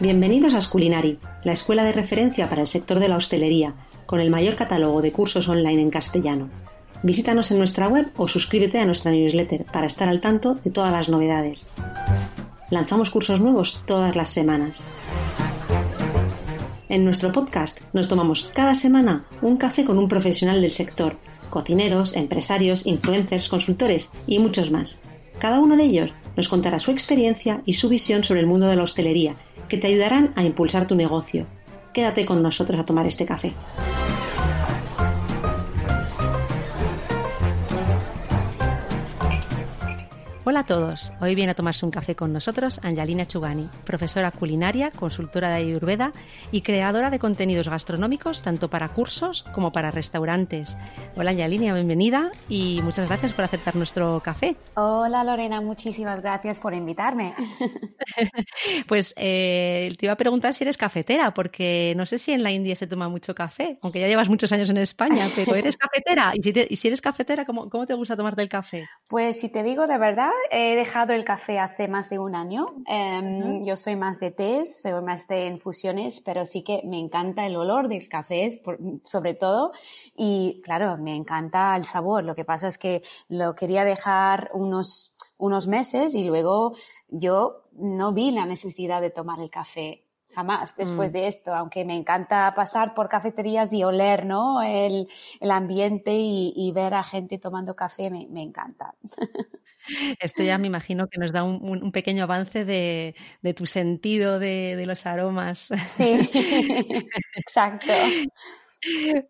Bienvenidos 0.00 0.54
a 0.54 0.62
Sculinari, 0.62 1.18
la 1.44 1.52
escuela 1.52 1.84
de 1.84 1.92
referencia 1.92 2.48
para 2.48 2.62
el 2.62 2.66
sector 2.66 3.00
de 3.00 3.08
la 3.08 3.18
hostelería, 3.18 3.74
con 4.06 4.18
el 4.20 4.30
mayor 4.30 4.54
catálogo 4.54 5.02
de 5.02 5.12
cursos 5.12 5.46
online 5.46 5.82
en 5.82 5.90
castellano. 5.90 6.48
Visítanos 7.02 7.50
en 7.50 7.58
nuestra 7.58 7.86
web 7.86 8.10
o 8.16 8.26
suscríbete 8.26 8.78
a 8.78 8.86
nuestra 8.86 9.12
newsletter 9.12 9.66
para 9.66 9.86
estar 9.86 10.08
al 10.08 10.22
tanto 10.22 10.54
de 10.54 10.70
todas 10.70 10.90
las 10.90 11.10
novedades. 11.10 11.68
Lanzamos 12.70 13.10
cursos 13.10 13.42
nuevos 13.42 13.82
todas 13.84 14.16
las 14.16 14.30
semanas. 14.30 14.90
En 16.88 17.04
nuestro 17.04 17.30
podcast 17.30 17.80
nos 17.92 18.08
tomamos 18.08 18.50
cada 18.54 18.74
semana 18.74 19.26
un 19.42 19.58
café 19.58 19.84
con 19.84 19.98
un 19.98 20.08
profesional 20.08 20.62
del 20.62 20.72
sector, 20.72 21.18
cocineros, 21.50 22.16
empresarios, 22.16 22.86
influencers, 22.86 23.50
consultores 23.50 24.12
y 24.26 24.38
muchos 24.38 24.70
más. 24.70 25.02
Cada 25.38 25.58
uno 25.58 25.76
de 25.76 25.84
ellos 25.84 26.14
nos 26.36 26.48
contará 26.48 26.78
su 26.78 26.90
experiencia 26.90 27.62
y 27.66 27.74
su 27.74 27.90
visión 27.90 28.24
sobre 28.24 28.40
el 28.40 28.46
mundo 28.46 28.66
de 28.66 28.76
la 28.76 28.82
hostelería, 28.82 29.36
que 29.70 29.78
te 29.78 29.86
ayudarán 29.86 30.32
a 30.34 30.42
impulsar 30.42 30.86
tu 30.86 30.96
negocio. 30.96 31.46
Quédate 31.94 32.26
con 32.26 32.42
nosotros 32.42 32.78
a 32.78 32.84
tomar 32.84 33.06
este 33.06 33.24
café. 33.24 33.54
Hola 40.50 40.60
a 40.60 40.66
todos. 40.66 41.12
Hoy 41.20 41.36
viene 41.36 41.52
a 41.52 41.54
tomarse 41.54 41.84
un 41.86 41.92
café 41.92 42.16
con 42.16 42.32
nosotros 42.32 42.80
Angelina 42.82 43.24
Chugani, 43.24 43.68
profesora 43.84 44.32
culinaria, 44.32 44.90
consultora 44.90 45.48
de 45.48 45.54
Ayurveda 45.54 46.12
y 46.50 46.62
creadora 46.62 47.08
de 47.08 47.20
contenidos 47.20 47.68
gastronómicos 47.68 48.42
tanto 48.42 48.68
para 48.68 48.88
cursos 48.88 49.44
como 49.54 49.70
para 49.70 49.92
restaurantes. 49.92 50.76
Hola 51.14 51.30
Angelina, 51.30 51.72
bienvenida 51.72 52.32
y 52.48 52.80
muchas 52.82 53.06
gracias 53.06 53.32
por 53.32 53.44
aceptar 53.44 53.76
nuestro 53.76 54.18
café. 54.24 54.56
Hola 54.74 55.22
Lorena, 55.22 55.60
muchísimas 55.60 56.20
gracias 56.20 56.58
por 56.58 56.74
invitarme. 56.74 57.32
pues 58.88 59.14
eh, 59.18 59.92
te 60.00 60.06
iba 60.06 60.14
a 60.14 60.16
preguntar 60.16 60.52
si 60.52 60.64
eres 60.64 60.76
cafetera, 60.76 61.32
porque 61.32 61.94
no 61.96 62.06
sé 62.06 62.18
si 62.18 62.32
en 62.32 62.42
la 62.42 62.50
India 62.50 62.74
se 62.74 62.88
toma 62.88 63.08
mucho 63.08 63.36
café, 63.36 63.78
aunque 63.82 64.00
ya 64.00 64.08
llevas 64.08 64.28
muchos 64.28 64.50
años 64.50 64.68
en 64.70 64.78
España, 64.78 65.28
pero 65.36 65.54
¿eres 65.54 65.76
cafetera? 65.76 66.32
Y 66.34 66.42
si, 66.74 66.88
eres 66.88 67.00
cafetera, 67.00 67.44
¿cómo, 67.44 67.70
¿cómo 67.70 67.86
te 67.86 67.94
gusta 67.94 68.16
tomarte 68.16 68.42
el 68.42 68.48
café? 68.48 68.88
Pues 69.08 69.38
si 69.38 69.48
te 69.48 69.62
digo 69.62 69.86
de 69.86 69.96
verdad, 69.96 70.32
he 70.50 70.76
dejado 70.76 71.12
el 71.12 71.24
café 71.24 71.58
hace 71.58 71.88
más 71.88 72.10
de 72.10 72.18
un 72.18 72.34
año. 72.34 72.74
Em, 72.86 73.64
yo 73.64 73.76
soy 73.76 73.96
más 73.96 74.18
de 74.20 74.30
té, 74.30 74.66
soy 74.66 75.00
más 75.02 75.26
de 75.28 75.46
infusiones, 75.46 76.20
pero 76.20 76.44
sí 76.44 76.62
que 76.62 76.82
me 76.84 76.98
encanta 76.98 77.46
el 77.46 77.56
olor 77.56 77.88
del 77.88 78.08
café, 78.08 78.62
sobre 79.04 79.34
todo. 79.34 79.72
Y 80.16 80.60
claro, 80.64 80.96
me 80.98 81.14
encanta 81.14 81.76
el 81.76 81.84
sabor. 81.84 82.24
Lo 82.24 82.34
que 82.34 82.44
pasa 82.44 82.68
es 82.68 82.78
que 82.78 83.02
lo 83.28 83.54
quería 83.54 83.84
dejar 83.84 84.50
unos, 84.54 85.16
unos 85.38 85.66
meses 85.68 86.14
y 86.14 86.24
luego 86.24 86.74
yo 87.08 87.64
no 87.72 88.12
vi 88.12 88.30
la 88.30 88.46
necesidad 88.46 89.00
de 89.00 89.10
tomar 89.10 89.40
el 89.40 89.50
café 89.50 90.04
jamás 90.32 90.76
después 90.76 91.10
mm. 91.10 91.12
de 91.12 91.26
esto, 91.26 91.54
aunque 91.54 91.84
me 91.84 91.96
encanta 91.96 92.52
pasar 92.54 92.94
por 92.94 93.08
cafeterías 93.08 93.72
y 93.72 93.84
oler 93.84 94.26
¿no? 94.26 94.62
el, 94.62 95.08
el 95.40 95.50
ambiente 95.50 96.12
y, 96.14 96.72
ver 96.72 96.94
a 96.94 97.02
gente 97.02 97.38
tomando 97.38 97.74
café, 97.74 98.10
me, 98.10 98.26
me 98.28 98.42
encanta. 98.42 98.94
Esto 100.20 100.42
ya 100.42 100.58
me 100.58 100.66
imagino 100.66 101.08
que 101.08 101.18
nos 101.18 101.32
da 101.32 101.42
un, 101.42 101.92
pequeño 101.92 102.24
avance 102.24 102.64
de, 102.64 103.14
tu 103.54 103.66
sentido 103.66 104.38
de, 104.38 104.82
los 104.86 105.06
aromas. 105.06 105.68
Sí, 105.86 106.18
exacto. 107.36 107.92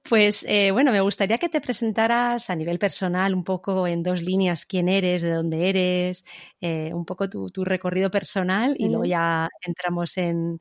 Pues 0.09 0.45
eh, 0.49 0.71
bueno, 0.71 0.93
me 0.93 1.01
gustaría 1.01 1.37
que 1.39 1.49
te 1.49 1.61
presentaras 1.61 2.51
a 2.51 2.55
nivel 2.55 2.79
personal 2.79 3.35
un 3.35 3.43
poco 3.43 3.87
en 3.87 4.03
dos 4.03 4.23
líneas 4.23 4.65
quién 4.65 4.89
eres, 4.89 5.23
de 5.23 5.33
dónde 5.33 5.69
eres, 5.69 6.25
eh, 6.61 6.93
un 6.95 7.05
poco 7.05 7.29
tu, 7.29 7.65
recorrido 7.65 8.11
personal 8.11 8.77
y 8.79 8.89
luego 8.89 9.05
ya 9.05 9.49
entramos 9.67 10.17
en, 10.19 10.61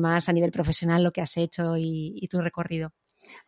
más 0.00 0.28
a 0.28 0.32
nivel 0.32 0.50
profesional 0.50 1.04
lo 1.04 1.12
que 1.12 1.20
has 1.20 1.36
hecho 1.36 1.76
y 1.76 2.26
tu 2.28 2.40
recorrido. 2.40 2.92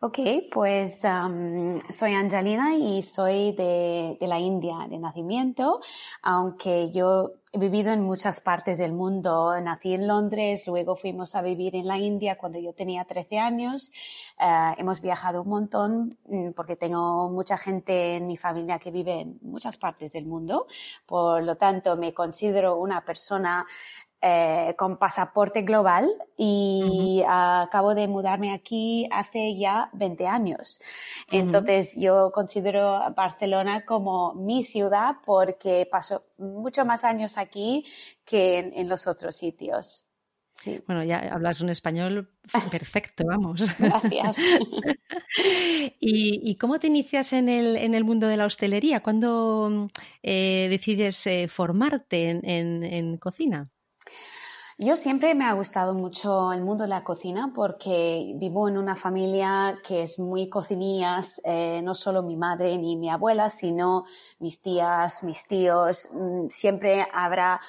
Ok, 0.01 0.19
pues 0.51 1.01
soy 1.01 2.13
Angelina 2.13 2.75
y 2.75 3.03
soy 3.03 3.51
de, 3.53 4.17
la 4.21 4.39
India 4.39 4.87
de 4.89 4.97
nacimiento, 4.97 5.81
aunque 6.21 6.91
yo 6.91 7.33
he 7.51 7.59
vivido 7.59 7.91
en 7.91 8.01
muchas 8.01 8.41
partes 8.41 8.77
del 8.77 8.93
mundo. 8.93 9.59
Nací 9.59 9.93
en 9.93 10.07
Londres, 10.07 10.67
luego 10.67 10.95
fuimos 10.95 11.35
a 11.35 11.41
vivir 11.41 11.75
en 11.75 11.87
la 11.87 11.97
India 11.97 12.37
cuando 12.37 12.59
yo 12.59 12.73
tenía 12.73 13.05
13 13.05 13.39
años. 13.39 13.91
Eh, 14.39 14.75
hemos 14.77 15.01
viajado 15.01 15.41
un 15.41 15.49
montón 15.49 16.17
mm, 16.27 16.51
porque 16.51 16.75
tengo 16.75 17.29
mucha 17.29 17.57
gente 17.57 18.17
en 18.17 18.27
mi 18.27 18.37
familia 18.37 18.79
que 18.79 18.91
vive 18.91 19.21
en 19.21 19.39
muchas 19.41 19.77
partes 19.77 20.13
del 20.13 20.25
mundo. 20.25 20.67
Por 21.05 21.43
lo 21.43 21.57
tanto, 21.57 21.97
me 21.97 22.13
considero 22.13 22.77
una 22.77 23.03
persona 23.03 23.65
eh, 24.21 24.75
con 24.77 24.97
pasaporte 24.97 25.61
global 25.61 26.09
y 26.35 27.23
acabo 27.25 27.95
de 27.95 28.09
mudarme 28.09 28.51
aquí 28.51 29.07
hace 29.13 29.57
ya 29.57 29.89
20 29.93 30.27
años. 30.27 30.81
Entonces 31.31 31.95
yo 31.95 32.29
considero 32.33 32.99
Barcelona 33.15 33.85
como 33.85 34.33
mi 34.33 34.65
ciudad 34.65 35.15
porque 35.25 35.87
paso 35.89 36.25
mucho 36.37 36.83
más 36.83 37.05
años 37.05 37.37
aquí 37.37 37.85
que 38.25 38.59
en, 38.59 38.89
los 38.89 39.07
otros 39.07 39.37
sitios. 39.37 40.05
Sí. 40.51 40.81
Bueno, 40.85 41.01
ya 41.05 41.19
hablas 41.31 41.61
un 41.61 41.69
español 41.69 42.29
perfecto, 42.71 43.23
vamos. 43.25 43.73
Gracias. 43.79 44.35
¿Y, 46.01 46.57
cómo 46.57 46.77
te 46.77 46.87
inicias 46.87 47.31
en 47.31 47.47
el, 47.47 47.77
en 47.77 47.95
el, 47.95 48.03
mundo 48.03 48.27
de 48.27 48.35
la 48.35 48.45
hostelería? 48.45 48.99
¿Cuándo 49.01 49.87
eh, 50.23 50.67
decides 50.69 51.25
eh, 51.25 51.47
formarte 51.47 52.31
en, 52.31 52.83
en 52.83 53.15
cocina? 53.15 53.71
Yo 54.81 54.95
siempre 54.95 55.35
me 55.35 55.43
ha 55.43 55.51
gustado 55.51 55.93
mucho 55.93 56.53
el 56.53 56.61
mundo 56.61 56.85
de 56.85 56.87
la 56.87 57.03
cocina 57.03 57.51
porque 57.53 58.31
vivo 58.37 58.69
en 58.69 58.77
una 58.77 58.95
familia 58.95 59.77
que 59.85 60.03
es 60.03 60.19
muy 60.19 60.47
cocinillas, 60.47 61.41
eh, 61.43 61.81
no 61.83 61.93
solo 61.93 62.23
mi 62.23 62.37
madre 62.37 62.77
ni 62.77 62.95
mi 62.95 63.09
abuela, 63.09 63.49
sino 63.49 64.05
mis 64.39 64.61
tías, 64.61 65.21
mis 65.23 65.45
tíos. 65.45 66.07
Mm, 66.13 66.47
siempre 66.47 67.05
habrá 67.13 67.59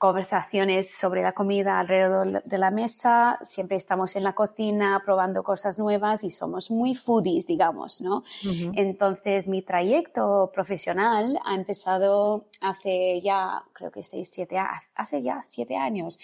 conversaciones 0.00 0.90
sobre 0.90 1.20
la 1.20 1.32
comida 1.32 1.78
alrededor 1.78 2.42
de 2.42 2.58
la 2.58 2.70
mesa, 2.70 3.38
siempre 3.42 3.76
estamos 3.76 4.16
en 4.16 4.24
la 4.24 4.32
cocina 4.32 5.02
probando 5.04 5.42
cosas 5.42 5.78
nuevas 5.78 6.24
y 6.24 6.30
somos 6.30 6.70
muy 6.70 6.94
foodies, 6.94 7.46
digamos, 7.46 8.00
¿no? 8.00 8.24
Entonces, 8.72 9.46
mi 9.46 9.60
trayecto 9.60 10.50
profesional 10.54 11.38
ha 11.44 11.54
empezado 11.54 12.46
hace 12.62 13.20
ya, 13.20 13.62
creo 13.74 13.90
que 13.90 14.02
seis, 14.02 14.30
siete, 14.32 14.56
hace 14.94 15.22
ya 15.22 15.42
siete 15.42 15.76
años 15.76 16.18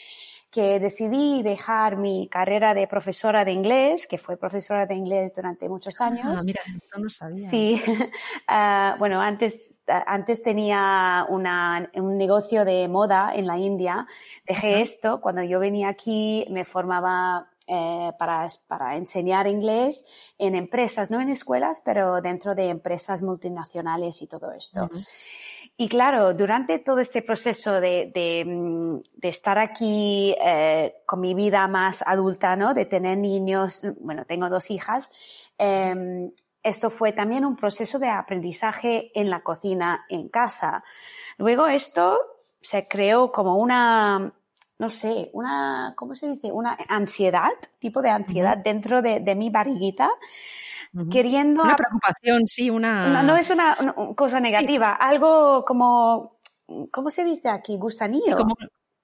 que 0.50 0.80
decidí 0.80 1.42
dejar 1.42 1.96
mi 1.96 2.28
carrera 2.28 2.72
de 2.72 2.86
profesora 2.86 3.44
de 3.44 3.52
inglés, 3.52 4.06
que 4.06 4.18
fue 4.18 4.36
profesora 4.36 4.86
de 4.86 4.94
inglés 4.94 5.34
durante 5.34 5.68
muchos 5.68 6.00
ah, 6.00 6.06
años. 6.06 6.40
Ah, 6.40 6.42
mira, 6.44 6.60
no 6.98 7.10
sabía. 7.10 7.50
Sí, 7.50 7.82
uh, 7.86 8.98
bueno, 8.98 9.20
antes, 9.20 9.82
antes 9.86 10.42
tenía 10.42 11.26
una, 11.28 11.90
un 11.94 12.16
negocio 12.16 12.64
de 12.64 12.88
moda 12.88 13.32
en 13.34 13.46
la 13.46 13.58
India. 13.58 14.06
Dejé 14.46 14.80
esto, 14.80 15.20
cuando 15.20 15.42
yo 15.42 15.60
venía 15.60 15.88
aquí 15.88 16.46
me 16.50 16.64
formaba 16.64 17.50
eh, 17.68 18.12
para, 18.16 18.46
para, 18.68 18.96
enseñar 18.96 19.48
inglés 19.48 20.32
en 20.38 20.54
empresas, 20.54 21.10
no 21.10 21.20
en 21.20 21.28
escuelas, 21.30 21.82
pero 21.84 22.20
dentro 22.20 22.54
de 22.54 22.68
empresas 22.68 23.22
multinacionales 23.22 24.22
y 24.22 24.28
todo 24.28 24.52
esto. 24.52 24.88
Y 25.78 25.88
claro, 25.88 26.32
durante 26.32 26.78
todo 26.78 27.00
este 27.00 27.20
proceso 27.20 27.80
de, 27.80 28.10
de, 28.14 28.44
mm, 28.46 29.00
de 29.16 29.28
estar 29.28 29.58
aquí 29.58 30.34
eh, 30.42 31.02
con 31.04 31.20
mi 31.20 31.34
vida 31.34 31.68
más 31.68 32.02
adulta, 32.06 32.56
¿no? 32.56 32.72
De 32.72 32.86
tener 32.86 33.18
niños, 33.18 33.82
bueno, 34.00 34.24
tengo 34.24 34.48
dos 34.48 34.70
hijas, 34.70 35.10
eh, 35.58 36.30
esto 36.66 36.90
fue 36.90 37.12
también 37.12 37.44
un 37.44 37.54
proceso 37.54 38.00
de 38.00 38.08
aprendizaje 38.08 39.12
en 39.14 39.30
la 39.30 39.44
cocina, 39.44 40.04
en 40.08 40.28
casa. 40.28 40.82
Luego 41.38 41.68
esto 41.68 42.18
se 42.60 42.88
creó 42.88 43.30
como 43.30 43.56
una, 43.56 44.32
no 44.78 44.88
sé, 44.88 45.30
una, 45.32 45.94
¿cómo 45.96 46.16
se 46.16 46.28
dice? 46.28 46.50
Una 46.50 46.76
ansiedad, 46.88 47.52
tipo 47.78 48.02
de 48.02 48.10
ansiedad 48.10 48.56
dentro 48.56 49.00
de, 49.00 49.20
de 49.20 49.34
mi 49.36 49.48
barriguita 49.48 50.10
queriendo... 51.10 51.62
Una 51.62 51.76
preocupación, 51.76 52.46
sí, 52.46 52.70
una... 52.70 53.22
No, 53.22 53.36
es 53.36 53.50
una, 53.50 53.76
cosa 54.14 54.40
negativa, 54.40 54.92
algo 54.92 55.64
como, 55.64 56.38
¿cómo 56.90 57.10
se 57.10 57.24
dice 57.24 57.48
aquí? 57.48 57.76
Gusanillo. 57.76 58.36
Como, 58.36 58.54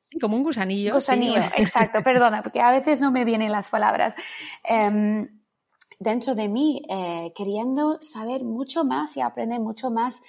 sí, 0.00 0.18
como 0.18 0.36
un 0.36 0.42
gusanillo. 0.42 0.94
Gusanillo, 0.94 1.40
exacto, 1.56 2.02
perdona, 2.02 2.42
porque 2.42 2.60
a 2.60 2.70
veces 2.70 3.00
no 3.00 3.10
me 3.10 3.24
vienen 3.24 3.52
las 3.52 3.68
palabras. 3.68 4.14
Em, 4.64 5.28
dentro 5.98 6.34
de 6.34 6.48
mí, 6.48 6.82
eh, 6.88 7.32
queriendo 7.34 7.98
saber 8.02 8.42
mucho 8.44 8.84
más 8.84 9.16
y 9.16 9.20
aprender 9.20 9.60
mucho 9.60 9.90
más 9.90 10.22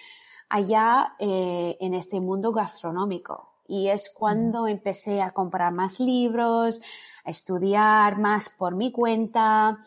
allá 0.50 1.16
eh, 1.20 1.78
en 1.80 1.94
este 1.94 2.20
mundo 2.20 2.52
gastronómico. 2.52 3.50
Y 3.68 3.88
es 3.88 4.12
cuando 4.14 4.68
empecé 4.68 5.22
a 5.22 5.32
comprar 5.32 5.72
más 5.74 6.00
libros, 6.00 6.82
a 7.26 7.32
estudiar 7.32 8.20
más 8.20 8.50
por 8.50 8.76
mi 8.76 8.92
cuenta, 8.92 9.80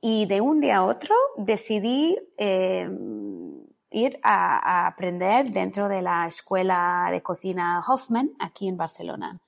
y 0.00 0.26
de 0.26 0.40
un 0.40 0.60
día 0.60 0.78
a 0.78 0.86
otro 0.86 1.14
decidí 1.36 2.18
eh, 2.38 2.88
ir 3.90 4.18
a, 4.22 4.86
aprender 4.86 5.50
dentro 5.50 5.88
de 5.88 6.02
la 6.02 6.26
escuela 6.26 7.08
de 7.10 7.22
cocina 7.22 7.82
Hoffman 7.86 8.30
aquí 8.38 8.68
en 8.68 8.76
Barcelona. 8.76 9.40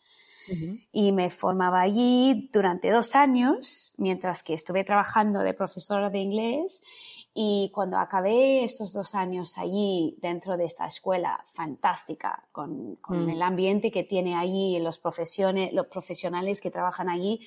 y 0.91 1.13
me 1.13 1.31
formaba 1.31 1.81
allí 1.81 2.51
durante 2.53 2.91
dos 2.91 3.15
años, 3.15 3.95
mientras 3.97 4.43
que 4.43 4.53
estuve 4.53 4.85
trabajando 4.85 5.41
de 5.41 5.55
profesora 5.55 6.11
de 6.11 6.19
inglés. 6.19 6.83
Y 7.33 7.71
cuando 7.73 7.97
acabé 7.97 8.63
estos 8.63 8.93
dos 8.93 9.15
años 9.15 9.57
allí 9.57 10.19
dentro 10.21 10.59
de 10.59 10.67
esta 10.67 10.87
escuela 10.87 11.47
fantástica, 11.55 12.45
con, 12.53 12.97
con 12.97 13.25
mm. 13.25 13.31
el 13.31 13.43
ambiente 13.43 13.91
que 13.91 14.03
tiene 14.03 14.35
allí, 14.35 14.79
los, 14.81 14.99
profesiones, 14.99 15.73
los 15.73 15.87
profesionales 15.87 16.61
que 16.61 16.71
trabajan 16.71 17.09
allí, 17.09 17.41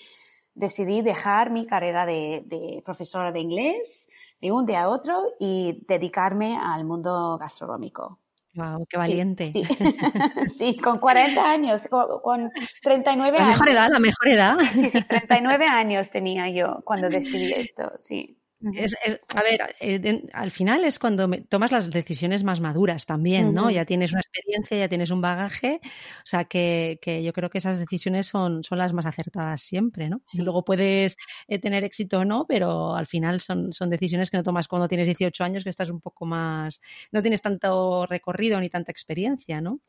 decidí 0.56 1.02
dejar 1.02 1.52
mi 1.52 1.68
carrera 1.68 2.06
de, 2.06 2.44
de, 2.46 2.82
profesora 2.84 3.32
de 3.32 3.42
inglés 3.42 4.08
de 4.42 4.52
un 4.52 4.66
día 4.66 4.84
a 4.84 4.90
otro 4.90 5.22
y 5.40 5.84
dedicarme 5.88 6.58
al 6.58 6.86
mundo 6.86 7.38
gastronómico. 7.38 8.20
Wow, 8.56 8.86
qué 8.90 8.98
valiente. 8.98 9.46
Sí, 9.46 9.64
sí. 10.48 10.78
con 10.78 11.00
40 11.00 11.52
años, 11.52 11.88
con, 11.90 12.52
39 12.82 13.38
años. 13.38 13.48
La 13.48 13.54
mejor 13.54 13.70
edad, 13.70 13.90
la 13.92 14.00
mejor 14.00 14.28
edad. 14.28 14.56
Sí, 14.72 14.90
sí, 14.90 15.02
39 15.04 15.66
años 15.70 16.10
tenía 16.10 16.50
yo 16.50 16.82
cuando 16.86 17.10
decidí 17.10 17.52
esto, 17.52 17.92
sí. 17.98 18.38
Es, 18.74 18.96
a 19.36 19.44
ver, 19.44 19.76
eh, 19.80 20.24
al 20.34 20.50
final 20.50 20.86
es 20.86 20.98
cuando 20.98 21.30
tomas 21.50 21.72
las 21.72 21.90
decisiones 21.90 22.44
más 22.44 22.62
maduras 22.62 23.06
también, 23.06 23.54
¿no? 23.54 23.70
Ya 23.70 23.86
tienes 23.86 24.12
una 24.12 24.22
experiencia, 24.22 24.78
ya 24.78 24.88
tienes 24.88 25.12
un 25.12 25.22
bagaje, 25.22 25.82
o 25.84 26.26
sea 26.26 26.46
que, 26.46 26.98
yo 27.24 27.34
creo 27.34 27.50
que 27.50 27.58
esas 27.60 27.80
decisiones 27.80 28.28
son, 28.28 28.64
son 28.64 28.78
las 28.78 28.94
más 28.94 29.06
acertadas 29.06 29.62
siempre, 29.62 30.10
¿no? 30.10 30.22
Luego 30.38 30.64
puedes 30.64 31.18
eh, 31.48 31.60
tener 31.60 31.84
éxito 31.84 32.20
o 32.20 32.26
no, 32.26 32.46
pero 32.48 32.96
al 32.96 33.08
final 33.08 33.42
son, 33.42 33.74
son 33.74 33.90
decisiones 33.90 34.32
que 34.32 34.38
no 34.38 34.44
tomas 34.44 34.68
cuando 34.68 34.88
tienes 34.88 35.08
18 35.08 35.44
años, 35.44 35.64
que 35.64 35.70
estás 35.70 35.90
un 35.90 36.00
poco 36.00 36.26
más, 36.26 36.82
no 37.12 37.22
tienes 37.22 37.42
tanto 37.42 38.06
recorrido 38.08 38.60
ni 38.60 38.70
tanta 38.70 38.92
experiencia, 38.92 39.62
¿no? 39.62 39.80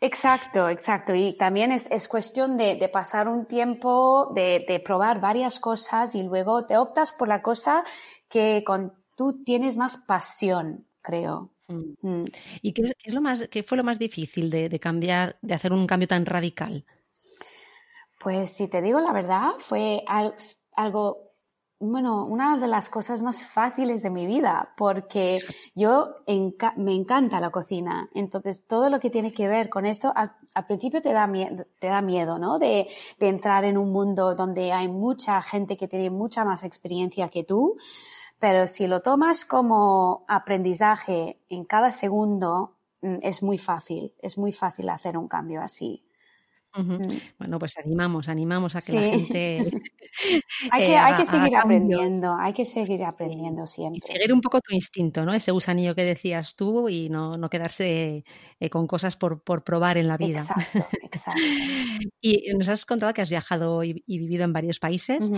Exacto, 0.00 0.68
exacto. 0.68 1.14
Y 1.14 1.36
también 1.36 1.72
es, 1.72 1.90
es 1.90 2.08
cuestión 2.08 2.56
de, 2.56 2.76
de, 2.76 2.88
pasar 2.88 3.28
un 3.28 3.46
tiempo, 3.46 4.30
de, 4.34 4.64
de 4.66 4.80
probar 4.80 5.20
varias 5.20 5.58
cosas 5.58 6.14
y 6.14 6.22
luego 6.22 6.64
te 6.66 6.76
optas 6.76 7.12
por 7.12 7.28
la 7.28 7.42
cosa 7.42 7.84
que 8.32 8.64
con, 8.64 8.94
tú 9.14 9.44
tienes 9.44 9.76
más 9.76 9.98
pasión, 9.98 10.86
creo. 11.02 11.50
Mm. 11.68 11.92
Mm. 12.00 12.24
¿Y 12.62 12.72
qué, 12.72 12.82
es 13.04 13.14
lo 13.14 13.20
más, 13.20 13.46
qué 13.48 13.62
fue 13.62 13.76
lo 13.76 13.84
más 13.84 13.98
difícil 13.98 14.50
de, 14.50 14.80
cambiar, 14.80 15.36
de 15.42 15.54
hacer 15.54 15.72
un 15.72 15.86
cambio 15.86 16.08
tan 16.08 16.24
radical? 16.24 16.84
Pues 18.18 18.56
si 18.56 18.68
te 18.68 18.80
digo 18.80 19.00
la 19.00 19.12
verdad, 19.12 19.50
fue 19.58 20.02
algo, 20.76 21.32
bueno, 21.78 22.24
una 22.24 22.56
de 22.56 22.68
las 22.68 22.88
cosas 22.88 23.20
más 23.20 23.44
fáciles 23.44 24.02
de 24.02 24.10
mi 24.10 24.26
vida, 24.26 24.72
porque 24.76 25.40
yo 25.74 26.14
me 26.76 26.94
encanta 26.94 27.40
la 27.40 27.50
cocina. 27.50 28.08
Entonces, 28.14 28.64
todo 28.66 28.88
lo 28.88 28.98
que 28.98 29.10
tiene 29.10 29.32
que 29.32 29.48
ver 29.48 29.68
con 29.68 29.84
esto, 29.84 30.12
al, 30.14 30.32
principio 30.66 31.02
te 31.02 31.12
da, 31.12 31.26
miedo, 31.26 31.66
te 31.80 31.88
da 31.88 32.00
miedo, 32.00 32.38
¿no? 32.38 32.58
De, 32.58 32.86
de 33.18 33.28
entrar 33.28 33.64
en 33.64 33.76
un 33.76 33.92
mundo 33.92 34.36
donde 34.36 34.72
hay 34.72 34.88
mucha 34.88 35.42
gente 35.42 35.76
que 35.76 35.88
tiene 35.88 36.08
mucha 36.08 36.44
más 36.44 36.62
experiencia 36.62 37.28
que 37.28 37.44
tú. 37.44 37.76
Pero 38.42 38.66
si 38.66 38.88
lo 38.88 39.02
tomas 39.02 39.44
como 39.44 40.24
aprendizaje 40.26 41.38
en 41.48 41.64
cada 41.64 41.92
segundo, 41.92 42.74
mm, 43.00 43.18
es 43.22 43.40
muy 43.40 43.56
fácil, 43.56 44.14
es 44.18 44.36
muy 44.36 44.50
fácil 44.50 44.88
hacer 44.88 45.16
un 45.16 45.28
cambio 45.28 45.62
así. 45.62 46.04
Mm. 46.74 47.02
Bueno, 47.38 47.58
pues 47.58 47.76
animamos, 47.76 48.28
animamos 48.28 48.74
a 48.76 48.80
que 48.80 48.92
la 48.92 49.00
gente. 49.02 49.62
hay, 50.70 50.86
que, 50.86 50.96
hay 50.96 51.16
que 51.16 51.26
seguir 51.26 51.56
aprendiendo, 51.56 52.34
hay 52.38 52.52
que 52.52 52.64
seguir 52.64 53.04
aprendiendo 53.04 53.66
siempre. 53.66 53.98
Y 54.02 54.12
seguir 54.12 54.32
un 54.32 54.40
poco 54.40 54.60
tu 54.60 54.74
instinto, 54.74 55.24
¿no? 55.24 55.34
Ese 55.34 55.52
gusanillo 55.52 55.94
que 55.94 56.04
decías 56.04 56.56
tú 56.56 56.88
y 56.88 57.08
no, 57.08 57.36
no 57.36 57.50
quedarse 57.50 58.24
eh, 58.60 58.70
con 58.70 58.86
cosas 58.86 59.16
por, 59.16 59.42
por, 59.42 59.64
probar 59.64 59.98
en 59.98 60.06
la 60.06 60.16
vida. 60.16 60.40
Exacto, 60.40 60.86
exacto. 61.02 61.42
y 62.20 62.52
nos 62.56 62.68
has 62.68 62.86
contado 62.86 63.12
que 63.12 63.22
has 63.22 63.30
viajado 63.30 63.84
y, 63.84 64.02
vivido 64.06 64.44
en 64.44 64.52
varios 64.52 64.78
países. 64.78 65.30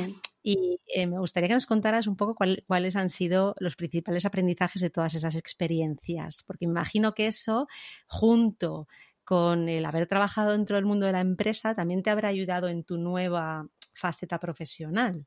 Y 0.42 0.78
eh, 0.94 1.06
me 1.06 1.18
gustaría 1.18 1.48
que 1.48 1.54
nos 1.54 1.66
contaras 1.66 2.06
un 2.06 2.16
poco 2.16 2.36
cuáles 2.66 2.96
han 2.96 3.08
sido 3.08 3.54
los 3.58 3.76
principales 3.76 4.26
aprendizajes 4.26 4.82
de 4.82 4.90
todas 4.90 5.14
esas 5.14 5.36
experiencias, 5.36 6.42
porque 6.46 6.66
imagino 6.66 7.14
que 7.14 7.26
eso, 7.26 7.66
junto 8.06 8.86
con 9.24 9.68
el 9.68 9.84
haber 9.84 10.06
trabajado 10.06 10.52
dentro 10.52 10.76
del 10.76 10.84
mundo 10.84 11.06
de 11.06 11.12
la 11.12 11.20
empresa 11.20 11.74
también 11.74 12.02
te 12.02 12.10
habrá 12.10 12.28
ayudado 12.28 12.68
en 12.68 12.84
tu 12.84 12.98
nueva 12.98 13.66
faceta 13.94 14.38
profesional. 14.38 15.24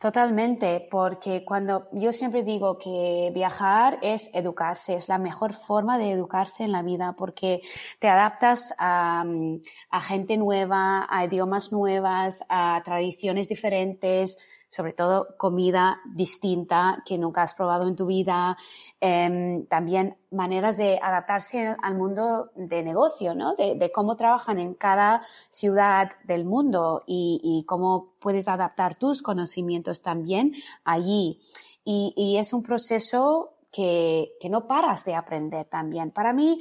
Totalmente, 0.00 0.86
porque 0.90 1.44
cuando 1.44 1.88
yo 1.92 2.12
siempre 2.12 2.42
digo 2.42 2.78
que 2.78 3.30
viajar 3.34 3.98
es 4.00 4.30
educarse, 4.32 4.94
es 4.94 5.08
la 5.08 5.18
mejor 5.18 5.52
forma 5.52 5.98
de 5.98 6.12
educarse 6.12 6.62
en 6.62 6.72
la 6.72 6.82
vida, 6.82 7.14
porque 7.18 7.60
te 7.98 8.08
adaptas 8.08 8.74
a, 8.78 9.24
a 9.90 10.00
gente 10.00 10.36
nueva, 10.36 11.06
a 11.10 11.24
idiomas 11.24 11.72
nuevas, 11.72 12.44
a 12.48 12.80
tradiciones 12.84 13.48
diferentes, 13.48 14.38
sobre 14.68 14.92
todo 14.92 15.36
comida 15.36 16.00
distinta 16.14 17.02
que 17.06 17.18
nunca 17.18 17.42
has 17.42 17.54
probado 17.54 17.88
en 17.88 17.96
tu 17.96 18.06
vida, 18.06 18.56
em, 19.00 19.66
también 19.66 20.16
maneras 20.30 20.76
de 20.76 20.98
adaptarse 21.02 21.74
al 21.82 21.94
mundo 21.94 22.50
de 22.54 22.82
negocio, 22.82 23.34
¿no? 23.34 23.54
De, 23.54 23.90
cómo 23.92 24.16
trabajan 24.16 24.58
en 24.58 24.74
cada 24.74 25.22
ciudad 25.50 26.10
del 26.24 26.44
mundo 26.44 27.02
y, 27.06 27.64
cómo 27.66 28.12
puedes 28.20 28.48
adaptar 28.48 28.96
tus 28.96 29.22
conocimientos 29.22 30.02
también 30.02 30.52
allí. 30.84 31.38
Y, 31.84 32.36
es 32.38 32.52
un 32.52 32.62
proceso 32.62 33.54
que, 33.72 34.32
que 34.40 34.50
no 34.50 34.66
paras 34.66 35.04
de 35.04 35.14
aprender 35.14 35.64
también. 35.66 36.10
Para 36.10 36.32
mí, 36.32 36.60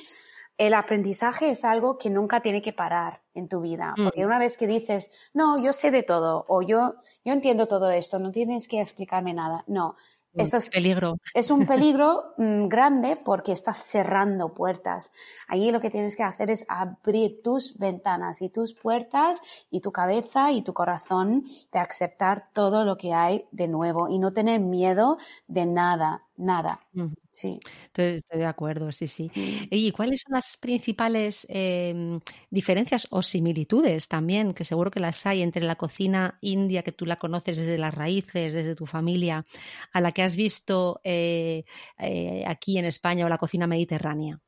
el 0.58 0.74
aprendizaje 0.74 1.52
es 1.52 1.64
algo 1.64 1.98
que 1.98 2.10
nunca 2.10 2.42
tiene 2.42 2.62
que 2.62 2.74
parar 2.74 3.22
en 3.34 3.48
tu 3.48 3.62
vida, 3.62 3.94
mm. 3.96 4.04
porque 4.06 4.26
una 4.26 4.40
vez 4.40 4.58
que 4.58 4.68
dices, 4.68 5.12
no, 5.34 5.62
yo 5.62 5.74
sé 5.74 5.92
de 5.92 6.04
todo 6.04 6.46
o 6.48 6.62
yo, 6.62 6.96
yo 7.24 7.34
entiendo 7.34 7.68
todo 7.68 7.92
esto, 7.92 8.20
no 8.20 8.32
tienes 8.32 8.68
que 8.68 8.82
explicarme 8.82 9.34
nada, 9.34 9.64
no, 9.68 9.96
esto 10.38 10.58
es, 10.58 10.70
peligro. 10.70 11.18
es 11.34 11.52
un 11.52 11.66
peligro 11.68 12.34
mm, 12.38 12.68
grande 12.68 13.18
porque 13.24 13.52
estás 13.52 13.78
cerrando 13.80 14.54
puertas. 14.54 15.12
Allí 15.48 15.72
lo 15.72 15.80
que 15.80 15.90
tienes 15.90 16.16
que 16.16 16.24
hacer 16.24 16.50
es 16.52 16.66
abrir 16.68 17.42
tus 17.42 17.78
ventanas 17.78 18.42
y 18.42 18.50
tus 18.50 18.74
puertas 18.74 19.42
y 19.72 19.82
tu 19.82 19.92
cabeza 19.92 20.52
y 20.52 20.62
tu 20.62 20.74
corazón 20.74 21.46
de 21.72 21.80
aceptar 21.80 22.50
todo 22.54 22.86
lo 22.86 22.98
que 22.98 23.14
hay 23.14 23.46
de 23.52 23.68
nuevo 23.68 24.10
y 24.10 24.20
no 24.20 24.32
tener 24.34 24.60
miedo 24.60 25.18
de 25.48 25.66
nada, 25.66 26.27
nada. 26.38 26.80
Sí. 27.32 27.60
Estoy, 27.86 28.24
de 28.32 28.46
acuerdo, 28.46 28.92
sí, 28.92 29.08
sí. 29.08 29.30
¿Y 29.36 29.92
cuáles 29.92 30.22
son 30.22 30.34
las 30.34 30.58
principales 30.58 31.46
em, 31.50 32.20
diferencias 32.50 33.08
o 33.12 33.22
similitudes 33.22 34.08
también, 34.08 34.54
que 34.54 34.64
seguro 34.64 34.92
que 34.92 35.00
las 35.00 35.26
hay 35.26 35.42
entre 35.42 35.64
la 35.64 35.76
cocina 35.76 36.38
india, 36.42 36.84
que 36.84 36.92
tú 36.92 37.06
la 37.06 37.18
conoces 37.18 37.58
desde 37.58 37.78
las 37.78 37.94
raíces, 37.94 38.54
desde 38.54 38.76
tu 38.76 38.86
familia, 38.86 39.46
a 39.94 40.02
la 40.02 40.12
que 40.12 40.24
has 40.24 40.36
visto 40.36 41.02
eh, 41.04 41.66
eh, 42.00 42.44
aquí 42.48 42.78
en 42.78 42.86
España 42.86 43.26
o 43.26 43.30
la 43.30 43.38
cocina 43.38 43.68
mediterránea? 43.68 44.40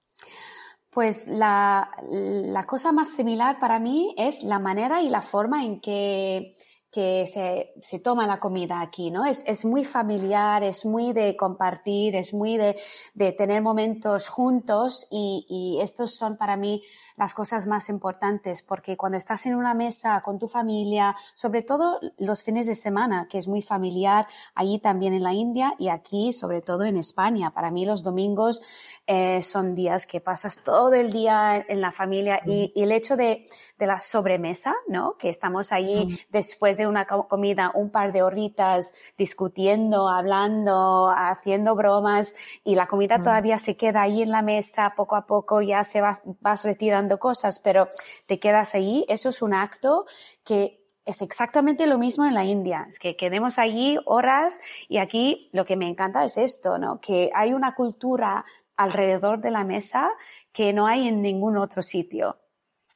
Pues 0.89 1.27
la, 1.27 1.91
la, 2.09 2.65
cosa 2.65 2.91
más 2.91 3.09
similar 3.09 3.59
para 3.59 3.79
mí 3.79 4.15
es 4.17 4.43
la 4.43 4.57
manera 4.57 5.01
y 5.01 5.09
la 5.09 5.21
forma 5.21 5.63
en 5.63 5.79
que 5.79 6.55
que 6.91 7.27
se, 7.27 7.73
se, 7.81 7.99
toma 7.99 8.25
la 8.25 8.39
comida 8.39 8.81
aquí, 8.81 9.11
¿no? 9.11 9.25
Es, 9.25 9.43
es, 9.45 9.63
muy 9.63 9.85
familiar, 9.85 10.63
es 10.63 10.85
muy 10.85 11.13
de 11.13 11.35
compartir, 11.35 12.15
es 12.15 12.33
muy 12.33 12.57
de, 12.57 12.75
de 13.13 13.31
tener 13.31 13.61
momentos 13.61 14.27
juntos 14.27 15.05
y, 15.11 15.45
y, 15.47 15.81
estos 15.81 16.15
son 16.15 16.35
para 16.35 16.57
mí 16.57 16.81
las 17.15 17.35
cosas 17.35 17.67
más 17.67 17.89
importantes 17.89 18.63
porque 18.63 18.97
cuando 18.97 19.17
estás 19.19 19.45
en 19.45 19.55
una 19.55 19.75
mesa 19.75 20.21
con 20.21 20.39
tu 20.39 20.47
familia, 20.47 21.15
sobre 21.35 21.61
todo 21.61 21.99
los 22.17 22.43
fines 22.43 22.65
de 22.65 22.75
semana, 22.75 23.27
que 23.29 23.37
es 23.37 23.47
muy 23.47 23.61
familiar 23.61 24.25
allí 24.55 24.79
también 24.79 25.13
en 25.13 25.23
la 25.23 25.33
India 25.33 25.75
y 25.77 25.89
aquí 25.89 26.33
sobre 26.33 26.61
todo 26.61 26.85
en 26.85 26.97
España. 26.97 27.51
Para 27.51 27.69
mí 27.69 27.85
los 27.85 28.01
domingos 28.01 28.61
eh, 29.05 29.43
son 29.43 29.75
días 29.75 30.07
que 30.07 30.21
pasas 30.21 30.63
todo 30.63 30.93
el 30.93 31.11
día 31.11 31.63
en 31.67 31.81
la 31.81 31.91
familia 31.91 32.41
y, 32.45 32.71
y 32.75 32.81
el 32.81 32.91
hecho 32.91 33.15
de, 33.15 33.43
de, 33.77 33.87
la 33.87 33.99
sobremesa, 33.99 34.73
¿no? 34.87 35.17
Que 35.17 35.29
estamos 35.29 35.71
allí 35.71 36.07
después 36.29 36.78
de 36.79 36.87
una 36.87 37.05
comida 37.05 37.71
un 37.75 37.91
par 37.91 38.11
de 38.11 38.23
horitas 38.23 38.93
discutiendo, 39.17 40.09
hablando, 40.09 41.13
haciendo 41.15 41.75
bromas 41.75 42.33
y 42.63 42.75
la 42.75 42.87
comida 42.87 43.21
todavía 43.21 43.59
se 43.59 43.77
queda 43.77 44.01
ahí 44.01 44.23
en 44.23 44.31
la 44.31 44.41
mesa 44.41 44.93
poco 44.95 45.15
a 45.15 45.27
poco, 45.27 45.61
ya 45.61 45.83
se 45.83 46.01
vas, 46.01 46.23
vas 46.41 46.63
retirando 46.63 47.19
cosas, 47.19 47.59
pero 47.59 47.89
te 48.25 48.39
quedas 48.39 48.73
ahí, 48.73 49.05
eso 49.09 49.29
es 49.29 49.41
un 49.41 49.53
acto 49.53 50.05
que 50.43 50.79
es 51.05 51.21
exactamente 51.21 51.87
lo 51.87 51.97
mismo 51.97 52.25
en 52.25 52.33
la 52.33 52.45
India, 52.45 52.85
es 52.87 52.99
que 52.99 53.15
quedemos 53.15 53.57
allí 53.57 53.97
horas 54.05 54.61
y 54.87 54.97
aquí 54.97 55.49
lo 55.53 55.65
que 55.65 55.75
me 55.75 55.87
encanta 55.87 56.23
es 56.23 56.37
esto, 56.37 56.77
¿no? 56.77 56.99
Que 57.01 57.31
hay 57.33 57.53
una 57.53 57.75
cultura 57.75 58.45
alrededor 58.77 59.41
de 59.41 59.51
la 59.51 59.63
mesa 59.63 60.09
que 60.53 60.71
no 60.71 60.87
hay 60.87 61.07
en 61.07 61.21
ningún 61.21 61.57
otro 61.57 61.81
sitio. 61.81 62.37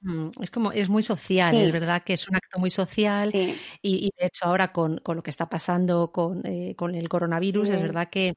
Mm, 0.03 0.31
es 0.41 0.51
como, 0.51 0.73
es 0.73 0.89
muy 0.89 1.01
social, 1.01 1.55
es 1.55 1.71
verdad 1.71 2.03
que 2.03 2.11
es 2.11 2.27
un 2.27 2.35
acto 2.35 2.59
muy 2.59 2.69
social 2.69 3.31
y, 3.81 4.11
de 4.19 4.25
hecho 4.25 4.45
ahora 4.45 4.73
con, 4.73 5.01
lo 5.05 5.23
que 5.23 5.29
está 5.29 5.47
pasando 5.47 6.11
con, 6.11 6.45
eh, 6.45 6.75
el 6.77 7.09
coronavirus, 7.09 7.69
es 7.69 7.81
verdad 7.81 8.09
que, 8.09 8.35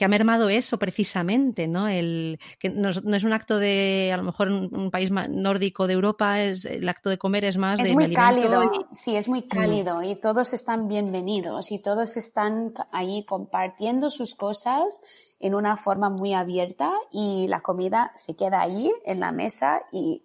ha 0.00 0.08
mermado 0.08 0.48
eso 0.48 0.78
precisamente, 0.78 1.68
¿no? 1.68 1.86
El, 1.86 2.40
que 2.58 2.70
no, 2.70 2.88
es 2.88 3.24
un 3.24 3.32
acto 3.34 3.58
de, 3.58 4.10
a 4.10 4.16
lo 4.16 4.22
mejor 4.22 4.48
un, 4.48 4.90
país 4.90 5.10
nórdico 5.10 5.86
de 5.86 5.92
Europa, 5.92 6.40
es, 6.40 6.64
el 6.64 6.88
acto 6.88 7.10
de 7.10 7.18
comer 7.18 7.44
es 7.44 7.58
más 7.58 7.78
es 7.78 7.92
muy 7.92 8.14
cálido, 8.14 8.70
sí, 8.94 9.16
es 9.16 9.28
muy 9.28 9.40
mm. 9.42 9.48
cálido 9.48 10.02
y 10.02 10.16
todos 10.16 10.54
están 10.54 10.88
bienvenidos 10.88 11.72
y 11.72 11.78
todos 11.78 12.16
están 12.16 12.72
ahí 12.90 13.22
compartiendo 13.26 14.08
sus 14.08 14.34
cosas 14.34 15.02
en 15.40 15.54
una 15.54 15.76
forma 15.76 16.08
muy 16.08 16.32
abierta 16.32 16.90
y 17.12 17.48
la 17.48 17.60
comida 17.60 18.12
se 18.16 18.34
queda 18.34 18.62
ahí 18.62 18.90
en 19.04 19.20
la 19.20 19.30
mesa 19.30 19.82
y 19.92 20.22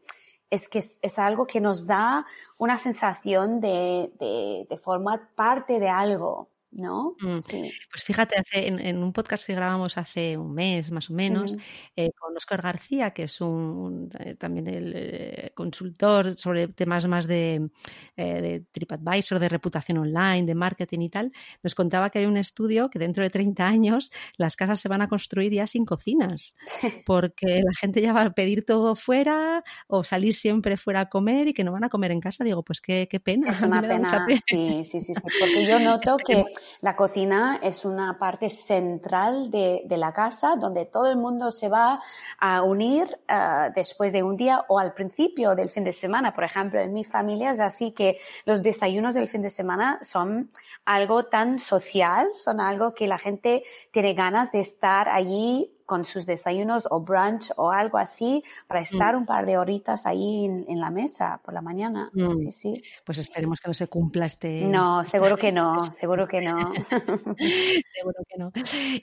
es 0.52 0.70
que 0.70 0.78
es, 0.80 1.20
algo 1.20 1.48
que 1.48 1.60
nos 1.60 1.88
da 1.88 2.26
una 2.60 2.78
sensación 2.78 3.60
de, 3.60 4.12
de 4.70 4.78
formar 4.78 5.30
parte 5.36 5.80
de 5.80 5.90
algo, 5.90 6.51
¿no? 6.72 7.16
Mm. 7.20 7.40
Sí. 7.40 7.72
Pues 7.90 8.04
fíjate, 8.04 8.36
hace, 8.40 8.68
en, 8.68 9.04
un 9.04 9.14
podcast 9.14 9.46
que 9.46 9.54
grabamos 9.54 9.98
hace 9.98 10.38
un 10.38 10.54
mes 10.54 10.92
más 10.92 11.10
o 11.10 11.14
menos, 11.14 11.56
eh, 11.96 12.12
con 12.18 12.36
Oscar 12.36 12.62
García, 12.62 13.12
que 13.12 13.24
es 13.24 13.42
un, 13.42 14.10
eh, 14.20 14.36
también 14.36 14.68
el 14.68 14.94
eh, 14.96 15.52
consultor 15.54 16.36
sobre 16.36 16.70
temas 16.70 17.08
más 17.08 17.28
de, 17.28 17.70
de, 18.16 18.64
TripAdvisor, 18.72 19.40
de 19.40 19.50
reputación 19.50 19.98
online, 19.98 20.46
de 20.46 20.56
marketing 20.56 21.00
y 21.02 21.10
tal, 21.10 21.32
nos 21.62 21.76
contaba 21.76 22.10
que 22.10 22.20
hay 22.20 22.26
un 22.26 22.38
estudio 22.38 22.90
que 22.90 23.00
dentro 23.00 23.24
de 23.24 23.30
30 23.30 23.66
años 23.68 24.12
las 24.38 24.56
casas 24.56 24.80
se 24.80 24.88
van 24.88 25.02
a 25.02 25.08
construir 25.08 25.52
ya 25.52 25.68
sin 25.68 25.86
cocinas, 25.86 26.56
porque 27.06 27.62
la 27.64 27.74
gente 27.80 28.02
ya 28.02 28.14
va 28.14 28.22
a 28.22 28.32
pedir 28.32 28.66
todo 28.66 28.96
fuera 28.96 29.64
o 29.88 30.04
salir 30.04 30.34
siempre 30.34 30.78
fuera 30.78 31.02
a 31.02 31.10
comer 31.10 31.50
y 31.50 31.54
que 31.54 31.64
no 31.64 31.72
van 31.72 31.84
a 31.84 31.90
comer 31.90 32.12
en 32.12 32.20
casa. 32.20 32.44
Digo, 32.44 32.64
pues 32.64 32.82
qué, 32.82 33.08
qué 33.10 33.20
pena. 33.20 33.52
Es 33.52 33.62
una 33.62 33.82
pena. 33.82 34.28
Sí, 34.46 34.84
sí, 34.84 35.00
sí, 35.00 35.14
sí, 35.14 35.28
porque 35.40 35.66
yo 35.66 35.80
noto 35.80 36.18
que 36.26 36.46
la 36.82 36.96
cocina 36.96 37.60
es 37.62 37.86
una 37.86 38.18
parte 38.18 38.50
central 38.50 39.52
de, 39.52 39.84
la 39.90 40.14
casa 40.14 40.56
donde 40.56 40.86
todo 40.86 41.12
el 41.12 41.18
mundo 41.18 41.52
se 41.52 41.70
va 41.70 42.00
a 42.40 42.64
unir 42.64 43.20
eh, 43.28 43.70
después 43.76 44.14
de 44.14 44.24
un 44.24 44.36
día 44.36 44.66
o 44.68 44.80
al 44.80 44.94
principio 44.94 45.54
del 45.54 45.70
fin 45.70 45.84
de 45.84 45.94
semana. 45.94 46.34
Por 46.34 46.44
ejemplo, 46.44 46.80
en 46.80 46.94
mi 46.94 47.04
familia 47.04 47.52
es 47.52 47.60
así 47.60 47.92
que 47.92 48.18
los 48.46 48.64
desayunos 48.64 49.14
del 49.14 49.28
fin 49.28 49.42
de 49.42 49.50
semana 49.50 50.00
son 50.02 50.50
algo 50.86 51.26
tan 51.26 51.60
social, 51.60 52.30
son 52.34 52.60
algo 52.60 52.94
que 52.94 53.08
la 53.08 53.18
gente 53.18 53.64
tiene 53.92 54.14
ganas 54.14 54.52
de 54.52 54.60
estar 54.62 55.10
allí 55.10 55.72
con 55.92 56.06
sus 56.06 56.26
desayunos 56.26 56.88
o 56.90 57.02
brunch 57.02 57.52
o 57.58 57.70
algo 57.70 57.98
así 57.98 58.46
para 58.66 58.80
mm. 58.80 58.84
estar 58.84 59.14
un 59.18 59.26
par 59.26 59.46
de 59.46 59.58
horitas 59.58 60.06
ahí 60.06 60.46
en, 60.46 60.80
la 60.80 60.90
mesa 60.90 61.42
por 61.44 61.54
la 61.54 61.62
mañana. 61.62 62.10
Mm. 62.14 62.34
Sí, 62.34 62.52
sí. 62.52 62.82
Pues 63.06 63.18
esperemos 63.18 63.60
que 63.60 63.68
no 63.68 63.74
se 63.74 63.88
cumpla 63.88 64.26
este. 64.26 64.62
No, 64.62 65.04
seguro 65.04 65.36
que 65.36 65.52
no, 65.52 65.84
seguro 65.92 66.30
que 66.30 66.40
no. 66.40 66.72
seguro 66.78 68.24
que 68.26 68.38
no. 68.38 68.54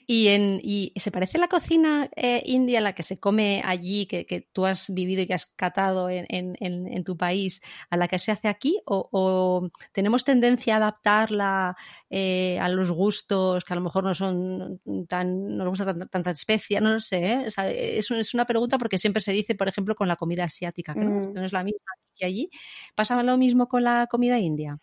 ¿Y, 0.07 0.29
en, 0.29 0.59
y 0.63 0.91
se 0.95 1.11
parece 1.11 1.37
la 1.37 1.47
cocina 1.47 2.09
eh, 2.15 2.41
india, 2.43 2.81
la 2.81 2.93
que 2.93 3.03
se 3.03 3.19
come 3.19 3.61
allí, 3.63 4.07
que, 4.07 4.25
que, 4.25 4.41
tú 4.41 4.65
has 4.65 4.91
vivido 4.91 5.21
y 5.21 5.27
que 5.27 5.35
has 5.35 5.45
catado 5.45 6.09
en, 6.09 6.25
en, 6.27 6.55
en, 6.59 7.03
tu 7.03 7.17
país, 7.17 7.61
a 7.91 7.97
la 7.97 8.07
que 8.07 8.17
se 8.17 8.31
hace 8.31 8.47
aquí? 8.47 8.81
¿O, 8.85 9.09
o 9.11 9.69
tenemos 9.91 10.23
tendencia 10.23 10.73
a 10.73 10.77
adaptarla 10.77 11.77
eh, 12.09 12.59
a 12.59 12.69
los 12.69 12.91
gustos 12.91 13.63
que 13.63 13.73
a 13.73 13.75
lo 13.75 13.81
mejor 13.81 14.03
no 14.03 14.15
son 14.15 14.81
tan, 15.07 15.45
no 15.45 15.63
nos 15.63 15.79
gusta 15.79 16.07
tanta, 16.09 16.31
especia, 16.31 16.81
no 16.81 16.93
lo 16.93 16.99
sé, 16.99 17.45
¿eh? 17.47 17.99
es, 17.99 18.33
una 18.33 18.45
pregunta 18.45 18.77
porque 18.77 18.97
siempre 18.97 19.21
se 19.21 19.31
dice, 19.31 19.55
por 19.55 19.67
ejemplo, 19.67 19.95
con 19.95 20.07
la 20.07 20.15
comida 20.15 20.45
asiática, 20.45 20.93
que 20.93 21.01
no, 21.01 21.31
mm. 21.31 21.37
es 21.37 21.53
la 21.53 21.63
misma 21.63 21.91
que 22.15 22.25
allí. 22.25 22.49
¿Pasa 22.95 23.21
lo 23.23 23.37
mismo 23.37 23.67
con 23.67 23.83
la 23.83 24.07
comida 24.07 24.39
india? 24.39 24.77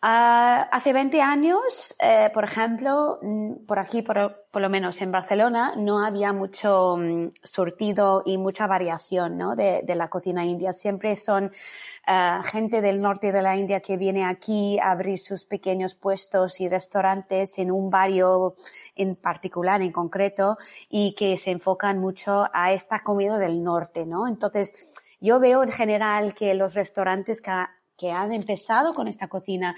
Ah, 0.00 0.68
hace 0.70 0.92
20 0.92 1.20
años, 1.20 1.96
eh, 1.98 2.30
por 2.32 2.44
ejemplo, 2.44 3.18
mm, 3.20 3.66
por 3.66 3.80
aquí, 3.80 4.02
por, 4.02 4.36
lo 4.54 4.70
menos 4.70 5.00
en 5.00 5.10
Barcelona, 5.10 5.74
no 5.76 6.04
había 6.04 6.32
mucho 6.32 6.96
mm, 6.96 7.32
surtido 7.42 8.22
y 8.24 8.38
mucha 8.38 8.68
variación 8.68 9.36
¿no? 9.36 9.56
de, 9.56 9.82
la 9.96 10.08
cocina 10.08 10.44
india. 10.44 10.72
Siempre 10.72 11.16
son 11.16 11.46
uh, 11.46 12.42
gente 12.44 12.80
del 12.80 13.02
norte 13.02 13.32
de 13.32 13.42
la 13.42 13.56
India 13.56 13.80
que 13.80 13.96
viene 13.96 14.24
aquí 14.24 14.78
a 14.78 14.92
abrir 14.92 15.18
sus 15.18 15.44
pequeños 15.44 15.96
puestos 15.96 16.60
y 16.60 16.68
restaurantes 16.68 17.58
en 17.58 17.72
un 17.72 17.90
barrio 17.90 18.54
en 18.94 19.16
particular, 19.16 19.82
en 19.82 19.90
concreto, 19.90 20.58
y 20.88 21.16
que 21.16 21.36
se 21.38 21.50
enfocan 21.50 21.98
mucho 21.98 22.46
a 22.52 22.72
esta 22.72 23.02
comida 23.02 23.36
del 23.36 23.64
norte, 23.64 24.06
¿no? 24.06 24.28
Entonces, 24.28 24.74
yo 25.20 25.40
veo 25.40 25.64
en 25.64 25.72
general 25.72 26.34
que 26.34 26.54
los 26.54 26.74
restaurantes 26.74 27.42
que 27.42 27.50
que 27.98 28.12
han 28.12 28.32
empezado 28.32 28.94
con 28.94 29.08
esta 29.08 29.28
cocina 29.28 29.74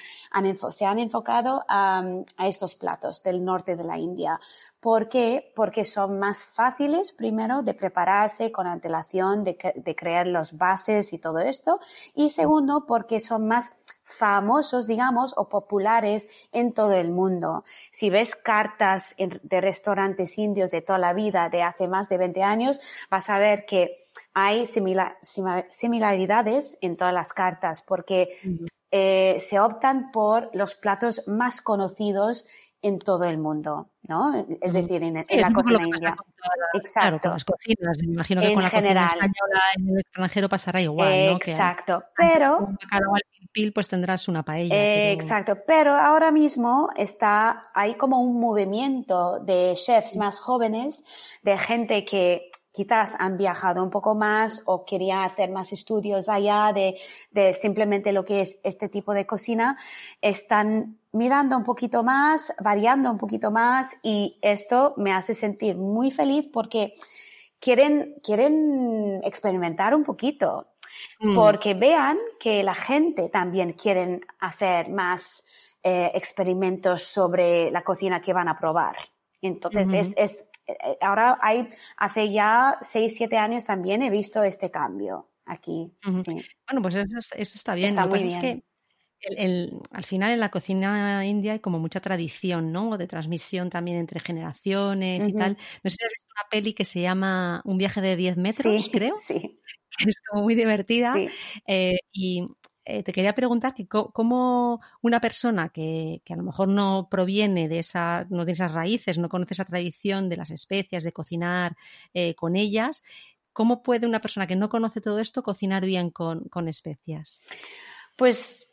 se 0.70 0.84
han 0.84 0.98
enfocado 0.98 1.64
a, 1.66 2.04
estos 2.38 2.74
platos 2.76 3.22
del 3.22 3.44
norte 3.44 3.76
de 3.76 3.84
la 3.84 3.98
India. 3.98 4.38
¿Por 4.78 5.08
qué? 5.08 5.52
Porque 5.56 5.84
son 5.84 6.18
más 6.18 6.44
fáciles, 6.44 7.12
primero, 7.12 7.62
de 7.62 7.74
prepararse 7.74 8.52
con 8.52 8.66
antelación, 8.66 9.42
de, 9.44 9.56
crear 9.96 10.26
las 10.26 10.56
bases 10.56 11.12
y 11.12 11.18
todo 11.18 11.38
esto. 11.38 11.80
Y 12.14 12.30
segundo, 12.30 12.84
porque 12.86 13.20
son 13.20 13.48
más 13.48 13.72
famosos, 14.02 14.86
digamos, 14.86 15.34
o 15.36 15.48
populares 15.48 16.26
en 16.52 16.72
todo 16.72 16.92
el 16.92 17.10
mundo. 17.10 17.64
Si 17.90 18.10
ves 18.10 18.34
cartas 18.34 19.14
de 19.18 19.60
restaurantes 19.60 20.36
indios 20.36 20.70
de 20.70 20.82
toda 20.82 20.98
la 20.98 21.12
vida, 21.12 21.48
de 21.48 21.62
hace 21.62 21.88
más 21.88 22.08
de 22.08 22.18
20 22.18 22.42
años, 22.42 22.80
vas 23.08 23.30
a 23.30 23.38
ver 23.38 23.64
que 23.66 24.09
hay 24.34 24.66
similaridades 24.66 26.78
en 26.80 26.96
todas 26.96 27.14
las 27.14 27.32
cartas 27.32 27.82
porque 27.82 28.30
eh, 28.90 29.36
se 29.40 29.60
optan 29.60 30.10
por 30.10 30.50
los 30.54 30.74
platos 30.74 31.22
más 31.26 31.60
conocidos 31.60 32.46
en 32.82 32.98
todo 32.98 33.24
el 33.24 33.36
mundo, 33.36 33.90
¿no? 34.08 34.32
Es 34.60 34.72
decir, 34.72 35.02
en, 35.02 35.14
la 35.14 35.52
cocina 35.52 35.86
india. 35.86 36.16
Exacto. 36.72 37.20
con 37.20 37.32
las 37.32 37.44
cocinas. 37.44 37.98
Me 38.02 38.14
imagino 38.14 38.40
que 38.40 38.54
con 38.54 38.62
la 38.62 38.70
cocina 38.70 39.04
española 39.04 39.60
en 39.76 39.88
el 39.90 40.00
extranjero 40.00 40.48
pasará 40.48 40.80
igual, 40.80 41.12
Exacto. 41.12 42.02
Pero... 42.16 42.70
pil, 43.52 43.74
pues 43.74 43.88
tendrás 43.88 44.28
una 44.28 44.44
paella. 44.44 45.12
Exacto. 45.12 45.58
Pero 45.66 45.92
ahora 45.92 46.32
mismo 46.32 46.88
está, 46.96 47.70
hay 47.74 47.96
como 47.96 48.20
un 48.20 48.40
movimiento 48.40 49.40
de 49.40 49.74
chefs 49.74 50.16
más 50.16 50.38
jóvenes, 50.38 51.04
de 51.42 51.58
gente 51.58 52.06
que 52.06 52.50
quizás 52.72 53.16
han 53.18 53.36
viajado 53.36 53.82
un 53.82 53.90
poco 53.90 54.14
más 54.14 54.62
o 54.64 54.84
quería 54.84 55.24
hacer 55.24 55.50
más 55.50 55.72
estudios 55.72 56.28
allá 56.28 56.72
de, 56.74 56.98
de, 57.30 57.54
simplemente 57.54 58.12
lo 58.12 58.24
que 58.24 58.42
es 58.42 58.58
este 58.62 58.88
tipo 58.88 59.12
de 59.12 59.26
cocina, 59.26 59.76
están 60.20 60.98
mirando 61.12 61.56
un 61.56 61.64
poquito 61.64 62.02
más, 62.02 62.54
variando 62.62 63.10
un 63.10 63.18
poquito 63.18 63.50
más 63.50 63.96
y 64.02 64.38
esto 64.42 64.94
me 64.96 65.12
hace 65.12 65.34
sentir 65.34 65.76
muy 65.76 66.10
feliz 66.10 66.48
porque 66.52 66.94
quieren, 67.58 68.14
quieren 68.22 69.20
experimentar 69.24 69.94
un 69.94 70.04
poquito. 70.04 70.66
Mm. 71.20 71.34
Porque 71.34 71.74
vean 71.74 72.18
que 72.38 72.62
la 72.62 72.74
gente 72.74 73.28
también 73.28 73.72
quiere 73.74 74.20
hacer 74.40 74.88
más 74.90 75.44
eh, 75.82 76.10
experimentos 76.14 77.04
sobre 77.04 77.70
la 77.70 77.82
cocina 77.82 78.20
que 78.20 78.32
van 78.32 78.48
a 78.48 78.58
probar. 78.58 78.96
Entonces, 79.40 79.92
es, 79.94 80.12
es 80.16 80.40
eh, 80.40 80.49
ahora 81.00 81.38
hay, 81.40 81.68
hace 81.96 82.32
ya 82.32 82.78
seis, 82.82 83.16
siete 83.16 83.36
años 83.36 83.64
también 83.64 84.02
he 84.02 84.10
visto 84.10 84.42
este 84.42 84.70
cambio 84.70 85.28
aquí. 85.44 85.92
Bueno, 86.02 86.82
pues 86.82 86.94
eso, 86.94 87.34
está 87.36 87.74
bien. 87.74 87.96
Lo 87.96 88.14
Es 88.14 88.38
que 88.38 88.62
al 89.92 90.04
final 90.04 90.32
en 90.32 90.40
la 90.40 90.50
cocina 90.50 91.26
india 91.26 91.52
hay 91.52 91.60
como 91.60 91.78
mucha 91.78 92.00
tradición, 92.00 92.72
¿no? 92.72 92.96
De 92.96 93.06
transmisión 93.06 93.68
también 93.68 93.98
entre 93.98 94.20
generaciones 94.20 95.26
y 95.26 95.32
tal. 95.34 95.58
No 95.82 95.90
sé 95.90 95.96
si 95.96 96.04
has 96.04 96.10
visto 96.10 96.32
una 96.34 96.48
peli 96.50 96.72
que 96.72 96.84
se 96.84 97.00
llama 97.00 97.60
Un 97.64 97.76
viaje 97.76 98.00
de 98.00 98.16
10 98.16 98.36
metros, 98.36 98.88
creo. 98.92 99.14
Sí. 99.92 100.06
es 100.06 100.20
como 100.30 100.44
muy 100.44 100.54
divertida. 100.54 101.14
Eh, 101.66 101.98
y 102.12 102.46
eh, 102.90 103.02
te 103.02 103.12
quería 103.12 103.34
preguntar 103.34 103.74
cómo 103.88 104.80
una 105.00 105.20
persona 105.20 105.68
que, 105.68 106.22
a 106.28 106.36
lo 106.36 106.42
mejor 106.42 106.68
no 106.68 107.08
proviene 107.10 107.68
de 107.68 107.78
esa, 107.78 108.26
no 108.30 108.38
tiene 108.38 108.52
esas 108.52 108.72
raíces, 108.72 109.18
no 109.18 109.28
conoce 109.28 109.54
esa 109.54 109.64
tradición 109.64 110.28
de 110.28 110.36
las 110.36 110.50
especias, 110.50 111.04
de 111.04 111.12
cocinar 111.12 111.76
eh, 112.14 112.34
con 112.34 112.56
ellas, 112.56 113.04
¿cómo 113.52 113.82
puede 113.82 114.06
una 114.06 114.20
persona 114.20 114.46
que 114.46 114.56
no 114.56 114.68
conoce 114.68 115.00
todo 115.00 115.20
esto 115.20 115.42
cocinar 115.42 115.84
bien 115.84 116.10
con, 116.10 116.68
especias? 116.68 117.42
Pues 118.16 118.68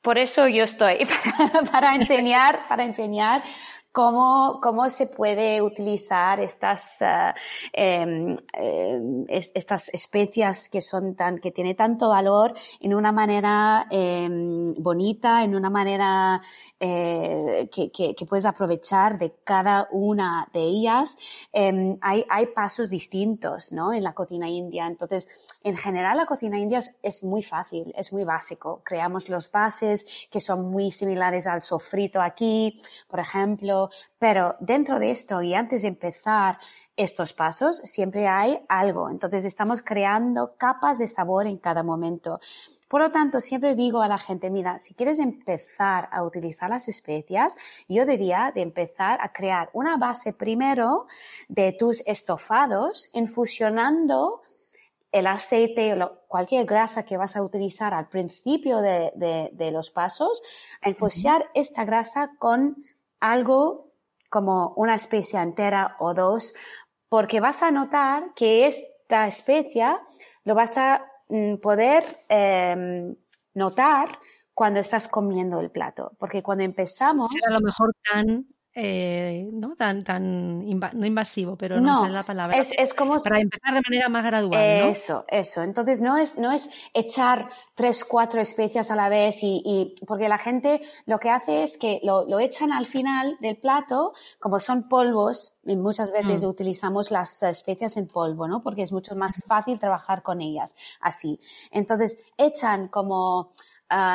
por 0.00 0.18
eso 0.18 0.48
yo 0.48 0.64
estoy, 0.64 1.06
para 1.72 1.94
enseñar, 1.94 2.66
para 2.68 2.84
enseñar 2.84 3.44
cómo, 3.92 4.58
cómo 4.62 4.88
se 4.88 5.06
puede 5.06 5.60
utilizar 5.60 6.40
estas, 6.40 6.98
em, 7.72 8.36
estas 9.28 9.90
especias 9.90 10.68
que 10.70 10.80
son 10.80 11.14
tan, 11.14 11.38
que 11.38 11.50
tiene 11.50 11.74
tanto 11.74 12.08
valor 12.08 12.54
en 12.80 12.94
una 12.94 13.12
manera 13.12 13.86
em, 13.90 14.74
bonita, 14.74 15.44
en 15.44 15.54
una 15.54 15.68
manera 15.68 16.40
eh, 16.80 17.68
que, 17.70 17.90
que, 17.90 18.14
que, 18.14 18.26
puedes 18.26 18.46
aprovechar 18.46 19.18
de 19.18 19.34
cada 19.44 19.88
una 19.90 20.48
de 20.52 20.60
ellas. 20.60 21.18
hay, 21.52 22.24
hay 22.28 22.46
pasos 22.46 22.88
distintos, 22.88 23.72
¿no? 23.72 23.92
En 23.92 24.02
la 24.02 24.14
cocina 24.14 24.48
india. 24.48 24.86
Entonces, 24.86 25.28
en 25.62 25.76
general, 25.76 26.16
la 26.16 26.26
cocina 26.26 26.58
india 26.58 26.78
es, 26.78 26.94
es 27.02 27.22
muy 27.22 27.42
fácil, 27.42 27.92
es 27.96 28.12
muy 28.12 28.24
básico. 28.24 28.80
Creamos 28.84 29.28
los 29.28 29.50
bases 29.50 30.06
que 30.30 30.40
son 30.40 30.70
muy 30.70 30.90
similares 30.90 31.46
al 31.46 31.62
sofrito 31.62 32.22
aquí, 32.22 32.80
por 33.08 33.20
ejemplo, 33.20 33.81
pero 34.18 34.56
dentro 34.60 34.98
de 34.98 35.10
esto 35.10 35.42
y 35.42 35.54
antes 35.54 35.82
de 35.82 35.88
empezar 35.88 36.58
estos 36.96 37.32
pasos, 37.32 37.78
siempre 37.78 38.28
hay 38.28 38.60
algo. 38.68 39.10
Entonces 39.10 39.44
estamos 39.44 39.82
creando 39.82 40.56
capas 40.56 40.98
de 40.98 41.06
sabor 41.06 41.46
en 41.46 41.58
cada 41.58 41.82
momento. 41.82 42.40
Por 42.88 43.00
lo 43.00 43.10
tanto, 43.10 43.40
siempre 43.40 43.74
digo 43.74 44.02
a 44.02 44.08
la 44.08 44.18
gente, 44.18 44.50
mira, 44.50 44.78
si 44.78 44.92
quieres 44.92 45.18
empezar 45.18 46.10
a 46.12 46.22
utilizar 46.24 46.68
las 46.68 46.88
especias, 46.88 47.56
yo 47.88 48.04
diría 48.04 48.52
de 48.54 48.60
empezar 48.60 49.18
a 49.22 49.32
crear 49.32 49.70
una 49.72 49.96
base 49.96 50.34
primero 50.34 51.06
de 51.48 51.72
tus 51.72 52.02
estofados, 52.04 53.08
infusionando 53.14 54.42
el 55.12 55.26
aceite 55.26 55.94
o 56.02 56.20
cualquier 56.26 56.64
grasa 56.64 57.04
que 57.04 57.18
vas 57.18 57.36
a 57.36 57.42
utilizar 57.42 57.92
al 57.94 58.08
principio 58.08 58.80
de, 58.80 59.70
los 59.72 59.90
pasos, 59.90 60.42
a 60.80 60.88
infusiar 60.88 61.50
esta 61.54 61.84
grasa 61.84 62.32
con 62.38 62.76
algo 63.22 63.92
como 64.28 64.74
una 64.76 64.94
especia 64.94 65.42
entera 65.42 65.96
o 66.00 66.12
dos, 66.12 66.52
porque 67.08 67.40
vas 67.40 67.62
a 67.62 67.70
notar 67.70 68.34
que 68.34 68.66
esta 68.66 69.26
especia 69.26 70.00
lo 70.44 70.54
vas 70.54 70.76
a 70.76 71.06
mm, 71.28 71.56
poder 71.56 72.04
em, 72.28 73.14
notar 73.54 74.08
cuando 74.54 74.80
estás 74.80 75.08
comiendo 75.08 75.60
el 75.60 75.70
plato, 75.70 76.12
porque 76.18 76.42
cuando 76.42 76.64
empezamos... 76.64 77.28
eh, 78.74 79.50
no 79.52 79.76
tan 79.76 80.02
tan 80.02 80.64
no 80.64 81.06
invasivo, 81.06 81.56
pero 81.56 81.78
no, 81.78 82.04
sé 82.04 82.10
la 82.10 82.22
palabra. 82.22 82.56
Es, 82.56 82.94
como 82.94 83.18
para 83.22 83.38
empezar 83.38 83.74
de 83.74 83.82
manera 83.86 84.08
más 84.08 84.24
gradual. 84.24 84.62
Eso, 84.62 85.26
eso. 85.28 85.62
Entonces 85.62 86.00
no 86.00 86.16
es 86.16 86.38
no 86.38 86.50
es 86.52 86.70
echar 86.94 87.50
tres 87.74 88.02
cuatro 88.02 88.40
especias 88.40 88.90
a 88.90 88.96
la 88.96 89.10
vez 89.10 89.40
y, 89.42 89.94
porque 90.06 90.28
la 90.28 90.38
gente 90.38 90.80
lo 91.04 91.18
que 91.18 91.28
hace 91.28 91.64
es 91.64 91.76
que 91.76 92.00
lo, 92.02 92.24
lo, 92.26 92.38
echan 92.38 92.72
al 92.72 92.86
final 92.86 93.36
del 93.40 93.58
plato, 93.58 94.14
como 94.38 94.58
son 94.58 94.88
polvos. 94.88 95.54
Y 95.64 95.76
muchas 95.76 96.10
veces 96.10 96.42
mm. 96.42 96.48
utilizamos 96.48 97.10
las 97.10 97.42
especias 97.42 97.96
en 97.96 98.08
polvo, 98.08 98.48
¿no? 98.48 98.62
Porque 98.62 98.82
es 98.82 98.90
mucho 98.90 99.14
más 99.14 99.36
fácil 99.46 99.78
trabajar 99.78 100.22
con 100.22 100.40
ellas 100.40 100.74
así. 101.00 101.38
Entonces 101.70 102.18
echan 102.38 102.88
como 102.88 103.52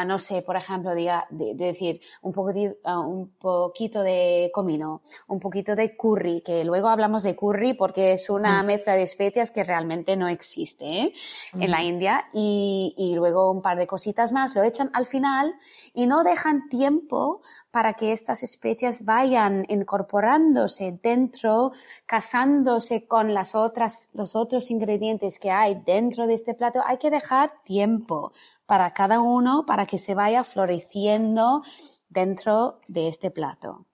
no 0.05 0.19
sé, 0.19 0.41
por 0.41 0.55
ejemplo, 0.55 0.93
diga, 0.95 1.25
de, 1.29 1.53
decir 1.53 2.01
un, 2.21 2.33
poquito, 2.33 2.75
un 3.01 3.29
poquito 3.39 4.01
de 4.01 4.51
comino, 4.53 5.01
un 5.27 5.39
poquito 5.39 5.75
de 5.75 5.95
curry, 5.95 6.41
que 6.41 6.63
luego 6.63 6.89
hablamos 6.89 7.23
de 7.23 7.35
curry 7.35 7.73
porque 7.73 8.13
es 8.13 8.29
una 8.29 8.63
mm. 8.63 8.65
mezcla 8.65 8.93
de 8.93 9.03
especias 9.03 9.51
que 9.51 9.63
realmente 9.63 10.15
no 10.15 10.27
existe 10.27 10.85
¿eh? 10.85 11.13
en 11.53 11.71
la 11.71 11.79
mm. 11.79 11.85
India, 11.85 12.25
y, 12.33 12.93
y 12.97 13.15
luego 13.15 13.51
un 13.51 13.61
par 13.61 13.77
de 13.77 13.87
cositas 13.87 14.31
más, 14.31 14.55
lo 14.55 14.63
echan 14.63 14.89
al 14.93 15.05
final 15.05 15.53
y 15.93 16.07
no 16.07 16.23
dejan 16.23 16.69
tiempo 16.69 17.41
para 17.71 17.93
que 17.93 18.11
estas 18.11 18.43
especias 18.43 19.05
vayan 19.05 19.65
incorporándose 19.69 20.97
dentro, 21.03 21.71
casándose 22.05 23.05
con 23.05 23.33
las 23.33 23.55
otras, 23.55 24.09
los 24.13 24.35
otros 24.35 24.71
ingredientes 24.71 25.39
que 25.39 25.51
hay 25.51 25.75
dentro 25.85 26.27
de 26.27 26.33
este 26.33 26.53
plato. 26.53 26.81
Hay 26.85 26.97
que 26.97 27.11
dejar 27.11 27.51
tiempo 27.63 28.31
para 28.67 28.93
cada 28.93 29.19
uno 29.21 29.65
para 29.65 29.87
que 29.87 29.97
se 29.97 30.13
vaya 30.13 30.43
floreciendo 30.43 31.63
dentro 32.09 32.79
de 32.87 33.07
este 33.07 33.31
plato. 33.31 33.87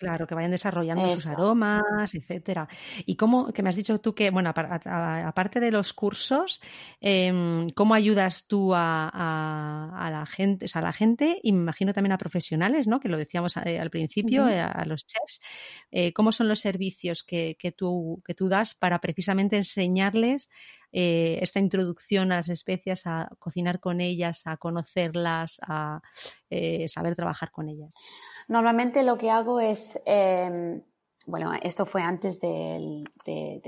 Claro, 0.00 0.26
que 0.26 0.34
vayan 0.34 0.50
desarrollando 0.50 1.06
sus 1.10 1.26
aromas, 1.26 2.14
etcétera. 2.14 2.66
Y 3.04 3.16
cómo, 3.16 3.52
que 3.52 3.62
me 3.62 3.68
has 3.68 3.76
dicho 3.76 4.00
tú 4.00 4.14
que, 4.14 4.30
bueno, 4.30 4.48
aparte 4.48 5.60
de 5.60 5.70
los 5.70 5.92
cursos, 5.92 6.62
em, 7.02 7.68
¿cómo 7.70 7.92
ayudas 7.92 8.46
tú 8.46 8.72
a, 8.74 10.08
la 10.10 10.24
gente, 10.24 10.64
a 10.72 10.80
la 10.80 10.94
gente 10.94 11.38
y 11.42 11.52
me 11.52 11.58
imagino 11.58 11.92
también 11.92 12.12
a 12.12 12.18
profesionales, 12.18 12.88
¿no? 12.88 12.98
Que 12.98 13.10
lo 13.10 13.18
decíamos 13.18 13.58
eh, 13.58 13.78
al 13.78 13.90
principio, 13.90 14.48
eh, 14.48 14.58
a, 14.58 14.86
los 14.86 15.04
chefs. 15.06 15.42
Eh, 15.90 16.14
¿Cómo 16.14 16.32
son 16.32 16.48
los 16.48 16.60
servicios 16.60 17.22
que, 17.22 17.58
que, 17.58 17.70
tú, 17.70 18.22
que 18.24 18.32
tú 18.34 18.48
das 18.48 18.74
para 18.74 19.02
precisamente 19.02 19.56
enseñarles 19.56 20.48
esta 20.92 21.60
introducción 21.60 22.32
a 22.32 22.36
las 22.36 22.48
especias, 22.48 23.06
a 23.06 23.30
cocinar 23.38 23.80
con 23.80 24.00
ellas, 24.00 24.42
a 24.44 24.56
conocerlas, 24.56 25.60
a 25.62 26.00
saber 26.88 27.14
trabajar 27.14 27.50
con 27.50 27.68
ellas? 27.68 27.92
Normalmente 28.48 29.02
lo 29.02 29.16
que 29.16 29.30
hago 29.30 29.60
es, 29.60 30.00
em, 30.04 30.82
bueno, 31.26 31.52
esto 31.62 31.84
fue 31.84 32.02
antes 32.02 32.40
de, 32.40 33.04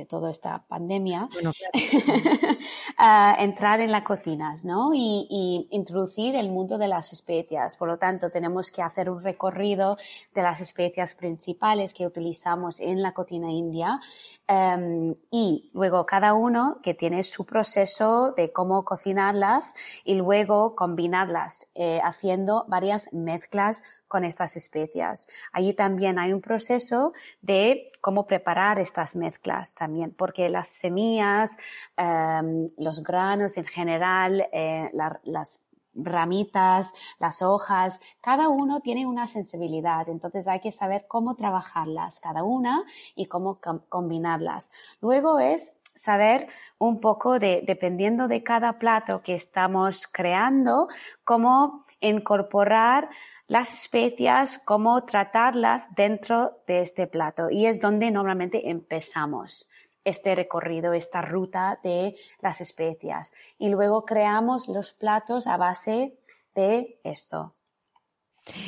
toda 0.08 0.30
esta 0.30 0.64
pandemia, 0.66 1.28
entrar 3.38 3.80
en 3.80 3.92
las 3.92 4.02
cocinas, 4.02 4.64
¿no? 4.64 4.92
Y, 4.94 5.68
introducir 5.70 6.34
el 6.34 6.50
mundo 6.50 6.78
de 6.78 6.88
las 6.88 7.12
especias. 7.12 7.76
Por 7.76 7.88
lo 7.88 7.98
tanto, 7.98 8.30
tenemos 8.30 8.70
que 8.70 8.82
hacer 8.82 9.10
un 9.10 9.22
recorrido 9.22 9.96
de 10.34 10.42
las 10.42 10.60
especias 10.60 11.14
principales 11.14 11.94
que 11.94 12.06
utilizamos 12.06 12.80
en 12.80 13.02
la 13.02 13.12
cocina 13.12 13.50
india 13.50 14.00
em, 14.48 15.14
y 15.30 15.70
luego 15.74 16.06
cada 16.06 16.34
uno 16.34 16.78
que 16.82 16.94
tiene 16.94 17.22
su 17.22 17.44
proceso 17.44 18.32
de 18.32 18.52
cómo 18.52 18.84
cocinarlas 18.84 19.74
y 20.04 20.14
luego 20.14 20.74
combinarlas 20.74 21.68
eh, 21.74 22.00
haciendo 22.02 22.64
varias 22.68 23.12
mezclas 23.12 23.82
con 24.08 24.24
estas 24.24 24.56
especias. 24.56 25.28
Allí 25.52 25.74
también 25.74 26.18
hay 26.18 26.32
un 26.32 26.40
proceso 26.40 27.12
de 27.42 27.92
cómo 28.00 28.26
preparar 28.26 28.78
estas 28.78 29.14
mezclas 29.14 29.74
también, 29.74 30.12
porque 30.12 30.48
las 30.48 30.68
semillas, 30.68 31.56
em, 31.96 32.68
los 32.78 33.02
granos 33.02 33.56
en 33.56 33.64
general, 33.64 34.48
eh, 34.52 34.90
las 34.92 35.64
ramitas, 35.94 36.92
las 37.18 37.42
hojas, 37.42 38.00
cada 38.20 38.48
uno 38.48 38.80
tiene 38.80 39.06
una 39.06 39.26
sensibilidad, 39.26 40.08
entonces 40.08 40.48
hay 40.48 40.60
que 40.60 40.72
saber 40.72 41.04
cómo 41.06 41.36
trabajarlas 41.36 42.18
cada 42.18 42.42
una 42.44 42.84
y 43.14 43.26
cómo 43.26 43.60
combinarlas. 43.88 44.70
Luego 45.00 45.38
es 45.38 45.81
saber 45.94 46.48
un 46.78 47.00
poco 47.00 47.38
de, 47.38 47.62
dependiendo 47.66 48.28
de 48.28 48.42
cada 48.42 48.78
plato 48.78 49.22
que 49.22 49.34
estamos 49.34 50.06
creando, 50.06 50.88
cómo 51.24 51.84
incorporar 52.00 53.08
las 53.48 53.72
especias, 53.72 54.60
cómo 54.64 55.04
tratarlas 55.04 55.94
dentro 55.94 56.62
de 56.66 56.80
este 56.80 57.06
plato. 57.06 57.50
Y 57.50 57.66
es 57.66 57.80
donde 57.80 58.10
normalmente 58.10 58.70
empezamos 58.70 59.68
este 60.04 60.34
recorrido, 60.34 60.94
esta 60.94 61.22
ruta 61.22 61.78
de 61.82 62.16
las 62.40 62.60
especias. 62.60 63.32
Y 63.58 63.68
luego 63.68 64.04
creamos 64.04 64.68
los 64.68 64.92
platos 64.92 65.46
a 65.46 65.56
base 65.56 66.16
de 66.54 66.98
esto. 67.04 67.54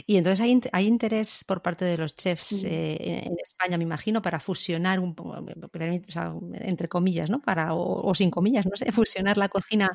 Y 0.06 0.16
entonces 0.16 0.40
hay, 0.40 0.60
hay 0.72 0.86
interés 0.86 1.44
por 1.44 1.62
parte 1.62 1.84
de 1.84 1.96
los 1.96 2.16
chefs 2.16 2.64
eh, 2.64 3.24
en 3.26 3.36
España, 3.44 3.76
me 3.76 3.84
imagino, 3.84 4.22
para 4.22 4.38
fusionar 4.40 5.00
un 5.00 5.14
entre 6.60 6.88
comillas, 6.88 7.30
¿no? 7.30 7.40
Para, 7.40 7.74
o, 7.74 8.14
sin 8.14 8.30
comillas, 8.30 8.66
no 8.66 8.76
sé, 8.76 8.86
fusionar 8.92 9.36
la 9.36 9.48
cocina 9.48 9.90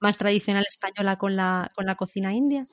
más 0.00 0.16
tradicional 0.16 0.64
española 0.68 1.16
con 1.16 1.36
la, 1.36 1.70
con 1.74 1.86
la 1.86 1.94
cocina 1.94 2.32
india. 2.34 2.64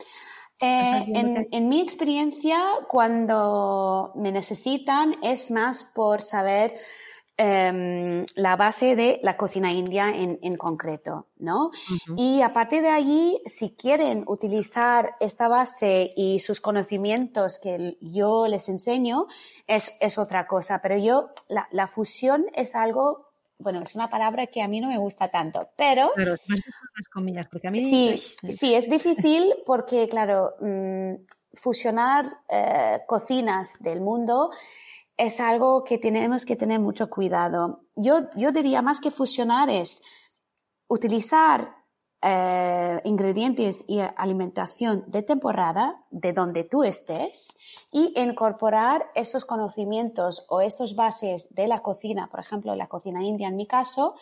Eh, 0.59 1.47
en, 1.51 1.69
mi 1.69 1.81
experiencia, 1.81 2.59
cuando 2.87 4.11
me 4.15 4.31
necesitan, 4.31 5.15
es 5.21 5.51
más 5.51 5.83
por 5.83 6.23
saber 6.23 6.73
em, 7.37 8.25
la 8.35 8.55
base 8.55 8.95
de 8.95 9.19
la 9.23 9.37
cocina 9.37 9.71
india 9.71 10.09
en, 10.09 10.57
concreto, 10.57 11.27
¿no? 11.37 11.71
Y 12.15 12.41
a 12.41 12.51
partir 12.51 12.81
de 12.81 12.89
allí, 12.89 13.39
si 13.45 13.71
quieren 13.71 14.23
utilizar 14.27 15.15
esta 15.19 15.47
base 15.47 16.13
y 16.15 16.39
sus 16.39 16.59
conocimientos 16.59 17.59
que 17.59 17.97
yo 18.01 18.47
les 18.47 18.69
enseño, 18.69 19.27
es, 19.67 19.95
es 19.99 20.17
otra 20.17 20.47
cosa. 20.47 20.79
Pero 20.81 20.97
yo, 20.97 21.29
la, 21.47 21.67
la 21.71 21.87
fusión 21.87 22.45
es 22.53 22.75
algo 22.75 23.27
bueno, 23.59 23.79
es 23.83 23.95
una 23.95 24.07
palabra 24.07 24.47
que 24.47 24.61
a 24.61 24.67
mí 24.67 24.79
no 24.79 24.87
me 24.87 24.97
gusta 24.97 25.29
tanto, 25.29 25.69
pero... 25.75 26.11
Claro, 26.13 26.31
las 26.31 27.07
comillas, 27.11 27.47
porque 27.47 27.67
a 27.67 27.71
mí... 27.71 27.89
Sí, 27.89 28.51
sí, 28.51 28.75
es 28.75 28.87
difícil 28.89 29.51
porque, 29.65 30.07
claro, 30.07 30.53
mm, 30.61 31.15
fusionar 31.53 32.37
eh, 32.49 32.99
cocinas 33.07 33.77
del 33.79 34.01
mundo 34.01 34.51
es 35.17 35.39
algo 35.39 35.83
que 35.83 35.97
tenemos 35.97 36.45
que 36.45 36.55
tener 36.55 36.79
mucho 36.79 37.09
cuidado. 37.09 37.81
Yo, 37.95 38.29
yo 38.35 38.51
diría 38.51 38.81
más 38.81 39.01
que 39.01 39.11
fusionar 39.11 39.69
es 39.69 40.01
utilizar 40.87 41.75
eh, 42.21 43.01
ingredientes 43.03 43.83
y 43.87 43.99
alimentación 43.99 45.03
de 45.07 45.21
temporada 45.23 46.03
de 46.09 46.33
donde 46.33 46.63
tú 46.63 46.83
estés 46.83 47.57
y 47.91 48.13
incorporar 48.19 49.11
esos 49.13 49.45
conocimientos 49.45 50.45
o 50.49 50.61
estos 50.61 50.95
bases 50.95 51.53
de 51.53 51.67
la 51.67 51.81
cocina, 51.81 52.27
por 52.29 52.39
ejemplo, 52.39 52.75
la 52.75 52.87
cocina 52.87 53.23
india 53.23 53.47
en 53.47 53.55
mi 53.55 53.67
caso, 53.67 54.15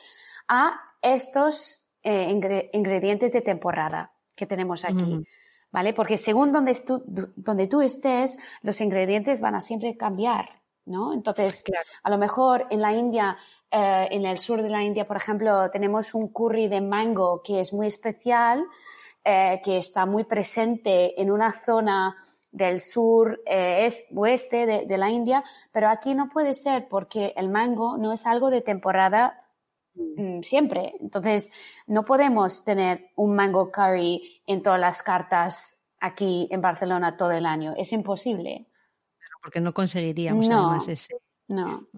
a 0.47 0.79
estos 1.01 1.85
eh, 2.03 2.29
ingredientes 2.73 3.31
de 3.31 3.41
temporada 3.41 4.11
que 4.35 4.45
tenemos 4.45 4.83
aquí. 4.85 5.25
¿Vale? 5.71 5.93
Porque 5.93 6.17
según 6.17 6.53
donde, 6.53 6.77
donde 7.35 7.67
tú 7.67 7.81
estés, 7.81 8.37
los 8.61 8.79
ingredientes 8.79 9.41
van 9.41 9.55
a 9.55 9.61
siempre 9.61 9.97
cambiar. 9.97 10.64
¿No? 10.85 11.13
Entonces, 11.13 11.63
a 12.03 12.09
lo 12.09 12.17
mejor 12.17 12.67
en 12.69 12.81
la 12.81 12.93
India, 12.93 13.37
eh, 13.71 14.07
en 14.11 14.25
el 14.25 14.37
sur 14.37 14.61
de 14.61 14.69
la 14.69 14.83
India, 14.83 15.07
por 15.07 15.17
ejemplo, 15.17 15.69
tenemos 15.71 16.13
un 16.13 16.29
curry 16.29 16.67
de 16.67 16.81
mango 16.81 17.41
que 17.43 17.59
es 17.59 17.73
muy 17.73 17.87
especial, 17.87 18.63
eh, 19.23 19.59
que 19.63 19.77
está 19.77 20.05
muy 20.05 20.23
presente 20.23 21.19
en 21.19 21.31
una 21.31 21.51
zona 21.51 22.15
del 22.51 22.79
sur 22.79 23.41
eh, 23.45 23.85
es, 23.85 24.05
oeste 24.15 24.65
de, 24.85 24.97
la 24.97 25.09
India, 25.09 25.43
pero 25.71 25.89
aquí 25.89 26.15
no 26.15 26.29
puede 26.29 26.53
ser 26.53 26.87
porque 26.87 27.33
el 27.35 27.49
mango 27.49 27.97
no 27.97 28.13
es 28.13 28.25
algo 28.25 28.49
de 28.49 28.61
temporada 28.61 29.43
mm, 29.95 30.41
siempre. 30.41 30.95
Entonces, 31.01 31.51
no 31.87 32.05
podemos 32.05 32.63
tener 32.63 33.09
un 33.15 33.35
mango 33.35 33.71
curry 33.71 34.41
en 34.47 34.61
todas 34.61 34.79
las 34.79 35.03
cartas 35.03 35.81
aquí 35.99 36.47
en 36.51 36.61
Barcelona 36.61 37.17
todo 37.17 37.31
el 37.31 37.45
año. 37.45 37.73
Es 37.75 37.91
imposible 37.91 38.67
porque 39.45 39.59
no 39.59 39.75
conseguiríamos 39.75 40.49
además 40.49 40.87
ese, 40.87 41.15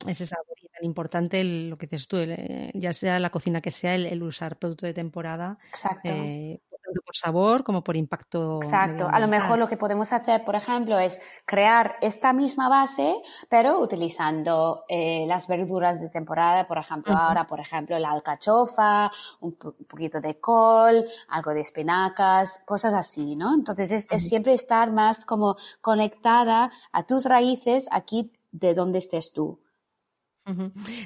ese 0.05 0.25
sabor 0.25 0.57
y 0.61 0.67
tan 0.67 0.83
importante 0.83 1.41
lo 1.45 1.77
que 1.77 1.87
dices 1.87 2.09
tú, 2.09 2.17
eh, 2.17 2.71
ya 2.73 2.91
sea 2.91 3.19
la 3.19 3.29
cocina 3.29 3.61
que 3.61 3.71
sea, 3.71 3.95
el, 3.95 4.21
usar 4.21 4.59
producto 4.59 4.85
de 4.85 4.93
temporada. 4.93 5.57
Exacto. 5.69 6.09
Eh, 6.09 6.59
tanto 6.97 7.05
por 7.05 7.15
sabor 7.15 7.63
como 7.63 7.83
por 7.83 7.95
impacto. 7.95 8.59
Exacto. 8.61 9.07
A 9.11 9.19
lo 9.19 9.27
mejor 9.27 9.59
lo 9.59 9.67
que 9.67 9.77
podemos 9.77 10.13
hacer, 10.13 10.43
por 10.43 10.55
ejemplo, 10.55 10.99
es 10.99 11.19
crear 11.45 11.95
esta 12.01 12.33
misma 12.33 12.69
base, 12.69 13.15
pero 13.49 13.79
utilizando 13.79 14.83
eh, 14.87 15.25
las 15.27 15.47
verduras 15.47 16.01
de 16.01 16.09
temporada, 16.09 16.67
por 16.67 16.77
ejemplo, 16.77 17.15
ahora, 17.15 17.45
por 17.45 17.59
ejemplo, 17.59 17.97
la 17.99 18.11
alcachofa, 18.11 19.11
un, 19.41 19.55
poquito 19.55 20.19
de 20.21 20.39
col, 20.39 21.05
algo 21.29 21.53
de 21.53 21.61
espinacas, 21.61 22.61
cosas 22.65 22.93
así, 22.93 23.35
¿no? 23.35 23.53
Entonces 23.53 23.91
es, 23.91 24.07
es 24.09 24.27
siempre 24.27 24.53
estar 24.53 24.91
más 24.91 25.25
como 25.25 25.55
conectada 25.81 26.71
a 26.91 27.03
tus 27.03 27.25
raíces 27.25 27.87
aquí 27.91 28.31
de 28.51 28.73
donde 28.73 28.99
estés 28.99 29.31
tú. 29.33 29.59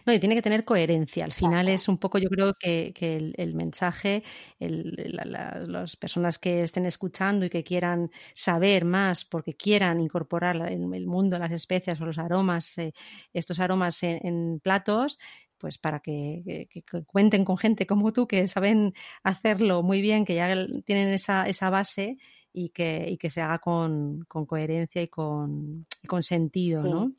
No, 0.05 0.13
y 0.13 0.19
tiene 0.19 0.35
que 0.35 0.41
tener 0.41 0.63
coherencia. 0.63 1.25
Al 1.25 1.33
final 1.33 1.67
es 1.67 1.87
un 1.87 1.97
poco, 1.97 2.19
yo 2.19 2.29
creo 2.29 2.53
que, 2.53 2.93
el, 3.37 3.53
mensaje, 3.55 4.23
las 4.59 5.95
personas 5.95 6.37
que 6.37 6.63
estén 6.63 6.85
escuchando 6.85 7.45
y 7.45 7.49
que 7.49 7.63
quieran 7.63 8.11
saber 8.33 8.85
más, 8.85 9.25
porque 9.25 9.55
quieran 9.55 9.99
incorporar 9.99 10.55
el, 10.57 10.93
el 10.93 11.07
mundo, 11.07 11.39
las 11.39 11.51
especias 11.51 11.99
o 12.01 12.05
los 12.05 12.19
aromas, 12.19 12.77
eh, 12.77 12.93
estos 13.33 13.59
aromas 13.59 14.03
en, 14.03 14.59
platos, 14.59 15.17
pues 15.57 15.77
para 15.77 15.99
que, 15.99 16.67
cuenten 17.07 17.45
con 17.45 17.57
gente 17.57 17.87
como 17.87 18.13
tú 18.13 18.27
que 18.27 18.47
saben 18.47 18.93
hacerlo 19.23 19.81
muy 19.81 20.01
bien, 20.01 20.25
que 20.25 20.35
ya 20.35 20.53
tienen 20.85 21.09
esa, 21.09 21.47
esa 21.47 21.69
base 21.69 22.17
y 22.53 22.69
que, 22.69 23.07
y 23.09 23.17
que 23.17 23.29
se 23.29 23.41
haga 23.41 23.59
con, 23.59 24.25
coherencia 24.25 25.01
y 25.01 25.07
con, 25.07 25.87
con 26.07 26.21
sentido, 26.21 26.83
¿no? 26.83 27.11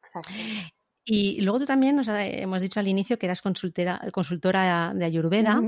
Exacto. 0.00 0.30
Y 1.10 1.40
luego 1.40 1.60
tú 1.60 1.64
también 1.64 1.96
nos 1.96 2.06
hemos 2.08 2.60
dicho 2.60 2.80
al 2.80 2.88
inicio 2.88 3.18
que 3.18 3.24
eras 3.24 3.40
consultora 3.40 4.92
de 4.94 5.04
Ayurveda. 5.06 5.62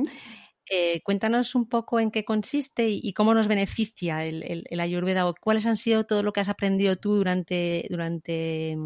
Eh, 0.73 1.01
cuéntanos 1.03 1.55
un 1.55 1.67
poco 1.67 1.99
en 1.99 2.11
qué 2.11 2.25
consiste 2.25 2.91
y, 2.91 3.13
cómo 3.15 3.33
nos 3.33 3.49
beneficia 3.49 4.25
el, 4.25 4.65
el, 4.69 4.81
Ayurveda 4.81 5.27
o 5.27 5.35
cuáles 5.35 5.67
han 5.67 5.77
sido 5.77 6.05
todo 6.05 6.23
lo 6.23 6.33
que 6.33 6.41
has 6.41 6.49
aprendido 6.49 6.97
tú 6.97 7.17
durante, 7.17 7.87
durante 7.89 8.77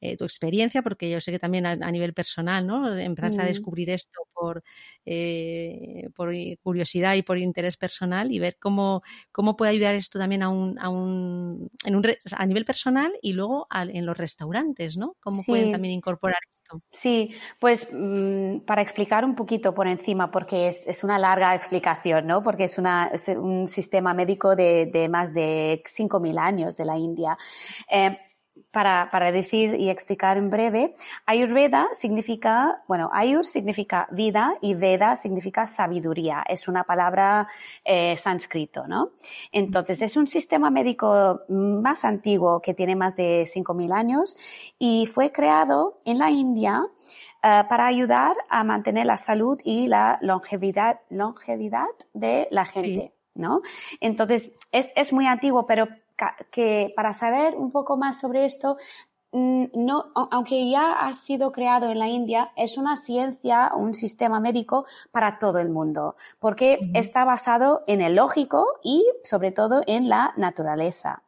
eh, 0.00 0.16
tu 0.16 0.24
experiencia, 0.24 0.82
porque 0.82 1.08
yo 1.08 1.20
sé 1.20 1.32
que 1.32 1.38
también 1.38 1.64
a, 1.66 1.90
nivel 1.90 2.12
personal, 2.12 2.66
¿no? 2.66 2.96
Empezaste 2.98 3.40
a 3.40 3.44
mm. 3.44 3.48
descubrir 3.48 3.90
esto 3.90 4.20
por, 4.34 4.62
eh, 5.06 6.08
por 6.14 6.32
curiosidad 6.62 7.14
y 7.14 7.22
por 7.22 7.38
interés 7.38 7.76
personal 7.76 8.30
y 8.30 8.38
ver 8.38 8.58
cómo, 8.60 9.02
cómo 9.32 9.56
puede 9.56 9.72
ayudar 9.72 9.94
esto 9.94 10.18
también 10.18 10.42
a 10.42 10.50
un, 10.50 10.78
a 10.78 10.90
un, 10.90 11.70
en 11.84 11.96
un 11.96 12.06
a 12.32 12.46
nivel 12.46 12.66
personal 12.66 13.10
y 13.22 13.32
luego 13.32 13.66
en 13.72 14.04
los 14.04 14.16
restaurantes, 14.16 14.96
¿no? 14.96 15.16
Cómo 15.20 15.42
pueden 15.44 15.72
también 15.72 15.94
incorporar 15.94 16.38
esto. 16.50 16.82
Sí, 16.90 17.34
pues 17.58 17.88
mm, 17.90 18.60
para 18.60 18.82
explicar 18.82 19.24
un 19.24 19.34
poquito 19.34 19.74
por 19.74 19.86
encima, 19.88 20.30
porque 20.30 20.68
es, 20.68 20.86
es 20.86 21.04
una 21.04 21.18
larga 21.18 21.54
explicación, 21.54 22.26
¿no? 22.26 22.42
Porque 22.42 22.64
es, 22.64 22.76
una, 22.76 23.08
es 23.08 23.28
un 23.28 23.66
sistema 23.68 24.12
médico 24.12 24.54
de, 24.54 24.86
de 24.86 25.08
más 25.08 25.32
de 25.32 25.82
5.000 25.86 26.38
años 26.38 26.76
de 26.76 26.84
la 26.84 26.98
India. 26.98 27.36
Eh, 27.90 28.16
para, 28.76 29.10
para, 29.10 29.32
decir 29.32 29.74
y 29.80 29.88
explicar 29.88 30.36
en 30.36 30.50
breve, 30.50 30.94
Ayurveda 31.24 31.88
significa, 31.94 32.82
bueno, 32.86 33.08
Ayur 33.10 33.46
significa 33.46 34.06
vida 34.10 34.52
y 34.60 34.74
Veda 34.74 35.16
significa 35.16 35.66
sabiduría. 35.66 36.44
Es 36.46 36.68
una 36.68 36.84
palabra 36.84 37.48
eh, 37.86 38.18
sánscrito, 38.18 38.86
¿no? 38.86 39.12
Entonces, 39.50 40.02
es 40.02 40.14
un 40.18 40.26
sistema 40.26 40.68
médico 40.68 41.40
más 41.48 42.04
antiguo 42.04 42.60
que 42.60 42.74
tiene 42.74 42.96
más 42.96 43.16
de 43.16 43.44
5.000 43.46 43.94
años 43.94 44.36
y 44.78 45.06
fue 45.06 45.32
creado 45.32 45.98
en 46.04 46.18
la 46.18 46.30
India 46.30 46.84
eh, 47.42 47.62
para 47.70 47.86
ayudar 47.86 48.36
a 48.50 48.62
mantener 48.62 49.06
la 49.06 49.16
salud 49.16 49.58
y 49.64 49.88
la 49.88 50.18
longevidad, 50.20 51.00
longevidad 51.08 51.88
de 52.12 52.46
la 52.50 52.66
gente. 52.66 53.14
¿No? 53.32 53.62
Entonces, 54.00 54.52
es, 54.70 54.92
es 54.96 55.12
muy 55.14 55.26
antiguo, 55.26 55.66
pero 55.66 55.88
que 56.50 56.92
para 56.96 57.12
saber 57.12 57.54
un 57.56 57.70
poco 57.70 57.96
más 57.96 58.18
sobre 58.18 58.44
esto, 58.44 58.76
mm, 59.32 59.64
no, 59.74 60.12
aunque 60.30 60.68
ya 60.70 60.92
ha 60.92 61.14
sido 61.14 61.52
creado 61.52 61.90
en 61.90 61.98
la 61.98 62.08
India, 62.08 62.52
es 62.56 62.78
una 62.78 62.96
ciencia, 62.96 63.72
un 63.74 63.94
sistema 63.94 64.40
médico 64.40 64.86
para 65.12 65.38
todo 65.38 65.58
el 65.58 65.68
mundo, 65.68 66.16
porque 66.38 66.78
está 66.94 67.24
basado 67.24 67.84
en 67.86 68.00
el 68.00 68.16
lógico 68.16 68.66
y 68.82 69.04
sobre 69.24 69.52
todo 69.52 69.82
en 69.86 70.08
la 70.08 70.32
naturaleza. 70.36 71.22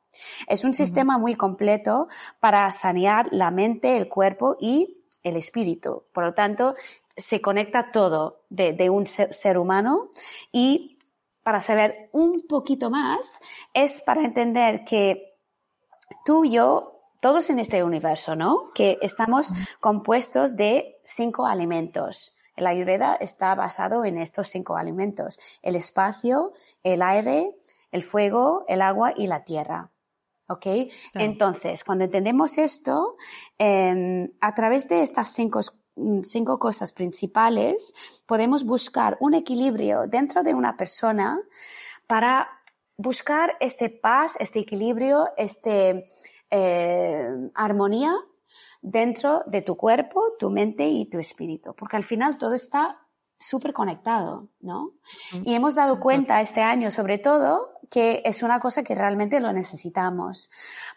Es 0.46 0.64
un 0.64 0.74
sistema 0.74 1.18
muy 1.18 1.34
completo 1.34 2.08
para 2.40 2.70
sanear 2.72 3.28
la 3.30 3.50
mente, 3.50 3.96
el 3.96 4.08
cuerpo 4.08 4.56
y 4.60 4.98
el 5.22 5.36
espíritu. 5.36 6.04
Por 6.12 6.24
lo 6.24 6.34
tanto, 6.34 6.74
se 7.16 7.40
conecta 7.40 7.90
todo 7.92 8.42
de, 8.48 8.90
un 8.90 9.06
ser 9.06 9.58
humano 9.58 10.08
y 10.52 10.97
para 11.48 11.62
saber 11.62 12.10
un 12.12 12.46
poquito 12.46 12.90
más 12.90 13.40
es 13.72 14.02
para 14.02 14.22
entender 14.22 14.84
que 14.84 15.38
tú 16.26 16.44
y 16.44 16.50
yo, 16.50 17.00
todos 17.22 17.48
en 17.48 17.58
este 17.58 17.82
universo, 17.82 18.36
¿no? 18.36 18.70
Que 18.74 18.98
estamos 19.00 19.50
compuestos 19.80 20.56
de 20.56 21.00
cinco 21.06 21.46
alimentos. 21.46 22.34
El 22.54 22.66
Ayurveda 22.66 23.14
está 23.14 23.54
basado 23.54 24.04
en 24.04 24.18
estos 24.18 24.48
cinco 24.48 24.76
alimentos. 24.76 25.38
El 25.62 25.74
espacio, 25.74 26.52
el 26.82 27.00
aire, 27.00 27.56
el 27.92 28.02
fuego, 28.02 28.66
el 28.68 28.82
agua 28.82 29.14
y 29.16 29.26
la 29.26 29.44
tierra. 29.44 29.90
¿Ok? 30.48 30.66
Entonces, 31.14 31.82
cuando 31.82 32.04
entendemos 32.04 32.58
esto, 32.58 33.16
em, 33.56 34.32
a 34.42 34.54
través 34.54 34.86
de 34.86 35.00
estas 35.00 35.32
cinco 35.32 35.60
cinco 36.24 36.58
cosas 36.58 36.92
principales, 36.92 37.94
podemos 38.26 38.64
buscar 38.64 39.16
un 39.20 39.34
equilibrio 39.34 40.06
dentro 40.06 40.42
de 40.42 40.54
una 40.54 40.76
persona 40.76 41.40
para 42.06 42.48
buscar 42.96 43.56
este 43.60 43.90
paz, 43.90 44.36
este 44.40 44.58
equilibrio, 44.60 45.28
este 45.36 46.06
eh, 46.50 47.50
armonía 47.54 48.14
dentro 48.80 49.42
de 49.46 49.62
tu 49.62 49.76
cuerpo, 49.76 50.34
tu 50.38 50.50
mente 50.50 50.86
y 50.88 51.06
tu 51.06 51.18
espíritu, 51.18 51.74
porque 51.74 51.96
al 51.96 52.04
final 52.04 52.38
todo 52.38 52.54
está 52.54 52.98
súper 53.38 53.72
conectado, 53.72 54.48
¿no? 54.60 54.92
Y 55.44 55.54
hemos 55.54 55.74
dado 55.74 56.00
cuenta 56.00 56.40
este 56.40 56.60
año, 56.60 56.90
sobre 56.90 57.18
todo, 57.18 57.70
que 57.90 58.22
es 58.24 58.42
una 58.42 58.60
cosa 58.60 58.82
que 58.82 58.94
realmente 58.94 59.40
lo 59.40 59.52
necesitamos, 59.52 60.50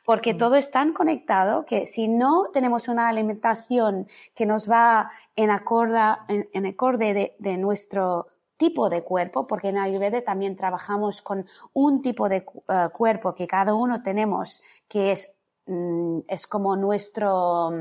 porque 0.06 0.34
todo 0.34 0.56
es 0.56 0.71
tan 0.71 0.93
conectado 0.93 1.65
que 1.65 1.86
si 1.86 2.08
no 2.08 2.49
tenemos 2.51 2.88
una 2.88 3.08
alimentación 3.08 4.08
que 4.36 4.45
nos 4.45 4.69
va 4.69 5.12
en, 5.36 5.51
acorda, 5.51 6.25
en, 6.27 6.65
acorde 6.65 7.13
de, 7.13 7.36
de, 7.39 7.58
nuestro 7.58 8.27
tipo 8.58 8.89
de 8.89 9.04
cuerpo, 9.04 9.47
porque 9.47 9.69
en 9.69 9.77
Ayurveda 9.77 10.21
también 10.21 10.56
trabajamos 10.56 11.21
con 11.21 11.45
un 11.73 12.01
tipo 12.01 12.27
de 12.27 12.38
eh, 12.67 12.89
cuerpo 12.93 13.34
que 13.34 13.47
cada 13.47 13.73
uno 13.73 14.01
tenemos, 14.01 14.62
que 14.88 15.13
es, 15.13 15.34
mm, 15.67 16.19
es 16.27 16.47
como 16.47 16.75
nuestro, 16.75 17.71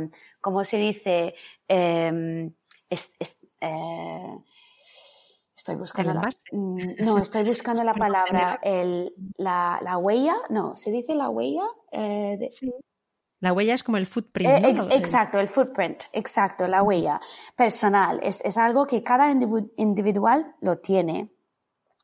¿cómo 0.40 0.64
se 0.64 0.76
dice? 0.76 1.34
Em, 1.66 2.52
eh, 3.60 4.38
estoy 5.56 5.76
buscando 5.76 6.14
la, 6.14 6.28
mm, 6.52 7.04
no, 7.04 7.18
estoy 7.18 7.44
buscando 7.44 7.84
la 7.84 7.94
palabra, 7.94 8.58
el, 8.62 9.12
la, 9.36 9.78
la, 9.82 9.98
huella, 9.98 10.36
no, 10.48 10.76
¿se 10.76 10.90
dice 10.90 11.14
la 11.14 11.28
huella? 11.28 11.64
Eh, 11.92 12.48
sí. 12.50 12.72
La 13.40 13.54
huella 13.54 13.72
es 13.72 13.82
como 13.82 13.96
el 13.96 14.06
footprint. 14.06 14.50
Eh, 14.50 14.88
exacto, 14.90 15.38
el 15.38 15.48
footprint, 15.48 16.02
exacto, 16.12 16.66
la 16.66 16.82
huella 16.82 17.20
personal. 17.56 18.20
Es, 18.22 18.42
es 18.44 18.58
algo 18.58 18.86
que 18.86 19.02
cada 19.02 19.30
individual 19.30 20.54
lo 20.60 20.78
tiene. 20.78 21.30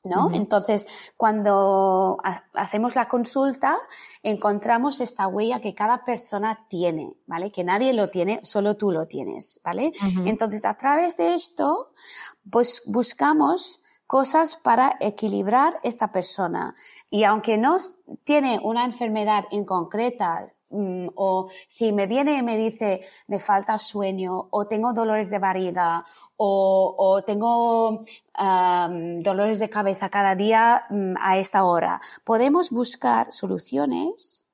¿No? 0.06 0.30
Entonces, 0.32 0.86
cuando 1.16 2.18
hacemos 2.54 2.94
la 2.94 3.08
consulta, 3.08 3.76
encontramos 4.22 5.00
esta 5.00 5.26
huella 5.26 5.60
que 5.60 5.74
cada 5.74 6.04
persona 6.04 6.66
tiene, 6.68 7.16
¿vale? 7.26 7.52
Que 7.52 7.64
nadie 7.64 7.92
lo 7.92 8.08
tiene, 8.08 8.40
solo 8.42 8.76
tú 8.76 8.92
lo 8.92 9.06
tienes, 9.06 9.60
¿vale? 9.64 9.92
Entonces, 10.24 10.64
a 10.64 10.76
través 10.76 11.16
de 11.16 11.34
esto, 11.34 11.92
pues 12.50 12.82
buscamos 12.86 13.80
cosas 14.06 14.56
para 14.56 14.96
equilibrar 15.00 15.80
esta 15.82 16.12
persona. 16.12 16.74
Y 17.10 17.24
aunque 17.24 17.56
no 17.56 17.78
tiene 18.24 18.60
una 18.62 18.84
enfermedad 18.84 19.44
en 19.50 19.64
concreta, 19.64 20.44
mm, 20.70 21.08
o 21.14 21.48
si 21.68 21.92
me 21.92 22.06
viene 22.06 22.38
y 22.38 22.42
me 22.42 22.56
dice 22.56 23.00
me 23.26 23.38
falta 23.38 23.78
sueño, 23.78 24.48
o 24.50 24.66
tengo 24.66 24.92
dolores 24.92 25.30
de 25.30 25.38
barriga, 25.38 26.04
o, 26.36 27.22
tengo 27.26 28.04
dolores 29.22 29.58
de 29.58 29.70
cabeza 29.70 30.08
cada 30.08 30.34
día 30.34 30.84
mm, 30.90 31.14
a 31.20 31.38
esta 31.38 31.64
hora, 31.64 32.00
podemos 32.24 32.70
buscar 32.70 33.32
soluciones 33.32 34.44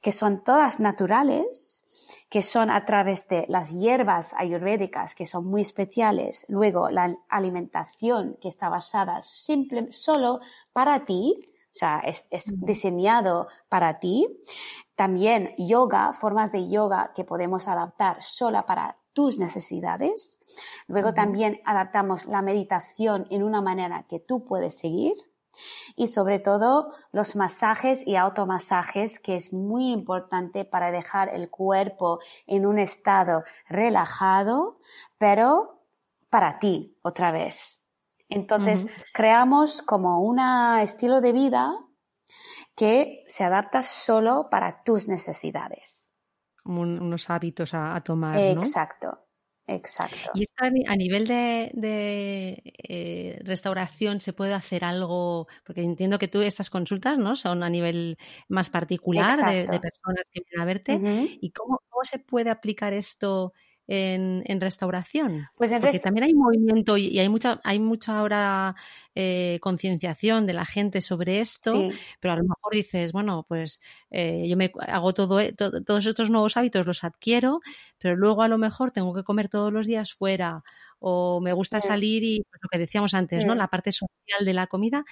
que 0.00 0.12
son 0.12 0.42
todas 0.42 0.80
naturales, 0.80 1.84
que 2.30 2.42
son 2.42 2.70
a 2.70 2.84
través 2.84 3.26
de 3.28 3.44
las 3.48 3.72
hierbas 3.72 4.34
ayurvédicas, 4.38 5.16
que 5.16 5.26
son 5.26 5.46
muy 5.46 5.62
especiales, 5.62 6.46
luego 6.48 6.88
la 6.88 7.16
alimentación 7.28 8.38
que 8.40 8.48
está 8.48 8.68
basada 8.68 9.20
simple, 9.20 9.90
solo 9.90 10.38
para 10.72 11.04
ti, 11.04 11.34
o 11.72 11.76
sea, 11.76 12.00
es, 12.00 12.28
diseñado 12.60 13.48
para 13.68 13.98
ti. 13.98 14.28
También 14.94 15.54
yoga, 15.58 16.12
formas 16.12 16.52
de 16.52 16.68
yoga 16.68 17.12
que 17.14 17.24
podemos 17.24 17.68
adaptar 17.68 18.22
solo 18.22 18.64
para 18.64 18.96
tus 19.12 19.38
necesidades. 19.38 20.38
Luego 20.86 21.14
también 21.14 21.60
adaptamos 21.64 22.26
la 22.26 22.42
meditación 22.42 23.26
en 23.30 23.42
una 23.42 23.60
manera 23.60 24.06
que 24.08 24.20
tú 24.20 24.44
puedes 24.44 24.78
seguir. 24.78 25.14
Y 25.96 26.08
sobre 26.08 26.38
todo 26.38 26.92
los 27.12 27.36
masajes 27.36 28.06
y 28.06 28.16
automasajes, 28.16 29.18
que 29.18 29.36
es 29.36 29.52
muy 29.52 29.92
importante 29.92 30.64
para 30.64 30.90
dejar 30.90 31.34
el 31.34 31.50
cuerpo 31.50 32.20
en 32.46 32.66
un 32.66 32.78
estado 32.78 33.44
relajado, 33.68 34.78
pero 35.18 35.82
para 36.30 36.58
ti 36.58 36.96
otra 37.02 37.32
vez. 37.32 37.80
Entonces, 38.28 38.86
creamos 39.12 39.82
como 39.82 40.22
un 40.22 40.38
estilo 40.80 41.20
de 41.20 41.32
vida 41.32 41.72
que 42.76 43.24
se 43.26 43.44
adapta 43.44 43.82
solo 43.82 44.48
para 44.48 44.84
tus 44.84 45.08
necesidades. 45.08 46.14
Como 46.62 46.82
unos 46.82 47.28
hábitos 47.28 47.74
a, 47.74 48.00
tomar. 48.00 48.38
Exacto. 48.38 49.26
Exacto. 49.70 50.30
Y 50.34 50.42
esto 50.42 50.64
a 50.64 50.96
nivel 50.96 51.26
de, 51.28 52.62
eh, 52.88 53.38
restauración 53.44 54.20
se 54.20 54.32
puede 54.32 54.52
hacer 54.52 54.84
algo, 54.84 55.46
porque 55.64 55.82
entiendo 55.82 56.18
que 56.18 56.26
tú 56.28 56.40
estas 56.40 56.70
consultas 56.70 57.18
no 57.18 57.36
son 57.36 57.62
a 57.62 57.70
nivel 57.70 58.18
más 58.48 58.68
particular 58.68 59.38
de, 59.38 59.78
personas 59.78 60.24
que 60.32 60.42
vienen 60.44 60.60
a 60.60 60.64
verte. 60.64 61.38
¿Y 61.40 61.50
cómo, 61.52 61.80
cómo, 61.88 62.04
se 62.04 62.18
puede 62.18 62.50
aplicar 62.50 62.94
esto 62.94 63.52
en, 63.90 64.60
restauración? 64.60 65.48
Pues 65.56 65.72
Porque 65.80 65.98
también 65.98 66.24
hay 66.24 66.34
movimiento 66.34 66.96
y, 66.96 67.18
hay 67.18 67.28
mucha, 67.28 67.60
hay 67.64 67.80
mucha 67.80 68.18
ahora 68.18 68.76
eh, 69.16 69.58
concienciación 69.60 70.46
de 70.46 70.52
la 70.52 70.64
gente 70.64 71.00
sobre 71.00 71.40
esto, 71.40 71.90
pero 72.20 72.32
a 72.32 72.36
lo 72.36 72.44
mejor 72.44 72.72
dices, 72.72 73.12
bueno, 73.12 73.44
pues 73.48 73.82
eh, 74.10 74.46
yo 74.48 74.56
me 74.56 74.70
hago 74.86 75.12
todo, 75.12 75.40
eh, 75.40 75.52
todos 75.52 76.06
estos 76.06 76.30
nuevos 76.30 76.56
hábitos, 76.56 76.86
los 76.86 77.02
adquiero, 77.02 77.60
pero 77.98 78.14
luego 78.14 78.42
a 78.42 78.48
lo 78.48 78.58
mejor 78.58 78.92
tengo 78.92 79.12
que 79.12 79.24
comer 79.24 79.48
todos 79.48 79.72
los 79.72 79.86
días 79.86 80.12
fuera 80.12 80.62
o 81.00 81.40
me 81.40 81.52
gusta 81.52 81.80
salir 81.80 82.22
y 82.22 82.42
pues, 82.48 82.60
lo 82.62 82.68
que 82.68 82.78
decíamos 82.78 83.14
antes, 83.14 83.44
¿no? 83.44 83.54
La 83.54 83.68
parte 83.68 83.90
social 83.90 84.44
de 84.44 84.52
la 84.52 84.66
comida 84.68 85.04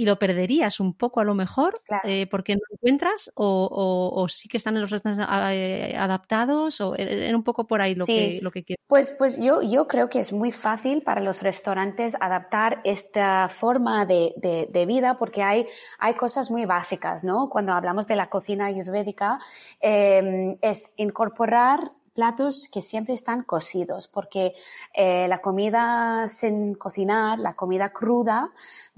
y 0.00 0.06
lo 0.06 0.18
perderías 0.18 0.80
un 0.80 0.94
poco 0.94 1.20
a 1.20 1.24
lo 1.24 1.34
mejor 1.34 1.74
eh, 2.04 2.26
porque 2.30 2.54
no 2.54 2.62
encuentras 2.70 3.30
o, 3.34 4.26
sí 4.30 4.48
que 4.48 4.56
están 4.56 4.74
en 4.76 4.80
los 4.80 4.90
restaurantes 4.90 5.28
eh, 5.52 5.94
adaptados 5.94 6.80
o 6.80 6.94
era 6.96 7.12
e, 7.12 7.34
un 7.34 7.42
poco 7.42 7.66
por 7.66 7.82
ahí 7.82 7.94
lo 7.94 8.06
que 8.06 8.38
lo 8.40 8.50
que 8.50 8.64
quiero. 8.64 8.80
Pues, 8.86 9.10
pues 9.10 9.36
yo, 9.36 9.60
yo 9.60 9.86
creo 9.86 10.08
que 10.08 10.18
es 10.18 10.32
muy 10.32 10.52
fácil 10.52 11.02
para 11.02 11.20
los 11.20 11.42
restaurantes 11.42 12.16
adaptar 12.18 12.80
esta 12.84 13.50
forma 13.50 14.06
de, 14.06 14.32
de, 14.38 14.86
vida 14.86 15.16
porque 15.18 15.42
hay, 15.42 15.66
hay 15.98 16.14
cosas 16.14 16.50
muy 16.50 16.64
básicas, 16.64 17.22
¿no? 17.22 17.50
Cuando 17.50 17.74
hablamos 17.74 18.06
de 18.06 18.16
la 18.16 18.30
cocina 18.30 18.66
ayurvédica, 18.66 19.38
eh, 19.82 20.56
es 20.62 20.92
incorporar 20.96 21.92
platos 22.20 22.68
que 22.70 22.82
siempre 22.82 23.14
están 23.14 23.44
cocidos, 23.44 24.06
porque 24.06 24.52
eh, 24.92 25.26
la 25.26 25.38
comida 25.38 26.28
sin 26.28 26.74
cocinar, 26.74 27.38
la 27.38 27.54
comida 27.54 27.94
cruda, 27.94 28.52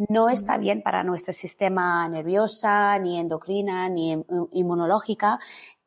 no 0.09 0.29
está 0.29 0.59
bien 0.59 0.83
para 0.83 1.05
nuestro 1.05 1.33
sistema 1.33 2.09
nervioso, 2.09 2.67
ni 3.01 3.21
endocrina, 3.21 3.89
ni 3.89 4.21
inmunológica. 4.51 5.39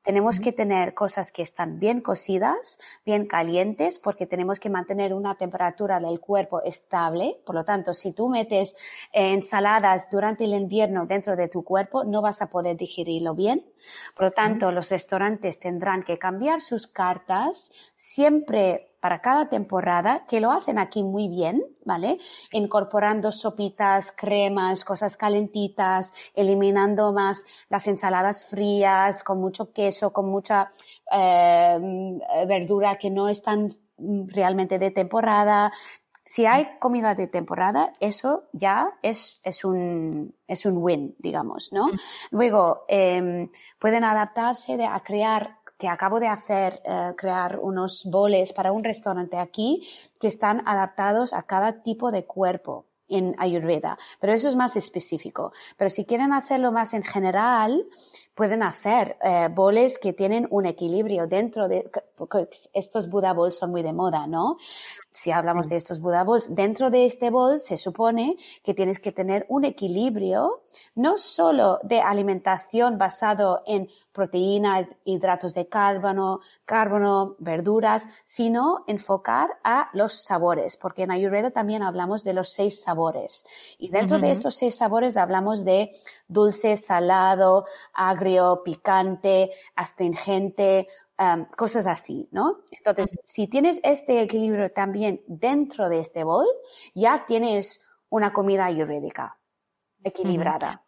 Tenemos 0.06 0.40
que 0.40 0.52
tener 0.52 0.94
cosas 0.94 1.32
que 1.32 1.42
están 1.42 1.80
bien 1.80 2.00
cocidas, 2.00 2.80
bien 3.06 3.26
calientes, 3.26 3.98
porque 3.98 4.28
tenemos 4.28 4.60
que 4.60 4.70
mantener 4.70 5.14
una 5.14 5.36
temperatura 5.36 6.00
del 6.00 6.20
cuerpo 6.20 6.62
estable. 6.62 7.42
Por 7.44 7.56
lo 7.56 7.66
tanto, 7.66 7.94
si 7.94 8.14
tú 8.14 8.30
metes 8.30 8.76
eh, 9.12 9.34
ensaladas 9.34 10.08
durante 10.12 10.44
el 10.44 10.54
invierno 10.54 11.08
dentro 11.08 11.36
de 11.36 11.48
tu 11.48 11.64
cuerpo, 11.64 12.04
no 12.04 12.22
vas 12.22 12.44
a 12.44 12.52
poder 12.52 12.78
digerirlo 12.78 13.34
bien. 13.34 13.66
Por 14.16 14.26
lo 14.26 14.32
tanto, 14.32 14.72
los 14.72 14.90
restaurantes 14.90 15.60
tendrán 15.60 16.04
que 16.04 16.20
cambiar 16.20 16.62
sus 16.62 16.86
cartas 16.86 17.72
siempre 17.96 18.95
para 19.06 19.22
cada 19.22 19.48
temporada, 19.50 20.26
que 20.28 20.42
lo 20.42 20.52
hacen 20.52 20.80
aquí 20.80 21.04
muy 21.04 21.28
bien, 21.28 21.64
¿vale? 21.84 22.18
Incorporando 22.52 23.32
sopitas, 23.32 24.12
cremas, 24.12 24.84
cosas 24.84 25.16
calentitas, 25.16 26.12
eliminando 26.34 27.14
más 27.14 27.46
las 27.70 27.86
ensaladas 27.86 28.46
frías, 28.50 29.24
con 29.24 29.40
mucho 29.40 29.72
queso, 29.72 30.12
con 30.12 30.28
mucha 30.28 30.72
eh, 31.12 31.78
verdura 32.48 32.96
que 32.96 33.12
no 33.12 33.30
están 33.30 33.70
realmente 34.00 34.80
de 34.80 34.90
temporada. 34.90 35.72
Si 36.26 36.48
hay 36.48 36.80
comida 36.80 37.14
de 37.14 37.28
temporada, 37.28 37.94
eso 38.00 38.46
ya 38.54 38.98
es, 39.04 39.40
es, 39.44 39.64
un, 39.64 40.34
es 40.48 40.66
un 40.66 40.78
win, 40.78 41.16
digamos, 41.20 41.72
¿no? 41.72 41.90
Mm. 41.90 42.00
Luego, 42.32 42.86
em, 42.88 43.52
pueden 43.78 44.04
adaptarse 44.04 44.78
de, 44.78 44.88
a 44.88 45.00
crear 45.02 45.60
que 45.78 45.88
acabo 45.88 46.20
de 46.20 46.28
hacer, 46.28 46.82
eh, 46.86 47.14
crear 47.18 47.60
unos 47.60 48.06
boles 48.06 48.54
para 48.54 48.72
un 48.72 48.84
restaurante 48.84 49.38
aquí 49.38 49.88
que 50.20 50.28
están 50.28 50.62
adaptados 50.68 51.34
a 51.34 51.44
cada 51.44 51.82
tipo 51.84 52.12
de 52.12 52.26
cuerpo 52.26 52.86
en 53.08 53.36
Ayurveda, 53.38 53.98
pero 54.20 54.34
eso 54.34 54.50
es 54.50 54.56
más 54.56 54.76
específico. 54.76 55.52
Pero 55.78 55.90
si 55.90 56.06
quieren 56.06 56.34
hacerlo 56.34 56.72
más 56.72 56.94
en 56.94 57.04
general, 57.04 57.86
pueden 58.36 58.64
hacer 58.64 59.18
eh, 59.24 59.48
boles 59.50 59.98
que 59.98 60.14
tienen 60.14 60.46
un 60.52 60.66
equilibrio 60.66 61.26
dentro 61.26 61.68
de, 61.70 61.90
porque 62.16 62.50
estos 62.74 63.10
Buddha 63.10 63.34
Bowls 63.34 63.58
son 63.58 63.72
muy 63.72 63.82
de 63.82 63.94
moda, 63.94 64.28
¿no? 64.28 64.58
Si 65.12 65.32
hablamos 65.32 65.70
de 65.70 65.78
estos 65.78 66.02
Buddha 66.02 66.26
Bowls, 66.26 66.54
dentro 66.54 66.90
de 66.90 67.06
este 67.06 67.30
bol 67.30 67.60
se 67.60 67.78
supone 67.78 68.36
que 68.64 68.74
tienes 68.74 69.00
que 69.00 69.14
tener 69.14 69.46
un 69.48 69.64
equilibrio, 69.64 70.64
no 70.96 71.18
solo 71.18 71.80
de 71.84 72.02
alimentación 72.02 72.98
basado 72.98 73.64
en 73.66 73.90
proteína, 74.12 74.90
hidratos 75.06 75.54
de 75.54 75.68
carbono, 75.68 76.42
carbono, 76.66 77.36
verduras, 77.40 78.06
sino 78.26 78.84
enfocar 78.88 79.60
a 79.64 79.90
los 79.94 80.14
sabores, 80.24 80.76
porque 80.76 81.04
en 81.04 81.12
Ayurveda 81.12 81.52
también 81.52 81.84
hablamos 81.84 82.24
de 82.26 82.34
los 82.34 82.50
seis 82.50 82.82
sabores. 82.84 83.46
Y 83.78 83.90
dentro 83.90 84.20
de 84.20 84.32
estos 84.32 84.56
seis 84.56 84.76
sabores 84.76 85.16
hablamos 85.16 85.64
de 85.64 85.92
dulce, 86.28 86.76
salado, 86.76 87.66
agrio, 87.94 88.25
picante, 88.64 89.52
astringente, 89.76 90.88
um, 91.18 91.46
cosas 91.56 91.88
así, 91.88 92.28
¿no? 92.32 92.64
Entonces, 92.72 93.18
si 93.24 93.48
tienes 93.48 93.80
este 93.84 94.22
equilibrio 94.22 94.72
también 94.72 95.22
dentro 95.28 95.90
de 95.90 96.00
este 96.00 96.24
bol, 96.24 96.48
ya 96.94 97.26
tienes 97.26 97.86
una 98.10 98.34
comida 98.34 98.66
ayurvédica 98.66 99.38
equilibrada. 100.04 100.82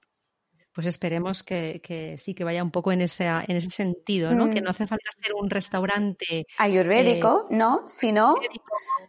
Pues 0.73 0.85
esperemos 0.85 1.41
que, 1.41 2.15
sí, 2.19 2.35
que 2.35 2.43
vaya 2.43 2.61
un 2.61 2.69
poco 2.69 2.91
en 2.91 3.01
ese, 3.01 3.25
en 3.25 3.57
ese 3.57 3.71
sentido, 3.71 4.35
¿no? 4.35 4.51
Que 4.51 4.61
no 4.61 4.67
mm. 4.67 4.71
hace 4.71 4.85
falta 4.85 5.09
ser 5.19 5.33
un 5.33 5.49
restaurante 5.49 6.45
ayurvédico, 6.59 7.47
eh, 7.49 7.55
¿no? 7.55 7.81
Sino 7.87 8.35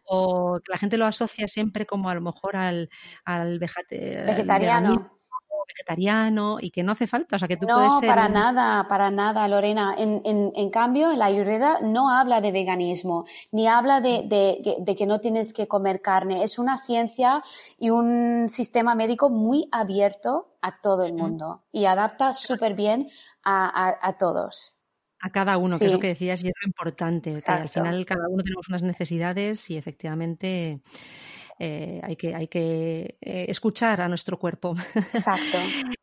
o 0.07 0.59
que 0.65 0.73
la 0.73 0.79
gente 0.79 0.97
lo 0.97 1.05
asocia 1.05 1.47
siempre 1.47 1.85
como 1.85 2.09
a 2.09 2.15
lo 2.15 2.23
mejor 2.23 2.57
al, 2.57 2.89
al 3.27 3.59
vegetariano 3.59 5.18
vegetariano 5.69 6.59
y 6.61 6.71
que 6.71 6.83
no 6.83 6.93
hace 6.93 7.07
falta, 7.07 7.37
o 7.37 7.39
sea, 7.39 7.47
que 7.47 7.57
tú 7.57 7.67
no, 7.67 7.77
puedes 7.77 7.99
ser... 8.01 8.09
para 8.09 8.29
nada, 8.29 8.87
para 8.89 9.11
nada, 9.11 9.47
Lorena. 9.49 9.95
En, 9.97 10.21
en, 10.25 10.53
en, 10.55 10.71
cambio, 10.71 11.13
la 11.13 11.27
Ayurveda 11.27 11.81
no 11.83 12.11
habla 12.11 12.41
de 12.41 12.51
veganismo, 12.53 13.25
ni 13.53 13.69
habla 13.69 14.01
de, 14.01 14.23
de, 14.25 14.77
de, 14.81 14.97
que 14.97 15.07
no 15.07 15.21
tienes 15.21 15.53
que 15.53 15.69
comer 15.69 16.01
carne. 16.01 16.43
Es 16.43 16.59
una 16.59 16.79
ciencia 16.79 17.43
y 17.79 17.91
un 17.91 18.49
sistema 18.49 18.95
médico 18.95 19.31
muy 19.31 19.69
abierto 19.71 20.49
a 20.63 20.81
todo 20.81 21.05
el 21.05 21.15
mundo 21.15 21.63
y 21.71 21.85
adapta 21.85 22.35
súper 22.35 22.75
bien 22.75 23.09
a, 23.45 23.89
a, 23.89 24.09
a 24.09 24.19
todos. 24.19 24.75
A 25.21 25.31
cada 25.31 25.59
uno, 25.59 25.79
que 25.79 25.87
es 25.87 25.93
lo 25.93 25.99
que 25.99 26.09
decías 26.09 26.45
y 26.45 26.49
es 26.49 26.55
lo 26.63 26.69
importante, 26.69 27.35
que 27.35 27.51
al 27.51 27.69
final 27.69 28.07
cada 28.07 28.29
uno 28.29 28.45
tenemos 28.45 28.69
unas 28.69 28.83
necesidades 28.83 29.69
y 29.69 29.77
efectivamente 29.77 30.81
eh, 31.59 32.01
hay 32.03 32.17
que, 32.17 32.35
hay 32.35 32.49
que 32.49 33.19
eh, 33.21 33.47
escuchar 33.49 34.01
a 34.01 34.09
nuestro 34.09 34.39
cuerpo. 34.39 34.75
Exacto. 35.15 35.59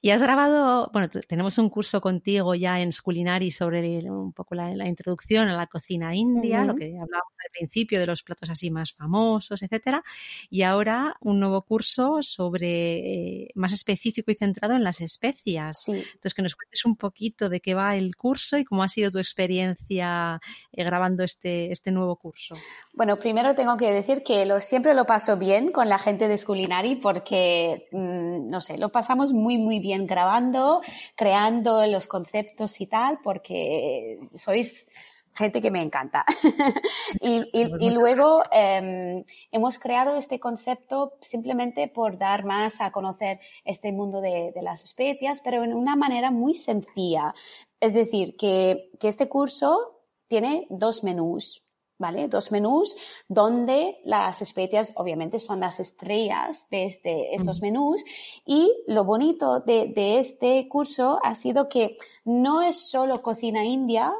Y 0.00 0.10
has 0.10 0.20
grabado, 0.20 0.90
bueno, 0.92 1.08
tenemos 1.28 1.56
un 1.58 1.68
curso 1.70 2.00
contigo 2.00 2.54
ya 2.56 2.80
en 2.80 2.90
Sculinari 2.90 3.52
sobre 3.52 3.98
un 4.10 4.32
poco 4.32 4.56
la, 4.56 4.88
introducción 4.88 5.46
a 5.48 5.56
la 5.56 5.68
cocina 5.68 6.16
india, 6.16 6.64
lo 6.64 6.74
que 6.74 6.86
hablábamos 6.86 7.31
al 7.44 7.50
principio 7.50 8.00
de 8.00 8.06
los 8.06 8.22
platos 8.22 8.50
así 8.50 8.70
más 8.70 8.92
famosos, 8.92 9.62
etcétera. 9.62 10.02
Y 10.50 10.62
ahora 10.62 11.16
un 11.20 11.40
nuevo 11.40 11.62
curso 11.62 12.22
sobre 12.22 13.44
eh, 13.44 13.48
más 13.54 13.72
específico 13.72 14.30
y 14.30 14.34
centrado 14.34 14.74
en 14.74 14.84
las 14.84 15.00
especias. 15.00 15.88
Entonces, 15.88 16.34
que 16.34 16.42
nos 16.42 16.54
cuentes 16.54 16.84
un 16.84 16.96
poquito 16.96 17.48
de 17.48 17.60
qué 17.60 17.74
va 17.74 17.96
el 17.96 18.16
curso 18.16 18.58
y 18.58 18.64
cómo 18.64 18.82
ha 18.82 18.88
sido 18.88 19.10
tu 19.10 19.18
experiencia 19.18 20.40
eh, 20.72 20.84
grabando 20.84 21.22
este, 21.22 21.70
este 21.70 21.90
nuevo 21.90 22.16
curso. 22.16 22.56
Bueno, 22.94 23.18
primero 23.18 23.54
tengo 23.54 23.76
que 23.76 23.92
decir 23.92 24.22
que 24.22 24.44
lo, 24.44 24.60
siempre 24.60 24.94
lo 24.94 25.06
paso 25.06 25.36
bien 25.36 25.72
con 25.72 25.88
la 25.88 25.98
gente 25.98 26.28
de 26.28 26.36
Sculinari 26.36 26.96
porque, 26.96 27.88
mm, 27.92 28.50
no 28.50 28.60
sé, 28.60 28.78
lo 28.78 28.90
pasamos 28.90 29.32
muy 29.32 29.52
muy, 29.58 29.80
bien 29.80 30.06
grabando, 30.06 30.82
creando 31.16 31.86
los 31.86 32.06
conceptos 32.06 32.80
y 32.80 32.86
tal, 32.86 33.18
porque 33.22 34.18
sois 34.34 34.88
gente 35.34 35.60
que 35.60 35.70
me 35.70 35.82
encanta. 35.82 36.24
y, 37.20 37.90
luego 37.90 38.42
em, 38.50 39.24
hemos 39.50 39.78
creado 39.78 40.16
este 40.16 40.38
concepto 40.38 41.14
simplemente 41.20 41.88
por 41.88 42.18
dar 42.18 42.44
más 42.44 42.80
a 42.80 42.90
conocer 42.90 43.40
este 43.64 43.92
mundo 43.92 44.20
de, 44.20 44.52
las 44.62 44.84
especias, 44.84 45.40
pero 45.42 45.62
en 45.62 45.74
una 45.74 45.96
manera 45.96 46.30
muy 46.30 46.54
sencilla. 46.54 47.34
Es 47.80 47.94
decir, 47.94 48.36
que, 48.36 48.90
que 49.00 49.08
este 49.08 49.28
curso 49.28 50.00
tiene 50.28 50.66
dos 50.70 51.04
menús. 51.04 51.62
¿vale? 52.02 52.26
Dos 52.26 52.50
menús 52.50 52.96
donde 53.28 54.00
las 54.04 54.42
especias 54.42 54.92
obviamente 54.96 55.38
son 55.38 55.60
las 55.60 55.78
estrellas 55.78 56.66
de 56.68 56.86
este, 56.86 57.34
estos 57.34 57.62
menús 57.62 58.04
y 58.44 58.70
lo 58.88 59.04
bonito 59.04 59.60
de, 59.60 60.18
este 60.18 60.68
curso 60.68 61.20
ha 61.22 61.36
sido 61.36 61.68
que 61.68 61.96
no 62.24 62.60
es 62.60 62.90
solo 62.90 63.22
cocina 63.22 63.64
india, 63.64 64.12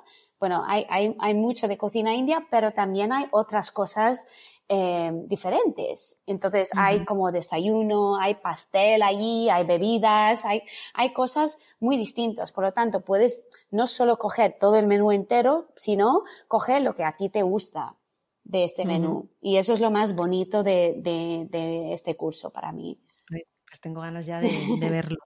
bueno, 0.43 0.65
hay, 0.67 0.85
hay, 0.91 1.17
hay 1.21 1.35
mucho 1.35 1.69
de 1.69 1.79
cocina 1.79 2.15
india, 2.15 2.47
pero 2.51 2.73
también 2.73 3.13
hay 3.13 3.27
otras 3.31 3.71
cosas 3.71 4.27
Em, 4.75 5.29
diferentes. 5.29 6.23
Entonces 6.27 6.71
hay 6.75 7.05
como 7.05 7.31
desayuno, 7.31 8.17
hay 8.19 8.37
pastel 8.37 9.03
allí, 9.03 9.51
hay 9.51 9.67
bebidas, 9.67 10.47
hay, 10.47 10.63
hay 10.95 11.13
cosas 11.13 11.59
muy 11.79 11.99
distintas. 11.99 12.53
Por 12.53 12.65
lo 12.65 12.73
tanto, 12.73 13.03
puedes 13.03 13.45
no 13.71 13.87
solo 13.87 14.17
coger 14.17 14.57
todo 14.59 14.77
el 14.77 14.87
menú 14.87 15.13
entero, 15.13 15.69
sino 15.77 16.23
coger 16.49 16.81
lo 16.81 16.95
que 16.95 17.05
a 17.05 17.13
ti 17.13 17.29
te 17.29 17.43
gusta 17.43 17.97
de 18.45 18.65
este 18.65 18.87
menú. 18.87 19.29
Y 19.43 19.59
eso 19.59 19.75
es 19.75 19.81
lo 19.81 19.91
más 19.91 20.15
bonito 20.15 20.63
de, 20.63 20.95
de, 20.97 21.93
este 21.93 22.17
curso 22.17 22.49
para 22.49 22.73
mí. 22.73 22.99
Pues 23.29 23.81
tengo 23.83 24.01
ganas 24.01 24.25
ya 24.25 24.41
de, 24.41 24.49
verlo. 24.91 25.19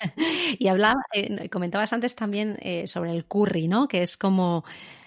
y 0.58 0.68
hablaba, 0.68 1.02
eh, 1.12 1.48
comentabas 1.48 1.92
antes 1.92 2.14
también 2.14 2.58
eh, 2.60 2.86
sobre 2.86 3.12
el 3.12 3.26
curry, 3.26 3.68
¿no? 3.68 3.88
Que 3.88 4.02
es 4.02 4.16
como 4.16 4.64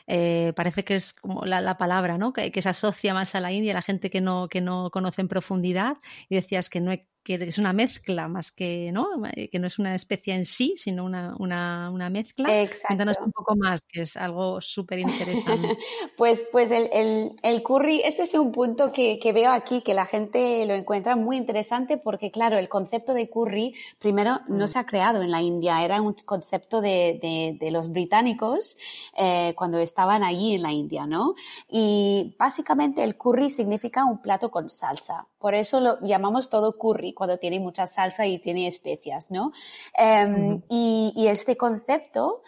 eh, 0.08 0.54
parece 0.56 0.84
que 0.84 0.96
es 0.96 1.14
como 1.14 1.46
la, 1.46 1.78
palabra, 1.78 2.18
¿no? 2.18 2.34
Que, 2.34 2.52
que, 2.52 2.62
se 2.62 2.70
asocia 2.70 3.14
más 3.14 3.36
a 3.36 3.40
la 3.40 3.52
India, 3.52 3.74
la 3.74 3.82
gente 3.82 4.10
que 4.10 4.22
no, 4.22 4.48
que 4.50 4.62
no 4.62 4.90
conoce 4.92 5.22
en 5.22 5.28
profundidad, 5.28 5.98
y 6.30 6.36
decías 6.36 6.70
que 6.70 6.82
no 6.82 6.92
que 7.24 7.36
es 7.36 7.58
una 7.58 7.74
mezcla 7.74 8.28
más 8.28 8.52
que, 8.52 8.92
¿no? 8.92 9.08
Eh, 9.36 9.50
que 9.50 9.60
no 9.60 9.68
es 9.68 9.80
una 9.80 9.96
especie 9.96 10.36
en 10.36 10.46
sí, 10.46 10.74
sino 10.76 11.06
una, 11.06 11.36
una, 11.40 11.90
una 11.90 12.10
mezcla. 12.10 12.62
Exacto. 12.62 12.88
Cuéntanos 12.88 13.18
un 13.24 13.32
poco 13.32 13.56
más, 13.56 13.86
que 13.86 14.02
es 14.02 14.18
algo 14.18 14.60
súper 14.60 15.00
interesante. 15.00 15.78
pues 16.18 16.46
pues 16.52 16.72
el, 16.72 16.90
el, 16.92 17.36
el, 17.42 17.64
curry, 17.64 18.02
este 18.04 18.24
es 18.24 18.34
un 18.34 18.52
punto 18.52 18.92
que, 18.92 19.20
que, 19.20 19.32
veo 19.32 19.52
aquí, 19.52 19.82
que 19.82 19.94
la 19.94 20.06
gente 20.06 20.66
lo 20.66 20.74
encuentra 20.74 21.16
muy 21.16 21.38
interesante 21.38 21.98
porque, 21.98 22.30
claro, 22.30 22.58
el 22.58 22.68
concepto 22.68 23.14
de 23.14 23.30
curry, 23.30 23.74
primero, 24.00 24.42
no 24.48 24.66
mm. 24.66 24.68
se 24.68 24.80
ha 24.80 24.86
creado 24.86 25.22
en 25.22 25.32
la 25.32 25.42
India, 25.42 25.84
era 25.84 26.02
un 26.02 26.14
concepto 26.26 26.82
de, 26.82 27.20
de, 27.22 27.58
de 27.58 27.72
los 27.72 27.92
británicos 27.92 28.78
eh, 29.18 29.54
cuando 29.56 29.80
estaban 29.80 30.24
allí 30.24 30.56
en 30.56 30.62
la 30.62 30.74
India, 30.74 31.06
¿no? 31.06 31.36
Y 31.70 32.36
básicamente 32.38 33.04
el 33.04 33.16
curry 33.16 33.50
significa 33.50 34.04
un 34.04 34.22
plato 34.22 34.52
con 34.52 34.70
salsa. 34.70 35.28
Por 35.40 35.56
eso 35.56 35.80
lo 35.80 36.00
llamamos 36.02 36.50
todo 36.50 36.78
curry 36.78 37.13
cuando 37.14 37.38
tiene 37.38 37.60
mucha 37.60 37.88
salsa 37.88 38.26
y 38.26 38.40
tiene 38.40 38.68
especias, 38.68 39.32
¿no? 39.32 39.52
Em, 39.98 40.62
y, 40.70 41.28
este 41.28 41.58
concepto, 41.58 42.44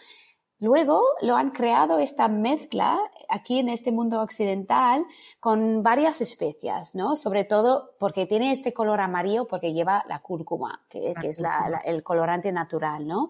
luego 0.58 1.02
lo 1.22 1.36
han 1.36 1.50
creado 1.50 1.98
esta 1.98 2.28
mezcla 2.28 2.98
aquí 3.28 3.58
en 3.58 3.68
este 3.68 3.92
mundo 3.92 4.20
occidental 4.20 5.04
con 5.40 5.82
varias 5.82 6.20
especias, 6.20 6.94
¿no? 6.94 7.16
Sobre 7.16 7.44
todo 7.44 7.94
porque 7.98 8.26
tiene 8.26 8.52
este 8.52 8.72
color 8.72 9.00
amarillo 9.00 9.46
porque 9.46 9.72
lleva 9.72 10.04
la 10.08 10.20
cúrcuma, 10.20 10.84
que, 10.88 11.14
es 11.22 11.42
el 11.84 12.02
colorante 12.02 12.52
natural, 12.52 13.06
¿no? 13.06 13.28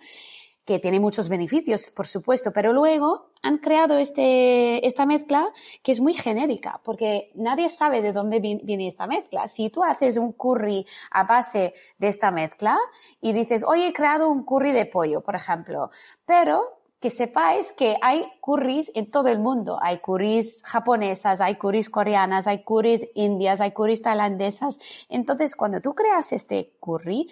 Que 0.67 0.81
tiene 0.81 0.99
muchos 0.99 1.29
beneficios, 1.29 1.91
por 1.91 2.09
supuesto, 2.09 2.53
pero 2.53 2.73
luego 2.73 3.31
han 3.43 3.59
creado 3.59 3.99
este, 3.99 4.85
esta 4.85 5.07
mezcla 5.07 5.49
que 5.83 5.93
es 5.93 6.01
muy 6.01 6.13
genérica, 6.13 6.81
porque 6.85 7.31
nadie 7.37 7.71
sabe 7.71 8.03
de 8.03 8.13
dónde 8.13 8.41
viene 8.41 8.89
esta 8.89 9.07
mezcla. 9.07 9.47
Si 9.47 9.71
tú 9.71 9.85
haces 9.85 10.17
un 10.17 10.33
curry 10.33 10.85
a 11.13 11.23
base 11.23 11.73
de 11.99 12.09
esta 12.09 12.33
mezcla 12.33 12.77
y 13.21 13.33
dices, 13.33 13.65
hoy 13.67 13.85
he 13.85 13.93
creado 13.93 14.29
un 14.29 14.45
curry 14.45 14.73
de 14.73 14.87
pollo, 14.87 15.21
por 15.21 15.37
ejemplo, 15.37 15.91
pero 16.25 16.77
que 16.99 17.11
sepáis 17.11 17.73
que 17.73 17.97
hay 18.03 18.27
curries 18.41 18.91
en 18.95 19.11
todo 19.11 19.29
el 19.29 19.39
mundo. 19.39 19.79
Hay 19.81 19.99
curries 19.99 20.63
japonesas, 20.65 21.41
hay 21.41 21.57
curries 21.57 21.91
coreanas, 21.91 22.49
hay 22.49 22.65
curries 22.65 23.07
indias, 23.15 23.61
hay 23.61 23.71
curries 23.71 24.03
tailandesas. 24.03 24.81
Entonces, 25.09 25.55
cuando 25.55 25.81
tú 25.81 25.95
creas 25.95 26.33
este 26.33 26.73
curry, 26.81 27.29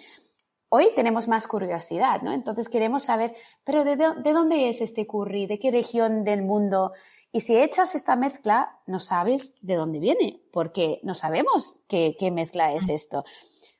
hoy 0.69 0.89
tenemos 0.95 1.27
más 1.27 1.47
curiosidad, 1.47 2.21
¿no? 2.21 2.31
Entonces 2.31 2.69
queremos 2.69 3.03
saber, 3.03 3.35
pero 3.63 3.83
de, 3.83 3.95
dónde 3.95 4.69
es 4.69 4.81
este 4.81 5.07
curry? 5.07 5.45
¿De 5.45 5.59
qué 5.59 5.71
región 5.71 6.23
del 6.23 6.41
mundo? 6.41 6.91
Y 7.31 7.41
si 7.41 7.57
echas 7.57 7.95
esta 7.95 8.15
mezcla, 8.15 8.79
no 8.85 8.99
sabes 8.99 9.53
de 9.61 9.75
dónde 9.75 9.99
viene, 9.99 10.41
porque 10.51 10.99
no 11.03 11.13
sabemos 11.13 11.79
qué, 11.87 12.15
mezcla 12.31 12.73
es 12.73 12.89
esto. 12.89 13.23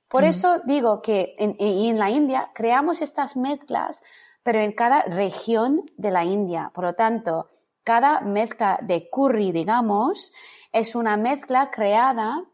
Por 0.07 0.23
eso 0.23 0.59
digo 0.65 1.01
que 1.01 1.35
en, 1.37 1.55
en 1.59 1.97
la 1.97 2.09
India 2.09 2.51
creamos 2.53 3.01
estas 3.01 3.35
mezclas, 3.35 4.03
pero 4.43 4.59
en 4.59 4.73
cada 4.73 5.01
región 5.03 5.89
de 5.97 6.11
la 6.11 6.23
India. 6.23 6.71
Por 6.73 6.83
lo 6.83 6.93
tanto, 6.93 7.47
cada 7.83 8.21
mezcla 8.21 8.79
de 8.81 9.09
curry, 9.09 9.51
digamos, 9.51 10.33
es 10.71 10.95
una 10.95 11.17
mezcla 11.17 11.71
creada 11.71 12.45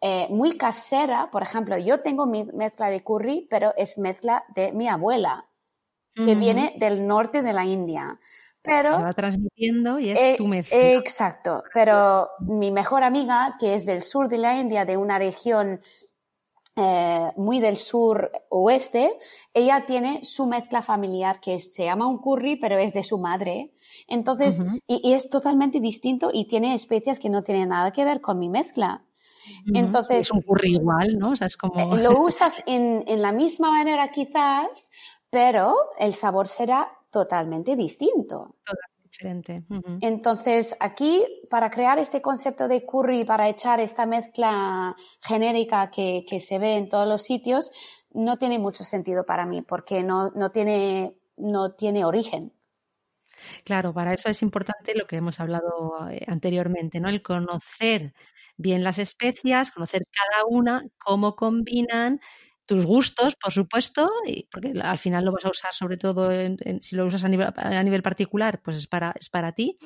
eh, 0.00 0.26
muy 0.30 0.56
casera. 0.56 1.30
Por 1.30 1.42
ejemplo, 1.42 1.76
yo 1.78 2.00
tengo 2.00 2.26
mi 2.26 2.44
mezcla 2.44 2.90
de 2.90 3.02
curry, 3.02 3.46
pero 3.50 3.74
es 3.76 3.98
mezcla 3.98 4.44
de 4.54 4.72
mi 4.72 4.88
abuela, 4.88 5.46
que 6.14 6.34
viene 6.34 6.74
del 6.78 7.06
norte 7.06 7.42
de 7.42 7.52
la 7.52 7.64
India. 7.64 8.18
Pero, 8.62 8.92
Se 8.92 9.02
va 9.02 9.12
transmitiendo 9.12 10.00
y 10.00 10.10
es 10.10 10.20
eh, 10.20 10.34
tu 10.36 10.48
mezcla. 10.48 10.76
exacto. 10.76 11.62
Pero 11.72 12.28
mi 12.40 12.72
mejor 12.72 13.04
amiga, 13.04 13.56
que 13.58 13.74
es 13.74 13.86
del 13.86 14.02
sur 14.02 14.28
de 14.28 14.38
la 14.38 14.58
India, 14.58 14.84
de 14.84 14.96
una 14.96 15.18
región 15.18 15.80
eh, 16.80 17.32
muy 17.36 17.58
del 17.58 17.74
sur 17.74 18.30
oeste, 18.50 19.18
ella 19.52 19.84
tiene 19.84 20.24
su 20.24 20.46
mezcla 20.46 20.80
familiar 20.80 21.40
que 21.40 21.58
se 21.58 21.84
llama 21.84 22.06
un 22.06 22.18
curry, 22.18 22.54
pero 22.54 22.78
es 22.78 22.92
de 22.94 23.02
su 23.02 23.18
madre. 23.18 23.72
Entonces, 24.06 24.62
y, 24.86 25.12
es 25.12 25.28
totalmente 25.28 25.80
distinto 25.80 26.30
y 26.32 26.46
tiene 26.46 26.74
especias 26.74 27.18
que 27.18 27.30
no 27.30 27.42
tienen 27.42 27.70
nada 27.70 27.92
que 27.92 28.04
ver 28.04 28.20
con 28.20 28.38
mi 28.38 28.48
mezcla. 28.48 29.02
Entonces, 29.74 30.20
es 30.20 30.30
un 30.30 30.42
curry 30.42 30.76
igual, 30.76 31.18
¿no? 31.18 31.30
O 31.30 31.36
sea, 31.36 31.46
es 31.46 31.56
como... 31.56 31.96
Eh, 31.96 32.02
lo 32.02 32.22
usas 32.22 32.62
en, 32.66 33.04
en 33.06 33.22
la 33.22 33.32
misma 33.32 33.70
manera 33.70 34.08
quizás, 34.08 34.90
pero 35.30 35.74
el 35.98 36.12
sabor 36.12 36.48
será 36.48 36.88
totalmente 37.10 37.76
distinto. 37.76 38.56
Totalmente 38.64 38.98
diferente. 39.10 39.64
Entonces, 40.00 40.76
aquí, 40.80 41.24
para 41.50 41.70
crear 41.70 41.98
este 41.98 42.20
concepto 42.20 42.68
de 42.68 42.84
curry, 42.84 43.24
para 43.24 43.48
echar 43.48 43.80
esta 43.80 44.06
mezcla 44.06 44.94
genérica 45.20 45.90
que, 45.90 46.24
que, 46.28 46.40
se 46.40 46.58
ve 46.58 46.76
en 46.76 46.88
todos 46.88 47.08
los 47.08 47.22
sitios, 47.22 47.70
no 48.12 48.36
tiene 48.36 48.58
mucho 48.58 48.84
sentido 48.84 49.24
para 49.24 49.46
mí, 49.46 49.62
porque 49.62 50.02
no, 50.02 50.30
no, 50.30 50.50
tiene, 50.50 51.16
no 51.36 51.72
tiene 51.72 52.04
origen. 52.04 52.52
Claro, 53.64 53.92
para 53.92 54.14
eso 54.14 54.28
es 54.28 54.42
importante 54.42 54.94
lo 54.94 55.06
que 55.06 55.16
hemos 55.16 55.40
hablado 55.40 56.08
eh, 56.10 56.24
anteriormente, 56.26 57.00
¿no? 57.00 57.08
El 57.08 57.22
conocer 57.22 58.12
bien 58.56 58.82
las 58.84 58.98
especias, 58.98 59.70
conocer 59.70 60.02
cada 60.10 60.44
una, 60.48 60.84
cómo 60.98 61.36
combinan 61.36 62.20
tus 62.68 62.84
gustos, 62.84 63.34
por 63.34 63.50
supuesto, 63.50 64.10
y 64.26 64.46
porque 64.52 64.74
al 64.80 64.98
final 64.98 65.24
lo 65.24 65.32
vas 65.32 65.46
a 65.46 65.48
usar 65.48 65.72
sobre 65.72 65.96
todo 65.96 66.28
si 66.80 66.96
lo 66.96 67.06
usas 67.06 67.24
a 67.24 67.28
nivel, 67.28 67.48
a 67.56 67.82
nivel 67.82 68.02
particular, 68.02 68.60
pues 68.62 68.76
es 68.76 68.86
para, 68.86 69.14
es 69.18 69.30
para 69.30 69.52
ti. 69.52 69.78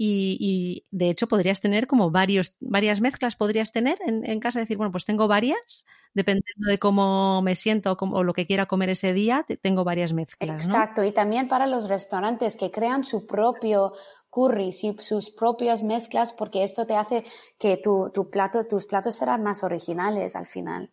Y, 0.00 0.84
de 0.90 1.10
hecho 1.10 1.26
podrías 1.26 1.60
tener 1.60 1.86
como 1.86 2.10
varios, 2.10 2.56
varias 2.60 3.00
mezclas, 3.00 3.34
podrías 3.34 3.72
tener 3.72 3.98
en, 4.06 4.24
en, 4.24 4.38
casa, 4.38 4.60
decir, 4.60 4.76
bueno, 4.76 4.92
pues 4.92 5.04
tengo 5.04 5.26
varias, 5.26 5.86
dependiendo 6.14 6.68
de 6.68 6.78
cómo 6.78 7.42
me 7.42 7.54
siento 7.56 7.96
o, 7.98 8.22
lo 8.22 8.32
que 8.32 8.46
quiera 8.46 8.66
comer 8.66 8.90
ese 8.90 9.12
día, 9.12 9.44
tengo 9.60 9.82
varias 9.84 10.12
mezclas. 10.12 10.66
Exacto, 10.66 11.02
y 11.02 11.10
también 11.12 11.48
para 11.48 11.66
los 11.66 11.88
restaurantes 11.88 12.56
que 12.56 12.70
crean 12.70 13.02
su 13.02 13.26
propio 13.26 13.92
curry, 14.30 14.72
sus 14.72 15.30
propias 15.30 15.82
mezclas, 15.82 16.32
porque 16.32 16.62
esto 16.62 16.86
te 16.86 16.94
hace 16.94 17.24
que 17.58 17.76
tu, 17.76 18.10
tu 18.12 18.30
plato, 18.30 18.66
tus 18.66 18.86
platos 18.86 19.16
serán 19.16 19.42
más 19.42 19.64
originales 19.64 20.36
al 20.36 20.46
final. 20.46 20.92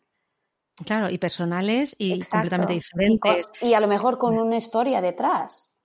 Claro, 0.83 1.09
y 1.09 1.17
personales 1.17 1.95
y 1.97 2.19
completamente 2.19 2.73
diferentes. 2.73 3.47
y, 3.61 3.73
a 3.73 3.79
lo 3.79 3.87
mejor 3.87 4.17
con 4.17 4.37
una 4.37 4.57
historia 4.57 4.99
detrás. 5.01 5.75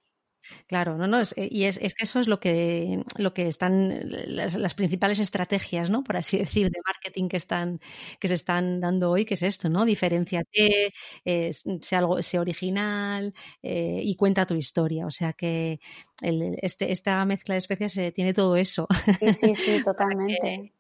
Claro, 0.67 0.97
no, 0.97 1.07
no, 1.07 1.21
eh, 1.21 1.49
y 1.51 1.65
es, 1.65 1.79
es, 1.81 1.95
que 1.95 2.05
eso 2.05 2.19
es 2.19 2.27
lo 2.27 2.41
que, 2.41 3.05
lo 3.17 3.33
que 3.35 3.47
están 3.47 4.01
las, 4.05 4.75
principales 4.75 5.19
estrategias, 5.21 5.91
¿no? 5.91 6.03
Por 6.03 6.17
así 6.17 6.39
decir, 6.39 6.71
de 6.71 6.81
marketing 6.85 7.29
que 7.29 7.37
están, 7.37 7.81
que 8.19 8.29
se 8.29 8.35
están 8.35 8.81
dando 8.81 9.11
hoy, 9.11 9.25
que 9.25 9.35
es 9.35 9.43
esto, 9.43 9.69
¿no? 9.69 9.85
Diferenciate, 9.85 10.93
eh, 11.25 11.53
sea 11.83 11.99
algo, 12.01 12.23
sea 12.23 12.41
original 12.41 13.35
eh, 13.63 14.01
y 14.03 14.17
cuenta 14.17 14.47
tu 14.47 14.55
historia. 14.55 15.07
O 15.07 15.11
sea 15.11 15.33
que 15.35 15.81
el, 16.21 16.57
este, 16.63 16.91
esta 16.91 17.25
mezcla 17.25 17.55
de 17.55 17.59
especias 17.59 17.95
tiene 18.15 18.35
todo 18.35 18.57
eso. 18.57 18.87
Sí, 19.19 19.33
sí, 19.33 19.55
sí, 19.55 19.83
totalmente. 19.85 20.73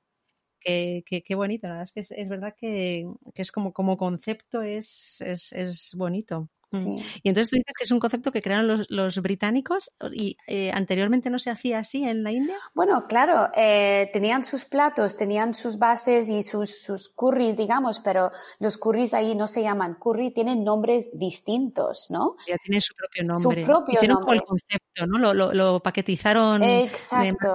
Qué, 0.60 1.02
qué, 1.06 1.34
bonito, 1.34 1.66
la 1.66 1.74
verdad 1.74 1.90
es 1.94 2.08
que 2.08 2.14
es, 2.22 2.28
verdad 2.28 2.54
que, 2.56 3.08
que, 3.34 3.42
es 3.42 3.50
como, 3.50 3.72
como 3.72 3.96
concepto 3.96 4.62
es, 4.62 5.20
es, 5.22 5.52
es 5.52 5.94
bonito. 5.94 6.48
Y 6.72 7.28
entonces 7.28 7.50
tú 7.50 7.56
dices 7.56 7.74
que 7.76 7.84
es 7.84 7.90
un 7.90 8.00
concepto 8.00 8.32
que 8.32 8.42
crearon 8.42 8.84
los, 8.88 9.20
británicos 9.20 9.90
y 10.12 10.36
eh, 10.46 10.70
anteriormente 10.72 11.30
no 11.30 11.38
se 11.38 11.50
hacía 11.50 11.78
así 11.80 12.04
en 12.04 12.22
la 12.22 12.32
India. 12.32 12.56
Bueno, 12.74 13.06
claro, 13.06 13.50
eh, 13.54 14.08
tenían 14.12 14.44
sus 14.44 14.64
platos, 14.64 15.16
tenían 15.16 15.52
sus 15.52 15.78
bases 15.78 16.30
y 16.30 16.42
sus, 16.42 16.82
sus 16.82 17.08
curries, 17.08 17.56
digamos, 17.56 18.00
pero 18.00 18.30
los 18.60 18.78
curries 18.78 19.14
ahí 19.14 19.34
no 19.34 19.46
se 19.46 19.62
llaman 19.62 19.94
curry, 19.94 20.30
tienen 20.30 20.64
nombres 20.64 21.10
distintos, 21.12 22.06
¿no? 22.10 22.36
Ya 22.46 22.56
tienen 22.58 22.80
su 22.80 22.94
propio 22.94 23.24
nombre. 23.24 23.60
Su 23.62 23.66
propio 23.66 24.02
nombre. 24.08 24.36
el 24.36 24.42
concepto, 24.42 25.06
¿no? 25.06 25.18
Lo, 25.18 25.34
lo, 25.34 25.52
lo 25.52 25.80
paquetizaron 25.82 26.62
Exacto. 26.62 27.54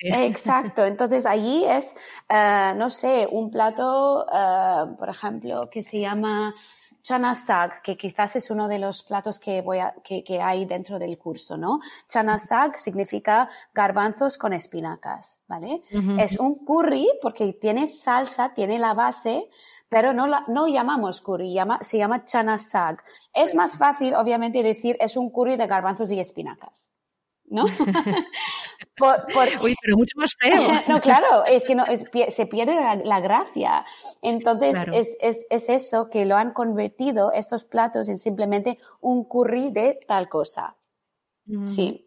Exacto. 0.00 0.84
Entonces 0.84 1.26
allí 1.26 1.64
es, 1.64 1.94
uh, 2.30 2.76
no 2.76 2.90
sé, 2.90 3.28
un 3.30 3.50
plato, 3.50 4.26
uh, 4.26 4.96
por 4.96 5.08
ejemplo, 5.08 5.68
que 5.70 5.82
se 5.82 6.00
llama 6.00 6.54
chana 7.08 7.34
sag, 7.34 7.80
que 7.80 7.96
quizás 7.96 8.36
es 8.36 8.50
uno 8.50 8.68
de 8.68 8.78
los 8.78 9.02
platos 9.02 9.40
que, 9.40 9.62
voy 9.62 9.78
a, 9.78 9.94
que, 10.04 10.22
que 10.22 10.42
hay 10.42 10.66
dentro 10.66 10.98
del 10.98 11.16
curso, 11.16 11.56
¿no? 11.56 11.80
Chana 12.06 12.38
sag 12.38 12.78
significa 12.78 13.48
garbanzos 13.72 14.36
con 14.36 14.52
espinacas, 14.52 15.40
¿vale? 15.48 15.80
Es 16.18 16.38
un 16.38 16.66
curry 16.66 17.08
porque 17.22 17.54
tiene 17.54 17.88
salsa, 17.88 18.52
tiene 18.52 18.78
la 18.78 18.92
base, 18.92 19.48
pero 19.88 20.12
no, 20.12 20.26
la, 20.26 20.44
no 20.48 20.68
llamamos 20.68 21.22
curry, 21.22 21.54
llama, 21.54 21.78
se 21.80 21.96
llama 21.96 22.26
chana 22.26 22.58
sag. 22.58 23.02
Es 23.32 23.54
más 23.54 23.78
fácil, 23.78 24.14
obviamente, 24.14 24.62
decir 24.62 24.98
es 25.00 25.16
un 25.16 25.30
curry 25.30 25.56
de 25.56 25.66
garbanzos 25.66 26.10
y 26.10 26.20
espinacas. 26.20 26.90
¿no? 27.50 27.64
Uy, 29.62 29.74
pero 29.80 29.96
mucho 29.96 30.14
más 30.16 30.30
feo. 30.38 30.60
no, 30.88 31.00
claro, 31.00 31.44
es 31.44 31.64
que 31.64 31.74
no, 31.74 31.84
se 32.28 32.46
pierde 32.46 32.74
la, 33.04 33.20
gracia. 33.20 33.84
Entonces, 34.22 34.76
es, 34.92 35.16
es, 35.20 35.46
es, 35.50 35.68
eso 35.68 36.08
que 36.10 36.24
lo 36.24 36.36
han 36.36 36.52
convertido 36.52 37.32
estos 37.32 37.64
platos 37.64 38.08
en 38.08 38.18
simplemente 38.18 38.78
un 39.00 39.24
curry 39.24 39.70
de 39.70 39.98
tal 40.06 40.28
cosa. 40.28 40.76
Sí. 41.64 42.06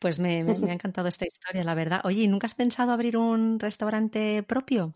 Pues 0.00 0.18
me, 0.18 0.42
me, 0.42 0.58
me, 0.58 0.70
ha 0.70 0.74
encantado 0.74 1.08
esta 1.08 1.26
historia, 1.26 1.64
la 1.64 1.74
verdad. 1.74 2.00
Oye, 2.04 2.22
¿y 2.22 2.28
nunca 2.28 2.46
has 2.46 2.54
pensado 2.54 2.92
abrir 2.92 3.16
un 3.16 3.60
restaurante 3.60 4.42
propio? 4.42 4.94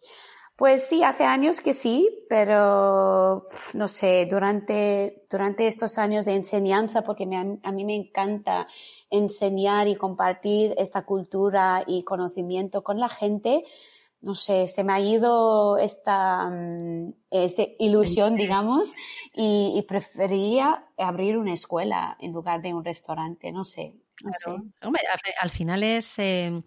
Pues 0.61 0.88
sí, 0.88 1.02
hace 1.02 1.24
años 1.24 1.62
que 1.62 1.72
sí, 1.72 2.06
pero 2.28 3.44
no 3.72 3.88
sé, 3.88 4.26
durante, 4.30 5.24
durante 5.30 5.66
estos 5.66 5.96
años 5.96 6.26
de 6.26 6.34
enseñanza, 6.36 7.00
porque 7.02 7.24
a 7.62 7.72
mí 7.72 7.84
me 7.86 7.94
encanta 7.94 8.66
enseñar 9.08 9.88
y 9.88 9.96
compartir 9.96 10.74
esta 10.76 11.06
cultura 11.06 11.82
y 11.86 12.04
conocimiento 12.04 12.84
con 12.84 13.00
la 13.00 13.08
gente, 13.08 13.64
no 14.20 14.34
sé, 14.34 14.68
se 14.68 14.84
me 14.84 14.92
ha 14.92 15.00
ido 15.00 15.78
esta, 15.78 16.50
mm, 16.50 17.14
este 17.30 17.76
ilusión, 17.78 18.36
digamos, 18.36 18.92
y, 19.32 19.72
y 19.74 19.82
preferiría 19.88 20.84
abrir 20.98 21.38
una 21.38 21.54
escuela 21.54 22.18
en 22.20 22.32
lugar 22.32 22.61
de 22.61 22.74
un 22.74 22.84
restaurante, 22.84 23.50
no 23.50 23.64
sé. 23.64 23.94
Hombre, 24.83 25.03
al, 25.41 25.51
final 25.51 25.83
es, 25.83 26.18
em, 26.18 26.62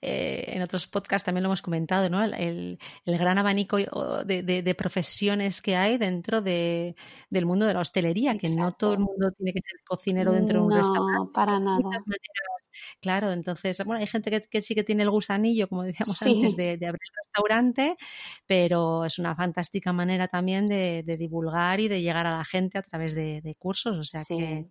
eh, 0.00 0.44
en 0.48 0.62
otros 0.62 0.86
podcasts 0.86 1.24
también 1.24 1.42
lo 1.42 1.48
hemos 1.48 1.62
comentado, 1.62 2.08
¿no? 2.10 2.22
El, 2.24 2.78
gran 3.04 3.38
abanico 3.38 3.76
de, 3.76 4.74
profesiones 4.76 5.62
que 5.62 5.76
hay 5.76 5.98
dentro 5.98 6.40
del 6.40 6.94
mundo 7.46 7.66
de 7.66 7.74
la 7.74 7.80
hostelería, 7.80 8.36
que 8.36 8.48
no 8.48 8.72
todo 8.72 8.94
el 8.94 9.00
mundo 9.00 9.30
tiene 9.32 9.52
que 9.52 9.60
ser 9.62 9.80
cocinero 9.84 10.32
dentro 10.32 10.60
de 10.60 10.66
un 10.66 10.74
restaurante. 10.74 11.18
No, 11.18 11.32
para 11.32 11.58
nada. 11.58 11.80
Claro, 13.00 13.32
entonces, 13.32 13.82
bueno, 13.84 14.00
hay 14.00 14.06
gente 14.06 14.30
que, 14.50 14.62
sí 14.62 14.74
que 14.74 14.84
tiene 14.84 15.02
el 15.02 15.10
gusanillo, 15.10 15.68
como 15.68 15.82
decíamos 15.84 16.20
antes, 16.22 16.56
de, 16.56 16.72
abrir 16.72 16.86
el 16.86 17.24
restaurante, 17.24 17.96
pero 18.46 19.04
es 19.04 19.18
una 19.18 19.34
fantástica 19.34 19.92
manera 19.92 20.28
también 20.28 20.66
de, 20.66 21.02
divulgar 21.18 21.80
y 21.80 21.88
de 21.88 22.02
llegar 22.02 22.26
a 22.26 22.38
la 22.38 22.44
gente 22.44 22.78
a 22.78 22.82
través 22.82 23.14
de, 23.14 23.56
cursos, 23.58 23.96
o 23.96 24.04
sea 24.04 24.22
que... 24.26 24.66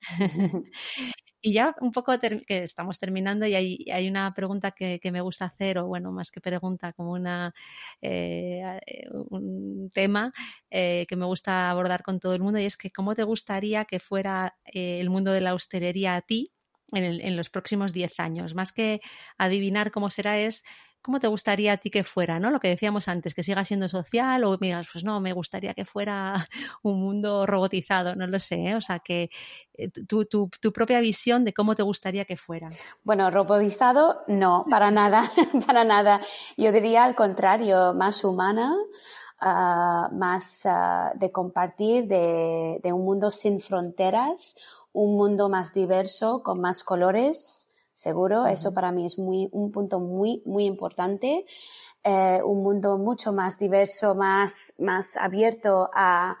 Y 1.46 1.52
ya 1.52 1.76
un 1.80 1.92
poco 1.92 2.12
que 2.18 2.64
estamos 2.64 2.98
terminando 2.98 3.46
y 3.46 3.54
hay, 3.54 3.84
hay 3.92 4.08
una 4.08 4.34
pregunta 4.34 4.72
que, 4.72 4.98
que, 4.98 5.12
me 5.12 5.20
gusta 5.20 5.44
hacer, 5.44 5.78
o 5.78 5.86
bueno, 5.86 6.10
más 6.10 6.32
que 6.32 6.40
pregunta, 6.40 6.92
como 6.92 7.12
una, 7.12 7.54
eh, 8.02 8.80
eh, 8.84 9.06
un 9.30 9.88
tema 9.94 10.32
eh, 10.70 11.06
que 11.08 11.14
me 11.14 11.24
gusta 11.24 11.70
abordar 11.70 12.02
con 12.02 12.18
todo 12.18 12.34
el 12.34 12.42
mundo 12.42 12.58
y 12.58 12.64
es 12.64 12.76
que 12.76 12.90
cómo 12.90 13.14
te 13.14 13.22
gustaría 13.22 13.84
que 13.84 14.00
fuera 14.00 14.56
el 14.64 15.08
mundo 15.08 15.30
de 15.30 15.40
la 15.40 15.54
hostelería 15.54 16.16
a 16.16 16.22
ti 16.22 16.50
en, 16.90 17.04
en 17.04 17.36
los 17.36 17.48
próximos 17.48 17.92
10 17.92 18.18
años. 18.18 18.56
Más 18.56 18.72
que 18.72 19.00
adivinar 19.38 19.92
cómo 19.92 20.10
será 20.10 20.40
es 20.40 20.64
¿cómo 21.06 21.20
te 21.20 21.28
gustaría 21.28 21.72
a 21.72 21.76
ti 21.76 21.88
que 21.88 22.02
fuera? 22.02 22.40
¿no? 22.40 22.50
Lo 22.50 22.58
que 22.58 22.66
decíamos 22.66 23.06
antes, 23.06 23.32
que 23.32 23.44
siga 23.44 23.62
siendo 23.62 23.88
social 23.88 24.42
o 24.42 24.56
digas, 24.56 24.88
pues 24.92 25.04
no, 25.04 25.20
me 25.20 25.32
gustaría 25.32 25.72
que 25.72 25.84
fuera 25.84 26.48
un 26.82 27.00
mundo 27.00 27.46
robotizado, 27.46 28.16
no 28.16 28.26
lo 28.26 28.40
sé, 28.40 28.56
¿eh? 28.56 28.74
o 28.74 28.80
sea, 28.80 28.98
que 28.98 29.30
eh, 29.74 29.88
tu, 29.88 30.24
tu, 30.24 30.50
tu, 30.60 30.72
propia 30.72 30.98
visión 30.98 31.44
de 31.44 31.54
cómo 31.54 31.76
te 31.76 31.84
gustaría 31.84 32.24
que 32.24 32.36
fuera. 32.36 32.68
Bueno, 33.04 33.30
robotizado, 33.30 34.24
no, 34.26 34.64
para 34.68 34.90
nada, 34.90 35.22
para 35.66 35.84
nada. 35.84 36.20
Yo 36.56 36.72
diría 36.72 37.04
al 37.04 37.14
contrario, 37.14 37.94
más 37.94 38.24
humana. 38.24 38.74
Uh, 39.38 40.16
más 40.16 40.62
uh, 40.64 41.18
de 41.18 41.30
compartir, 41.30 42.08
de 42.08 42.80
un 42.90 43.04
mundo 43.04 43.30
sin 43.30 43.60
fronteras, 43.60 44.56
un 44.94 45.14
mundo 45.14 45.50
más 45.50 45.74
diverso, 45.74 46.42
con 46.42 46.58
más 46.58 46.82
colores, 46.82 47.68
seguro. 47.96 48.46
Eso 48.46 48.74
para 48.74 48.92
mí 48.92 49.06
es 49.06 49.18
muy, 49.18 49.48
un 49.52 49.72
punto 49.72 49.98
muy, 49.98 50.42
muy 50.44 50.66
importante. 50.66 51.46
Eh, 52.04 52.40
un 52.44 52.62
mundo 52.62 52.98
mucho 52.98 53.32
más 53.32 53.58
diverso, 53.58 54.14
más, 54.14 54.74
más 54.78 55.16
abierto 55.16 55.90
a, 55.94 56.36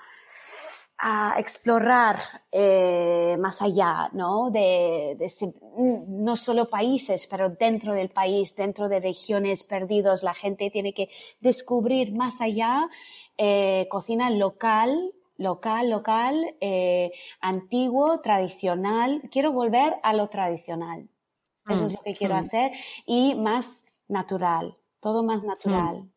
a 0.98 1.34
explorar 1.38 2.18
eh, 2.52 3.36
más 3.40 3.62
allá, 3.62 4.10
¿no? 4.12 4.50
De, 4.50 5.16
de, 5.18 5.54
no 6.08 6.36
solo 6.36 6.68
países, 6.68 7.26
pero 7.26 7.48
dentro 7.48 7.94
del 7.94 8.10
país, 8.10 8.54
dentro 8.54 8.88
de 8.88 9.00
regiones 9.00 9.64
perdidos, 9.64 10.22
la 10.22 10.34
gente 10.34 10.70
tiene 10.70 10.92
que 10.92 11.08
descubrir 11.40 12.14
más 12.14 12.40
allá 12.40 12.86
eh, 13.38 13.86
cocina 13.90 14.28
local, 14.30 15.12
local, 15.38 15.90
local, 15.90 16.54
eh, 16.60 17.12
antiguo, 17.40 18.20
tradicional. 18.20 19.22
Quiero 19.30 19.52
volver 19.52 19.96
a 20.02 20.12
lo 20.12 20.28
tradicional. 20.28 21.08
Eso 21.68 21.86
es 21.86 21.92
mm, 21.92 21.94
lo 21.94 22.02
que 22.02 22.14
quiero 22.14 22.34
mm. 22.34 22.38
hacer. 22.38 22.72
Y 23.06 23.34
más 23.34 23.86
natural, 24.08 24.76
todo 25.00 25.22
más 25.22 25.42
mm. 25.42 25.46
natural. 25.46 26.10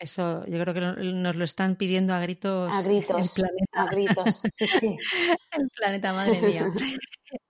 Eso 0.00 0.46
yo 0.46 0.58
creo 0.62 0.72
que 0.72 0.80
nos 1.12 1.36
lo 1.36 1.44
están 1.44 1.76
pidiendo 1.76 2.14
a 2.14 2.20
gritos. 2.20 2.70
A 2.72 2.82
gritos. 2.82 3.38
El 3.38 3.44
planeta. 3.44 3.82
A 3.82 3.86
gritos, 3.86 4.36
sí, 4.36 4.66
sí. 4.66 4.96
el 5.52 5.68
planeta, 5.76 6.12
madre 6.14 6.40
mía. 6.40 6.72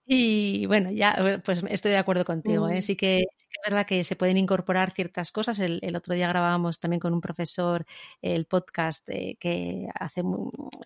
Y 0.05 0.65
bueno, 0.65 0.91
ya 0.91 1.41
pues 1.45 1.63
estoy 1.69 1.91
de 1.91 1.97
acuerdo 1.97 2.25
contigo. 2.25 2.67
¿eh? 2.67 2.81
Sí, 2.81 2.97
que, 2.97 3.19
es 3.19 3.59
verdad 3.65 3.85
que 3.85 4.03
se 4.03 4.17
pueden 4.17 4.35
incorporar 4.35 4.91
ciertas 4.91 5.31
cosas. 5.31 5.59
El, 5.59 5.95
otro 5.95 6.13
día 6.13 6.27
grabábamos 6.27 6.81
también 6.81 6.99
con 6.99 7.13
un 7.13 7.21
profesor 7.21 7.85
el 8.21 8.45
podcast 8.45 9.09
eh, 9.09 9.37
que 9.39 9.87
hace 9.95 10.21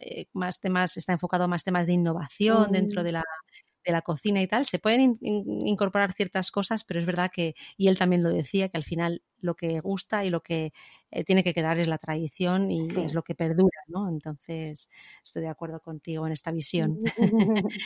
eh, 0.01 0.27
más 0.33 0.59
temas, 0.59 0.95
está 0.97 1.13
enfocado 1.13 1.45
a 1.45 1.47
más 1.47 1.63
temas 1.63 1.87
de 1.87 1.93
innovación 1.93 2.71
dentro 2.71 3.01
de 3.03 3.13
la 3.13 3.23
la 3.91 4.01
cocina 4.01 4.41
y 4.41 4.47
tal, 4.47 4.65
se 4.65 4.79
pueden 4.79 5.17
incorporar 5.21 6.13
ciertas 6.13 6.51
cosas, 6.51 6.83
pero 6.83 6.99
es 6.99 7.05
verdad 7.05 7.31
que, 7.33 7.55
y 7.77 7.87
él 7.87 7.97
también 7.97 8.23
lo 8.23 8.29
decía, 8.29 8.69
que 8.69 8.77
al 8.77 8.83
final 8.83 9.21
lo 9.41 9.55
que 9.55 9.79
gusta 9.79 10.25
y 10.25 10.29
lo 10.29 10.41
que 10.41 10.73
eh, 11.11 11.23
tiene 11.23 11.43
que 11.43 11.53
quedar 11.53 11.77
es 11.79 11.87
la 11.87 11.97
tradición 11.97 12.71
y 12.71 12.87
es 12.97 13.13
lo 13.13 13.23
que 13.23 13.35
perdura, 13.35 13.77
¿no? 13.87 14.09
Entonces, 14.09 14.89
estoy 15.23 15.43
de 15.43 15.49
acuerdo 15.49 15.79
contigo 15.81 16.25
en 16.25 16.33
esta 16.33 16.51
visión. 16.51 16.99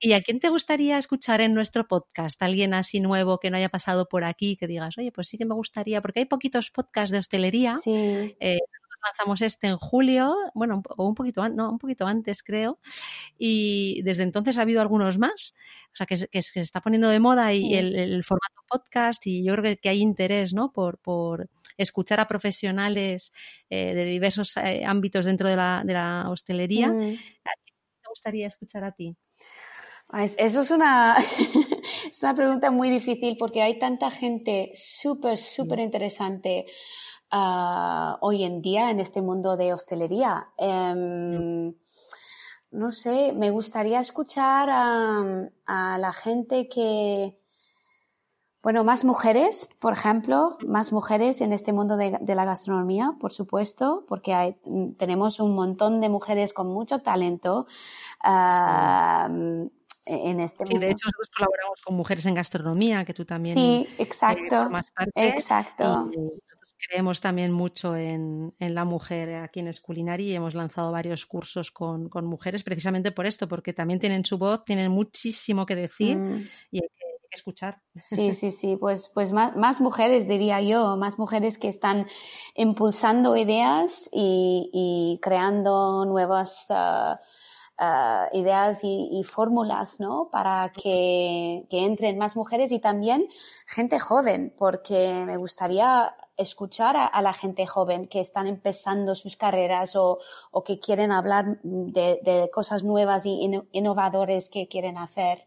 ¿Y 0.00 0.12
a 0.14 0.22
quién 0.22 0.40
te 0.40 0.48
gustaría 0.48 0.98
escuchar 0.98 1.40
en 1.40 1.54
nuestro 1.54 1.86
podcast? 1.86 2.40
¿Alguien 2.42 2.74
así 2.74 3.00
nuevo 3.00 3.38
que 3.38 3.50
no 3.50 3.56
haya 3.56 3.68
pasado 3.68 4.08
por 4.08 4.24
aquí, 4.24 4.56
que 4.56 4.66
digas, 4.66 4.96
oye, 4.98 5.12
pues 5.12 5.28
sí 5.28 5.38
que 5.38 5.44
me 5.46 5.54
gustaría, 5.54 6.00
porque 6.02 6.20
hay 6.20 6.26
poquitos 6.26 6.70
podcasts 6.70 7.10
de 7.10 7.18
hostelería. 7.18 7.74
Sí. 7.74 7.92
Eh, 8.40 8.58
lanzamos 9.04 9.42
este 9.42 9.68
en 9.68 9.76
julio, 9.76 10.34
bueno, 10.54 10.82
o 10.96 11.08
un 11.08 11.14
poquito, 11.14 11.48
no, 11.48 11.70
un 11.70 11.78
poquito 11.78 12.06
antes 12.06 12.42
creo, 12.42 12.78
y 13.38 14.02
desde 14.02 14.22
entonces 14.22 14.58
ha 14.58 14.62
habido 14.62 14.80
algunos 14.80 15.18
más, 15.18 15.54
o 15.92 15.96
sea, 15.96 16.06
que, 16.06 16.16
se 16.16 16.60
está 16.60 16.80
poniendo 16.80 17.08
de 17.08 17.20
moda 17.20 17.52
y 17.52 17.74
el, 17.74 18.22
formato 18.24 18.62
podcast 18.68 19.26
y 19.26 19.44
yo 19.44 19.54
creo 19.56 19.76
que, 19.80 19.88
hay 19.88 20.00
interés, 20.00 20.54
¿no? 20.54 20.72
Por, 20.72 20.98
por 20.98 21.48
escuchar 21.76 22.20
a 22.20 22.28
profesionales 22.28 23.32
eh, 23.68 23.94
de 23.94 24.04
diversos 24.04 24.56
eh, 24.58 24.84
ámbitos 24.84 25.24
dentro 25.26 25.48
de 25.48 25.56
la, 25.56 25.82
de 25.84 25.92
la 25.94 26.30
hostelería. 26.30 26.88
Mm. 26.88 27.14
¿A 27.44 27.52
quién 27.64 27.76
te 28.02 28.08
gustaría 28.08 28.46
escuchar 28.46 28.84
a 28.84 28.92
ti? 28.92 29.16
Eso 30.12 30.60
es 30.62 30.70
una, 30.70 31.16
es 32.10 32.22
una 32.22 32.34
pregunta 32.34 32.70
muy 32.70 32.90
difícil 32.90 33.36
porque 33.36 33.62
hay 33.62 33.78
tanta 33.78 34.10
gente 34.10 34.72
súper, 34.74 35.38
súper 35.38 35.78
interesante 35.78 36.66
Ah, 37.32 38.18
hoy 38.22 38.42
en 38.42 38.60
día 38.60 38.90
en 38.90 38.98
este 38.98 39.22
mundo 39.22 39.56
de 39.56 39.72
hostelería. 39.72 40.48
Em, 40.58 41.72
no 42.72 42.90
sé, 42.90 43.32
me 43.32 43.50
gustaría 43.50 44.00
escuchar 44.00 44.68
a, 44.70 45.98
la 45.98 46.12
gente 46.12 46.68
que, 46.68 47.38
bueno, 48.62 48.82
más 48.82 49.04
mujeres, 49.04 49.68
por 49.78 49.92
ejemplo, 49.92 50.58
más 50.66 50.92
mujeres 50.92 51.40
en 51.40 51.52
este 51.52 51.72
mundo 51.72 51.96
de, 51.96 52.34
la 52.34 52.44
gastronomía, 52.44 53.14
por 53.20 53.32
supuesto, 53.32 54.04
porque 54.08 54.58
tenemos 54.98 55.38
un 55.38 55.54
montón 55.54 56.00
de 56.00 56.08
mujeres 56.08 56.52
con 56.52 56.66
mucho 56.66 56.98
talento. 56.98 57.66
Ah, 58.22 59.28
en 60.06 60.40
este 60.40 60.66
sí, 60.66 60.78
de 60.78 60.90
hecho 60.90 61.06
nosotros 61.06 61.30
colaboramos 61.36 61.82
con 61.84 61.94
Mujeres 61.94 62.26
en 62.26 62.34
Gastronomía, 62.34 63.04
que 63.04 63.14
tú 63.14 63.24
también 63.24 63.54
Sí, 63.54 63.86
exacto. 63.98 64.68
exacto 65.14 66.08
creemos 66.88 67.20
también 67.20 67.52
mucho 67.52 67.96
en, 67.96 68.54
la 68.58 68.84
mujer 68.84 69.36
aquí 69.36 69.60
en 69.60 69.68
Esculinari 69.68 70.30
y 70.30 70.34
hemos 70.34 70.54
lanzado 70.54 70.92
varios 70.92 71.26
cursos 71.26 71.70
con, 71.70 72.10
mujeres 72.24 72.62
precisamente 72.62 73.12
por 73.12 73.26
esto, 73.26 73.48
porque 73.48 73.72
también 73.72 74.00
tienen 74.00 74.24
su 74.24 74.38
voz, 74.38 74.64
tienen 74.64 74.90
muchísimo 74.90 75.66
que 75.66 75.76
decir 75.76 76.16
mm. 76.16 76.48
y 76.70 76.82
hay 76.82 76.88
que, 76.88 77.10
escuchar. 77.32 77.80
Sí, 77.94 78.32
sí, 78.32 78.50
sí, 78.50 78.76
pues, 78.76 79.08
pues 79.14 79.32
más, 79.32 79.80
mujeres, 79.80 80.26
diría 80.26 80.60
yo, 80.60 80.96
más 80.96 81.16
mujeres 81.16 81.58
que 81.58 81.68
están 81.68 82.08
impulsando 82.56 83.36
ideas 83.36 84.08
y, 84.12 85.18
creando 85.22 86.04
nuevas... 86.06 86.66
Ah, 86.70 87.20
ah, 87.78 88.28
ideas 88.32 88.80
y, 88.82 89.22
fórmulas, 89.24 90.00
¿no? 90.00 90.28
Para 90.32 90.72
que, 90.72 91.66
que, 91.70 91.86
entren 91.86 92.18
más 92.18 92.34
mujeres 92.34 92.72
y 92.72 92.80
también 92.80 93.28
gente 93.66 94.00
joven, 94.00 94.52
porque 94.58 95.22
me 95.24 95.36
gustaría 95.36 96.12
escuchar 96.40 96.96
a, 96.96 97.22
la 97.22 97.32
gente 97.32 97.66
joven 97.66 98.06
que 98.06 98.20
están 98.20 98.46
empezando 98.46 99.14
sus 99.14 99.36
carreras 99.36 99.94
o, 99.96 100.18
que 100.64 100.78
quieren 100.80 101.12
hablar 101.12 101.58
de, 101.62 102.50
cosas 102.52 102.82
nuevas 102.84 103.26
y 103.26 103.50
innovadores 103.72 104.48
que 104.50 104.68
quieren 104.68 104.98
hacer 104.98 105.44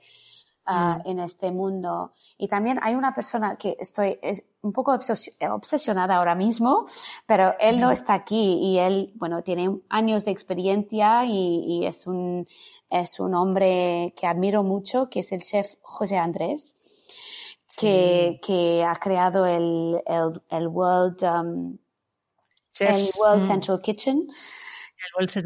ah, 0.65 0.99
mm. 1.03 1.09
en 1.09 1.19
este 1.19 1.51
mundo. 1.51 2.13
Y 2.37 2.47
también 2.47 2.79
hay 2.81 2.95
una 2.95 3.13
persona 3.13 3.55
que 3.57 3.75
estoy 3.79 4.19
un 4.61 4.71
poco 4.71 4.93
obsesionada 4.93 6.15
ahora 6.15 6.35
mismo, 6.35 6.85
pero 7.25 7.53
él 7.59 7.79
no 7.79 7.91
está 7.91 8.13
aquí 8.13 8.59
y 8.61 8.77
él, 8.77 9.11
bueno, 9.15 9.43
tiene 9.43 9.79
años 9.89 10.25
de 10.25 10.31
experiencia 10.31 11.25
y, 11.25 11.85
es, 11.85 12.07
un, 12.07 12.47
es 12.89 13.19
un 13.19 13.35
hombre 13.35 14.13
que 14.15 14.25
admiro 14.25 14.63
mucho, 14.63 15.09
que 15.09 15.19
es 15.19 15.31
el 15.31 15.41
chef 15.41 15.75
José 15.81 16.17
Andrés 16.17 16.77
que, 17.77 18.39
que, 18.45 18.83
ha 18.83 18.95
creado 18.95 19.45
el, 19.45 20.01
el, 20.05 20.41
el 20.49 20.67
World, 20.67 21.23
um, 21.23 21.77
el 22.79 23.03
World 23.19 23.43
Central 23.45 23.81
Kitchen. 23.81 24.27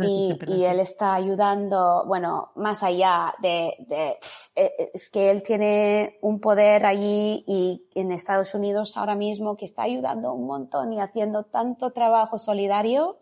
y, 0.01 0.37
y 0.47 0.65
él 0.65 0.79
está 0.79 1.15
ayudando, 1.15 2.03
bueno, 2.05 2.51
más 2.55 2.83
allá 2.83 3.33
de, 3.41 3.75
de, 3.87 4.17
e, 4.55 4.65
e, 4.65 4.91
es 4.93 5.09
que 5.09 5.31
él 5.31 5.41
tiene 5.41 6.19
un 6.21 6.39
poder 6.39 6.85
allí 6.85 7.43
y 7.47 7.87
en 7.95 8.11
Estados 8.11 8.53
Unidos 8.53 8.97
ahora 8.97 9.15
mismo 9.15 9.57
que 9.57 9.65
está 9.65 9.83
ayudando 9.83 10.33
un 10.33 10.45
montón 10.45 10.93
y 10.93 10.99
haciendo 10.99 11.43
tanto 11.45 11.91
trabajo 11.91 12.37
solidario 12.37 13.19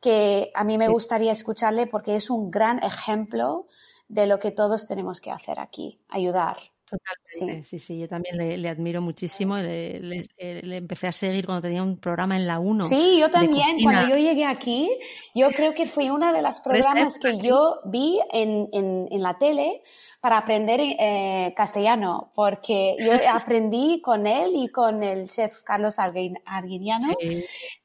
que 0.00 0.50
a 0.54 0.64
mí 0.64 0.78
me 0.78 0.88
gustaría 0.88 1.30
escucharle 1.30 1.86
porque 1.86 2.16
es 2.16 2.28
un 2.28 2.50
gran 2.50 2.82
ejemplo 2.82 3.68
de 4.08 4.26
lo 4.26 4.40
que 4.40 4.50
todos 4.50 4.86
tenemos 4.86 5.20
que 5.20 5.30
hacer 5.30 5.60
aquí, 5.60 6.00
ayudar. 6.08 6.71
Totalmente, 6.92 7.64
sí, 7.64 7.78
sí, 7.78 7.98
yo 7.98 8.06
también 8.06 8.36
le, 8.36 8.68
admiro 8.68 9.00
muchísimo. 9.00 9.56
Le, 9.56 9.98
le, 10.00 10.76
empecé 10.76 11.06
a 11.06 11.12
seguir 11.12 11.46
cuando 11.46 11.62
tenía 11.62 11.82
un 11.82 11.96
programa 11.96 12.36
en 12.36 12.46
la 12.46 12.58
1. 12.58 12.84
Sí, 12.84 13.18
yo 13.18 13.30
también. 13.30 13.78
Cuando 13.82 14.08
yo 14.08 14.16
llegué 14.16 14.44
aquí, 14.44 14.90
yo 15.34 15.48
creo 15.52 15.74
que 15.74 15.86
fue 15.86 16.10
una 16.10 16.34
de 16.34 16.42
las 16.42 16.60
programas 16.60 17.18
que 17.18 17.38
yo 17.38 17.80
vi 17.86 18.20
en, 18.30 18.68
en, 18.72 19.08
en 19.10 19.22
la 19.22 19.38
tele 19.38 19.82
para 20.22 20.38
aprender 20.38 20.80
eh, 20.80 21.52
castellano, 21.56 22.30
porque 22.36 22.94
yo 23.00 23.12
aprendí 23.34 24.00
con 24.00 24.28
él 24.28 24.52
y 24.54 24.68
con 24.68 25.02
el 25.02 25.28
chef 25.28 25.62
Carlos 25.64 25.96
Arguiniano 25.98 27.08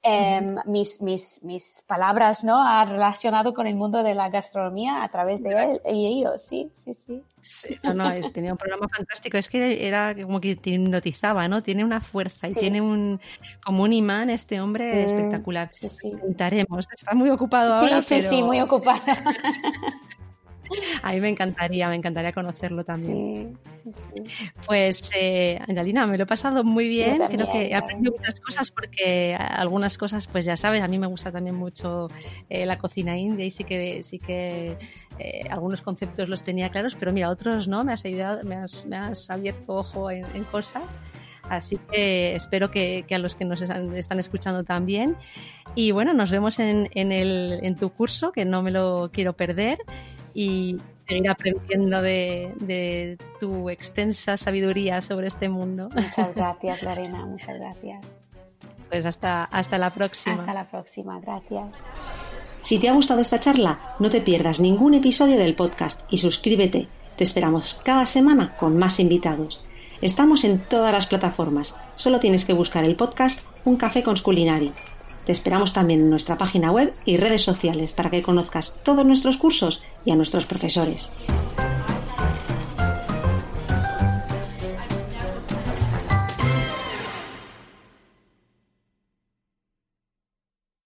em, 0.03 0.57
mis, 0.65 1.01
mis, 1.01 1.43
mis 1.43 1.83
palabras, 1.87 2.43
¿no? 2.43 2.61
Ha 2.61 2.85
relacionado 2.85 3.53
con 3.53 3.65
el 3.65 3.75
mundo 3.75 4.03
de 4.03 4.13
la 4.13 4.29
gastronomía 4.29 5.01
a 5.01 5.09
través 5.09 5.41
de 5.41 5.63
él 5.63 5.81
y 5.91 6.05
ellos, 6.05 6.43
sí, 6.43 6.71
sí, 6.75 6.93
sí. 6.93 7.23
No, 7.83 7.93
no, 7.93 8.29
tenía 8.31 8.51
un 8.51 8.57
programa 8.57 8.87
fantástico. 8.89 9.37
Es 9.37 9.49
que 9.49 9.87
era 9.87 10.15
como 10.15 10.41
que 10.41 10.55
te 10.55 10.71
hipnotizaba, 10.71 11.47
¿no? 11.47 11.63
Tiene 11.63 11.83
una 11.83 12.01
fuerza 12.01 12.49
y 12.49 12.53
tiene 12.53 12.81
un 12.81 13.19
como 13.63 13.83
un 13.83 13.93
imán 13.93 14.29
este 14.29 14.59
hombre 14.61 14.93
mm, 14.93 15.05
espectacular. 15.05 15.69
Sí, 15.71 15.89
sí. 15.89 16.09
Intentaremos. 16.09 16.87
Está 16.93 17.13
muy 17.13 17.29
ocupado 17.29 17.75
ahora. 17.75 18.01
Sí, 18.01 18.21
sí, 18.21 18.27
sí, 18.29 18.43
muy 18.43 18.59
ocupada. 18.59 19.01
A 21.01 21.11
mí 21.13 21.21
me 21.21 21.29
encantaría, 21.29 21.89
me 21.89 21.95
encantaría 21.95 22.31
conocerlo 22.31 22.83
también. 22.83 23.57
Sí, 23.73 23.91
sí, 23.91 23.99
sí. 24.13 24.51
Pues, 24.65 25.11
eh, 25.15 25.59
Angelina, 25.67 26.05
me 26.07 26.17
lo 26.17 26.23
he 26.23 26.27
pasado 26.27 26.63
muy 26.63 26.87
bien. 26.87 27.21
Creo 27.29 27.51
que 27.51 27.67
he 27.67 27.75
aprendido 27.75 28.15
muchas 28.17 28.39
cosas 28.39 28.71
porque 28.71 29.35
algunas 29.35 29.97
cosas, 29.97 30.27
pues 30.27 30.45
ya 30.45 30.55
sabes, 30.55 30.81
a 30.81 30.87
mí 30.87 30.97
me 30.97 31.07
gusta 31.07 31.31
también 31.31 31.55
mucho 31.55 32.07
eh, 32.49 32.65
la 32.65 32.77
cocina 32.77 33.17
india 33.17 33.45
y 33.45 33.51
sí 33.51 33.63
que, 33.63 34.03
sí 34.03 34.19
que 34.19 34.77
eh, 35.19 35.43
algunos 35.49 35.81
conceptos 35.81 36.29
los 36.29 36.43
tenía 36.43 36.69
claros, 36.69 36.95
pero 36.95 37.11
mira, 37.11 37.29
otros 37.29 37.67
no, 37.67 37.83
me 37.83 37.93
has 37.93 38.05
ayudado, 38.05 38.43
me 38.43 38.55
has, 38.55 38.85
me 38.85 38.97
has 38.97 39.29
abierto 39.29 39.75
ojo 39.75 40.11
en, 40.11 40.25
cosas. 40.51 40.99
Así 41.49 41.79
que 41.89 42.35
espero 42.35 42.69
que, 42.69 43.05
a 43.09 43.17
los 43.17 43.35
que 43.35 43.45
nos 43.45 43.61
están, 43.61 44.19
escuchando 44.19 44.63
también. 44.63 45.15
Y 45.75 45.91
bueno, 45.91 46.13
nos 46.13 46.29
vemos 46.29 46.59
en, 46.59 46.89
en, 46.93 47.11
el, 47.11 47.59
en 47.63 47.75
tu 47.75 47.89
curso, 47.89 48.31
que 48.31 48.43
no 48.43 48.61
me 48.61 48.71
lo 48.71 49.09
quiero 49.13 49.33
perder 49.33 49.77
y 50.33 50.77
seguir 51.07 51.29
aprendiendo 51.29 52.01
de, 52.01 53.17
tu 53.39 53.69
extensa 53.69 54.37
sabiduría 54.37 55.01
sobre 55.01 55.27
este 55.27 55.49
mundo. 55.49 55.89
Muchas 55.93 56.35
gracias, 56.35 56.83
Lorena, 56.83 57.25
muchas 57.25 57.57
gracias. 57.59 58.05
Pues 58.89 59.05
hasta, 59.05 59.43
hasta 59.43 59.77
la 59.77 59.89
próxima. 59.89 60.35
Hasta 60.35 60.53
la 60.53 60.69
próxima, 60.69 61.19
gracias. 61.19 61.85
Si 62.61 62.79
te 62.79 62.89
ha 62.89 62.93
gustado 62.93 63.21
esta 63.21 63.39
charla, 63.39 63.95
no 63.99 64.09
te 64.09 64.21
pierdas 64.21 64.59
ningún 64.59 64.93
episodio 64.93 65.37
del 65.37 65.55
podcast 65.55 66.01
y 66.09 66.17
suscríbete. 66.17 66.87
Te 67.15 67.23
esperamos 67.23 67.81
cada 67.83 68.05
semana 68.05 68.55
con 68.57 68.77
más 68.77 68.99
invitados. 68.99 69.63
Estamos 70.01 70.43
en 70.43 70.59
todas 70.59 70.93
las 70.93 71.07
plataformas. 71.07 71.75
Solo 71.95 72.19
tienes 72.19 72.45
que 72.45 72.53
buscar 72.53 72.83
el 72.83 72.95
podcast 72.95 73.41
Un 73.65 73.77
Café 73.77 74.03
con 74.03 74.15
Sculinari 74.15 74.71
te 75.27 75.33
esperamos 75.33 75.73
también 75.73 75.99
en 75.99 76.09
nuestra 76.09 76.37
página 76.37 76.71
web 76.71 76.93
y 77.03 77.17
redes 77.17 77.41
sociales 77.41 77.91
para 77.91 78.09
que 78.09 78.21
conozcas 78.21 78.79
todos 78.81 79.05
nuestros 79.05 79.35
cursos 79.35 79.83
y 80.05 80.11
a 80.11 80.15
nuestros 80.15 80.45
profesores. 80.45 81.11